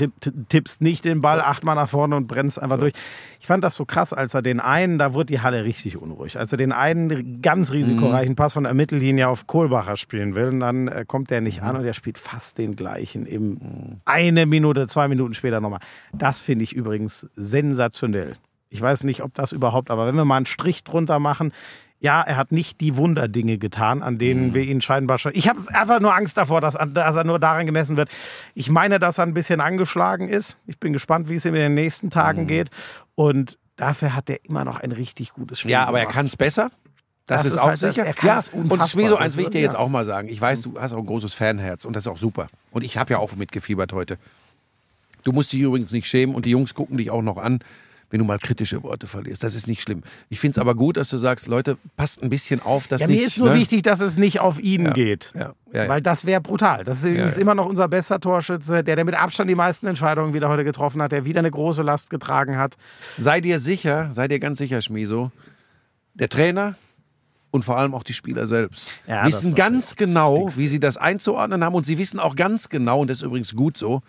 tippst 0.50 0.82
nicht 0.82 1.06
den 1.06 1.20
Ball 1.20 1.40
so. 1.40 1.44
achtmal 1.44 1.76
nach 1.76 1.90
vorne 1.90 2.16
und 2.16 2.28
brennst 2.28 2.62
einfach 2.62 2.78
so. 2.78 2.82
durch. 2.82 2.94
Ich 3.40 3.48
fand 3.48 3.64
das 3.64 3.76
so 3.76 3.86
krass, 3.86 4.12
als 4.12 4.34
er 4.34 4.42
den 4.42 4.60
einen, 4.60 4.98
da 4.98 5.14
wurde 5.14 5.28
die 5.28 5.40
Halle 5.40 5.64
richtig 5.64 5.96
unruhig. 5.96 6.38
Als 6.38 6.52
er 6.52 6.58
den 6.58 6.74
einen 6.74 7.42
ganz 7.42 7.72
risikoreichen 7.72 8.34
mhm. 8.34 8.36
Pass 8.36 8.54
von 8.54 8.64
der 8.66 8.74
Mittellinie 8.74 9.30
auf 9.30 9.48
Kohlbacher 9.48 9.96
spielen 9.96 10.36
will 10.36 10.50
und 10.50 10.60
dann 10.60 10.88
äh, 10.90 11.06
kommt 11.08 11.30
der 11.30 11.40
nicht 11.40 11.62
mhm. 11.62 11.68
an 11.68 11.76
und 11.78 11.86
er 11.86 11.94
spielt 11.94 12.18
fast 12.18 12.58
den 12.58 12.76
gleichen. 12.76 13.26
Eben 13.26 13.50
mhm. 13.52 14.02
eine 14.04 14.46
Minute, 14.46 14.88
zwei 14.88 15.08
Minuten 15.08 15.34
später 15.34 15.62
nochmal. 15.62 15.80
Das 16.12 16.42
finde 16.42 16.64
ich 16.64 16.74
übrigens 16.74 17.30
sensationell. 17.36 18.36
Ich 18.70 18.82
weiß 18.82 19.04
nicht, 19.04 19.24
ob 19.24 19.34
das 19.34 19.52
überhaupt, 19.52 19.90
aber 19.90 20.06
wenn 20.08 20.16
wir 20.16 20.26
mal 20.26 20.38
einen 20.38 20.46
Strich 20.46 20.84
drunter 20.84 21.20
machen, 21.20 21.52
ja, 22.02 22.22
er 22.22 22.38
hat 22.38 22.52
nicht 22.52 22.80
die 22.80 22.96
Wunderdinge 22.96 23.58
getan, 23.58 24.02
an 24.04 24.18
denen 24.18 24.48
mhm. 24.48 24.54
wir 24.54 24.64
ihn 24.64 24.82
scheinbar 24.82 25.18
schon. 25.18 25.34
Ich 25.36 25.50
habe 25.50 25.60
einfach 25.74 26.00
nur 26.00 26.16
Angst 26.16 26.38
davor, 26.38 26.62
dass, 26.62 26.76
dass, 26.76 27.16
er 27.16 27.24
nur 27.26 27.40
daran 27.40 27.66
gemessen 27.66 27.98
wird. 27.98 28.10
Ich 28.56 28.70
meine, 28.70 29.00
dass 29.00 29.18
er 29.18 29.26
ein 29.26 29.34
bisschen 29.34 29.60
angeschlagen 29.60 30.30
ist. 30.30 30.58
Ich 30.66 30.80
bin 30.80 30.94
gespannt, 30.94 31.28
wie 31.30 31.36
es 31.36 31.46
ihm 31.46 31.56
in 31.56 31.62
den 31.62 31.74
nächsten 31.74 32.10
Tagen 32.10 32.44
mhm. 32.44 32.48
geht. 32.48 32.70
Und 33.16 33.58
dafür 33.76 34.16
hat 34.16 34.30
er 34.30 34.44
immer 34.46 34.64
noch 34.64 34.80
ein 34.80 34.94
richtig 34.94 35.34
gutes 35.34 35.60
Spiel. 35.60 35.72
Ja, 35.72 35.84
aber 35.84 36.00
gemacht. 36.00 36.14
er 36.14 36.14
kann 36.14 36.26
es 36.26 36.38
besser. 36.38 36.72
Das, 37.28 37.44
das, 37.44 37.54
ist, 37.54 37.58
auch 37.60 37.68
halt 37.68 37.80
sicher. 37.80 38.06
Das, 38.06 38.24
ja, 38.24 38.60
und 38.60 38.90
Schmeso, 38.90 39.18
eins 39.18 39.38
will 39.38 39.44
ich 39.44 39.50
dir 39.52 39.62
jetzt 39.62 39.76
auch 39.76 39.90
mal 39.90 40.06
sagen. 40.06 40.30
Ich 40.30 40.40
weiß, 40.40 40.62
du 40.64 40.80
hast 40.80 40.94
auch 40.94 41.00
ein 41.00 41.06
großes 41.06 41.34
Fanherz 41.34 41.86
und 41.86 41.96
das 41.96 42.04
ist 42.04 42.08
auch 42.08 42.18
super. 42.18 42.48
Und 42.72 42.84
ich 42.84 42.98
habe 42.98 43.12
ja 43.12 43.20
auch 43.20 43.36
mitgefiebert 43.36 43.94
heute. 43.94 44.18
Du 45.24 45.34
musst 45.34 45.52
dich 45.52 45.60
übrigens 45.60 45.92
nicht 45.92 46.08
schämen 46.08 46.34
und 46.34 46.46
die 46.46 46.52
Jungs 46.52 46.74
gucken 46.74 46.98
dich 46.98 47.12
auch 47.12 47.22
noch 47.22 47.38
an 47.38 47.60
wenn 48.10 48.20
du 48.20 48.26
mal 48.26 48.40
kritische 48.40 48.84
Worte 48.84 49.08
verlierst. 49.08 49.44
Das 49.44 49.56
ist 49.56 49.68
nicht 49.68 49.82
schlimm. 49.82 50.02
Ich 50.30 50.40
finde 50.40 50.54
es 50.54 50.58
aber 50.58 50.76
gut, 50.76 50.98
dass 50.98 51.10
du 51.10 51.18
sagst, 51.18 51.48
Leute, 51.48 51.78
passt 51.96 52.24
ein 52.24 52.30
bisschen 52.30 52.62
auf, 52.62 52.88
dass 52.88 53.02
ja, 53.02 53.08
nicht... 53.08 53.20
Mir 53.20 53.28
ist 53.28 53.38
nur 53.38 53.50
ne? 53.50 53.56
wichtig, 53.56 53.84
dass 53.84 54.02
es 54.02 54.18
nicht 54.18 54.40
auf 54.40 54.60
ihn 54.60 54.86
ja, 54.86 54.92
geht. 54.92 55.34
Ja, 55.36 55.54
Weil 55.72 56.02
das 56.02 56.26
wäre 56.26 56.42
brutal. 56.42 56.84
Das 56.84 57.04
ist 57.04 57.38
immer 57.38 57.56
noch 57.56 57.66
unser 57.66 57.88
bester 57.88 58.20
Torschütze, 58.20 58.84
der, 58.84 58.96
der 58.96 59.06
mit 59.06 59.16
Abstand 59.16 59.50
die 59.50 59.56
meisten 59.56 59.88
Entscheidungen 59.88 60.34
wieder 60.34 60.50
heute 60.50 60.64
getroffen 60.64 61.02
hat, 61.02 61.12
der 61.12 61.26
wieder 61.26 61.40
eine 61.40 61.52
große 61.52 61.84
Last 61.84 62.10
getragen 62.10 62.58
hat. 62.58 62.76
Sei 63.18 63.42
dir 63.42 63.60
sicher, 63.60 64.10
sei 64.12 64.28
dir 64.28 64.40
ganz 64.40 64.58
sicher, 64.58 64.82
Schmiso, 64.82 65.32
der 66.14 66.30
Trainer, 66.30 66.76
und 67.52 67.66
vor 67.66 67.78
allem 67.78 67.96
auch 67.96 68.04
die 68.04 68.14
Spieler 68.14 68.46
selbst 68.46 68.90
ja, 69.08 69.26
wissen 69.26 69.56
ganz 69.56 69.96
genau, 69.96 70.48
wie 70.56 70.68
sie 70.68 70.80
das 70.80 70.98
einzuordnen 70.98 71.64
haben 71.64 71.74
und 71.74 71.84
sie 71.84 71.98
wissen 71.98 72.20
auch 72.20 72.36
ganz 72.36 72.70
genau, 72.70 73.02
und 73.02 73.10
das 73.10 73.20
ist 73.20 73.24
übrigens 73.24 73.56
gut 73.56 73.76
so, 73.76 74.04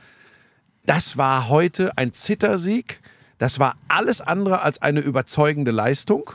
das 0.84 1.16
war 1.16 1.48
heute 1.48 1.96
ein 1.96 2.12
Zittersieg. 2.12 3.00
Das 3.40 3.58
war 3.58 3.78
alles 3.88 4.20
andere 4.20 4.60
als 4.60 4.82
eine 4.82 5.00
überzeugende 5.00 5.70
Leistung, 5.70 6.30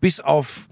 bis 0.00 0.20
auf 0.20 0.68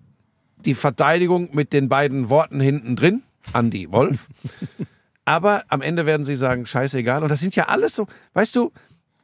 die 0.59 0.75
Verteidigung 0.75 1.53
mit 1.53 1.73
den 1.73 1.89
beiden 1.89 2.29
Worten 2.31 2.61
hinten 2.61 2.95
drin, 2.95 3.25
Andy 3.53 3.91
Wolf. 3.91 4.29
Aber 5.25 5.64
am 5.67 5.83
Ende 5.83 6.07
werden 6.07 6.25
sie 6.25 6.37
sagen, 6.37 6.67
scheißegal. 6.67 7.25
Und 7.25 7.31
das 7.31 7.41
sind 7.41 7.57
ja 7.57 7.64
alles 7.64 7.97
so, 7.97 8.07
weißt 8.35 8.55
du, 8.55 8.71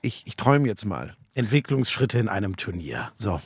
ich, 0.01 0.25
ich 0.27 0.35
träume 0.35 0.67
jetzt 0.67 0.85
mal. 0.85 1.17
Entwicklungsschritte 1.35 2.19
in 2.19 2.29
einem 2.29 2.57
Turnier. 2.57 3.13
So. 3.15 3.41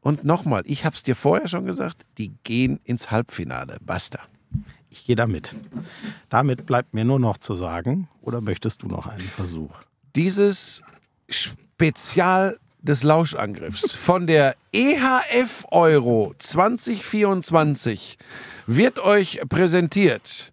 Und 0.00 0.24
nochmal, 0.24 0.62
ich 0.64 0.86
habe 0.86 0.96
es 0.96 1.02
dir 1.02 1.14
vorher 1.14 1.48
schon 1.48 1.66
gesagt, 1.66 2.06
die 2.16 2.32
gehen 2.44 2.80
ins 2.84 3.10
Halbfinale. 3.10 3.76
Basta. 3.82 4.20
Ich 4.88 5.04
gehe 5.04 5.16
damit. 5.16 5.54
Damit 6.30 6.64
bleibt 6.64 6.94
mir 6.94 7.04
nur 7.04 7.20
noch 7.20 7.36
zu 7.36 7.52
sagen, 7.52 8.08
oder 8.22 8.40
möchtest 8.40 8.82
du 8.82 8.88
noch 8.88 9.06
einen 9.06 9.20
Versuch? 9.20 9.74
Dieses 10.16 10.82
Spezial 11.32 12.58
des 12.80 13.02
Lauschangriffs 13.02 13.92
von 13.92 14.26
der 14.26 14.56
EHF 14.72 15.64
Euro 15.70 16.34
2024 16.38 18.18
wird 18.66 18.98
euch 18.98 19.40
präsentiert 19.48 20.52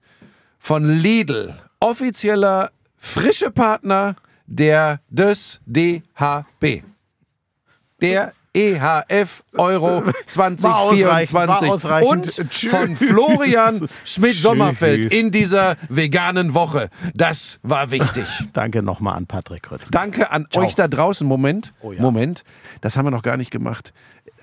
von 0.60 0.90
Lidl, 1.02 1.54
offizieller 1.80 2.72
frische 2.98 3.52
Partner 3.52 4.16
der 4.46 5.00
des 5.10 5.60
DHB. 5.66 6.84
Der 8.02 8.34
EHF 8.54 9.44
Euro 9.58 10.04
2024 10.30 12.08
und 12.08 12.32
von 12.70 12.96
Florian 12.96 13.88
Schmidt-Sommerfeld 14.06 15.14
in 15.14 15.32
dieser 15.32 15.76
veganen 15.88 16.54
Woche. 16.54 16.90
Das 17.14 17.60
war 17.62 17.92
wichtig. 17.92 18.26
Danke 18.54 18.82
nochmal 18.82 19.16
an 19.16 19.28
Patrick 19.28 19.70
Rütz. 19.72 19.92
Danke 19.92 20.32
an 20.32 20.48
Ciao. 20.50 20.66
euch 20.66 20.76
da 20.76 20.88
draußen. 20.88 21.28
Moment, 21.28 21.74
oh 21.82 21.92
ja. 21.92 22.02
Moment, 22.02 22.44
das 22.82 22.98
haben 22.98 23.06
wir 23.06 23.12
noch 23.12 23.24
gar 23.24 23.38
nicht 23.38 23.52
gemacht. 23.52 23.94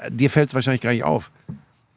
Dir 0.08 0.30
fällt 0.30 0.50
es 0.50 0.54
wahrscheinlich 0.54 0.82
gar 0.82 0.92
nicht 0.92 1.04
auf. 1.04 1.32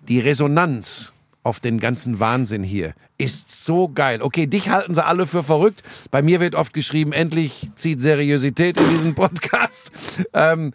Die 0.08 0.20
Resonanz 0.20 1.14
auf 1.44 1.60
den 1.60 1.80
ganzen 1.80 2.20
Wahnsinn 2.20 2.64
hier 2.64 2.94
ist 3.18 3.66
so 3.66 3.88
geil. 3.88 4.22
Okay, 4.22 4.48
dich 4.48 4.70
halten 4.70 4.96
sie 4.96 5.06
alle 5.06 5.28
für 5.28 5.44
verrückt. 5.44 5.84
Bei 6.12 6.22
mir 6.22 6.40
wird 6.40 6.56
oft 6.56 6.74
geschrieben, 6.74 7.12
endlich 7.14 7.70
zieht 7.76 8.02
Seriosität 8.02 8.80
in 8.80 8.90
diesen 8.90 9.16
Podcast. 9.16 9.92
Ähm, 10.34 10.74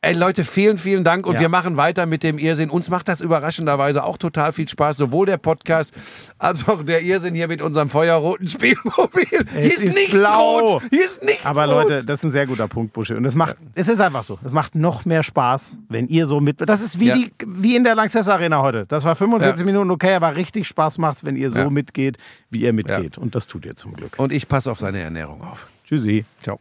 Ey 0.00 0.14
Leute, 0.14 0.44
vielen, 0.44 0.78
vielen 0.78 1.02
Dank 1.02 1.26
und 1.26 1.34
ja. 1.34 1.40
wir 1.40 1.48
machen 1.48 1.76
weiter 1.76 2.06
mit 2.06 2.22
dem 2.22 2.38
Irrsinn. 2.38 2.70
Uns 2.70 2.88
macht 2.88 3.08
das 3.08 3.20
überraschenderweise 3.20 4.04
auch 4.04 4.16
total 4.16 4.52
viel 4.52 4.68
Spaß, 4.68 4.96
sowohl 4.96 5.26
der 5.26 5.38
Podcast 5.38 5.92
als 6.38 6.68
auch 6.68 6.84
der 6.84 7.02
Irrsinn 7.02 7.34
hier 7.34 7.48
mit 7.48 7.60
unserem 7.60 7.90
feuerroten 7.90 8.48
Spielmobil. 8.48 9.44
Es 9.56 9.60
hier 9.60 9.64
ist, 9.64 9.80
ist 9.80 9.94
nichts 9.96 10.16
blau. 10.16 10.58
rot. 10.60 10.82
Hier 10.90 11.04
ist 11.04 11.24
nichts 11.24 11.44
Aber 11.44 11.64
rot. 11.64 11.88
Leute, 11.88 12.04
das 12.04 12.20
ist 12.20 12.26
ein 12.26 12.30
sehr 12.30 12.46
guter 12.46 12.68
Punkt, 12.68 12.92
Busche. 12.92 13.16
Und 13.16 13.24
es 13.24 13.34
macht, 13.34 13.56
ja. 13.60 13.66
es 13.74 13.88
ist 13.88 14.00
einfach 14.00 14.22
so. 14.22 14.38
Es 14.44 14.52
macht 14.52 14.76
noch 14.76 15.04
mehr 15.04 15.24
Spaß, 15.24 15.78
wenn 15.88 16.06
ihr 16.06 16.26
so 16.26 16.40
mit. 16.40 16.60
Das 16.60 16.80
ist 16.80 17.00
wie, 17.00 17.08
ja. 17.08 17.16
die, 17.16 17.32
wie 17.44 17.74
in 17.74 17.82
der 17.82 17.96
Lanxess 17.96 18.28
Arena 18.28 18.62
heute. 18.62 18.86
Das 18.86 19.04
war 19.04 19.16
45 19.16 19.66
Minuten 19.66 19.90
okay, 19.90 20.14
aber 20.14 20.36
richtig 20.36 20.68
Spaß 20.68 20.98
macht 20.98 21.08
wenn 21.24 21.34
ihr 21.34 21.50
so 21.50 21.70
mitgeht, 21.70 22.18
wie 22.50 22.60
ihr 22.60 22.72
mitgeht. 22.72 23.18
Und 23.18 23.34
das 23.34 23.48
tut 23.48 23.66
ihr 23.66 23.74
zum 23.74 23.94
Glück. 23.94 24.12
Und 24.16 24.30
ich 24.30 24.46
passe 24.46 24.70
auf 24.70 24.78
seine 24.78 25.00
Ernährung 25.00 25.42
auf. 25.42 25.66
Tschüssi. 25.84 26.24
Ciao. 26.40 26.60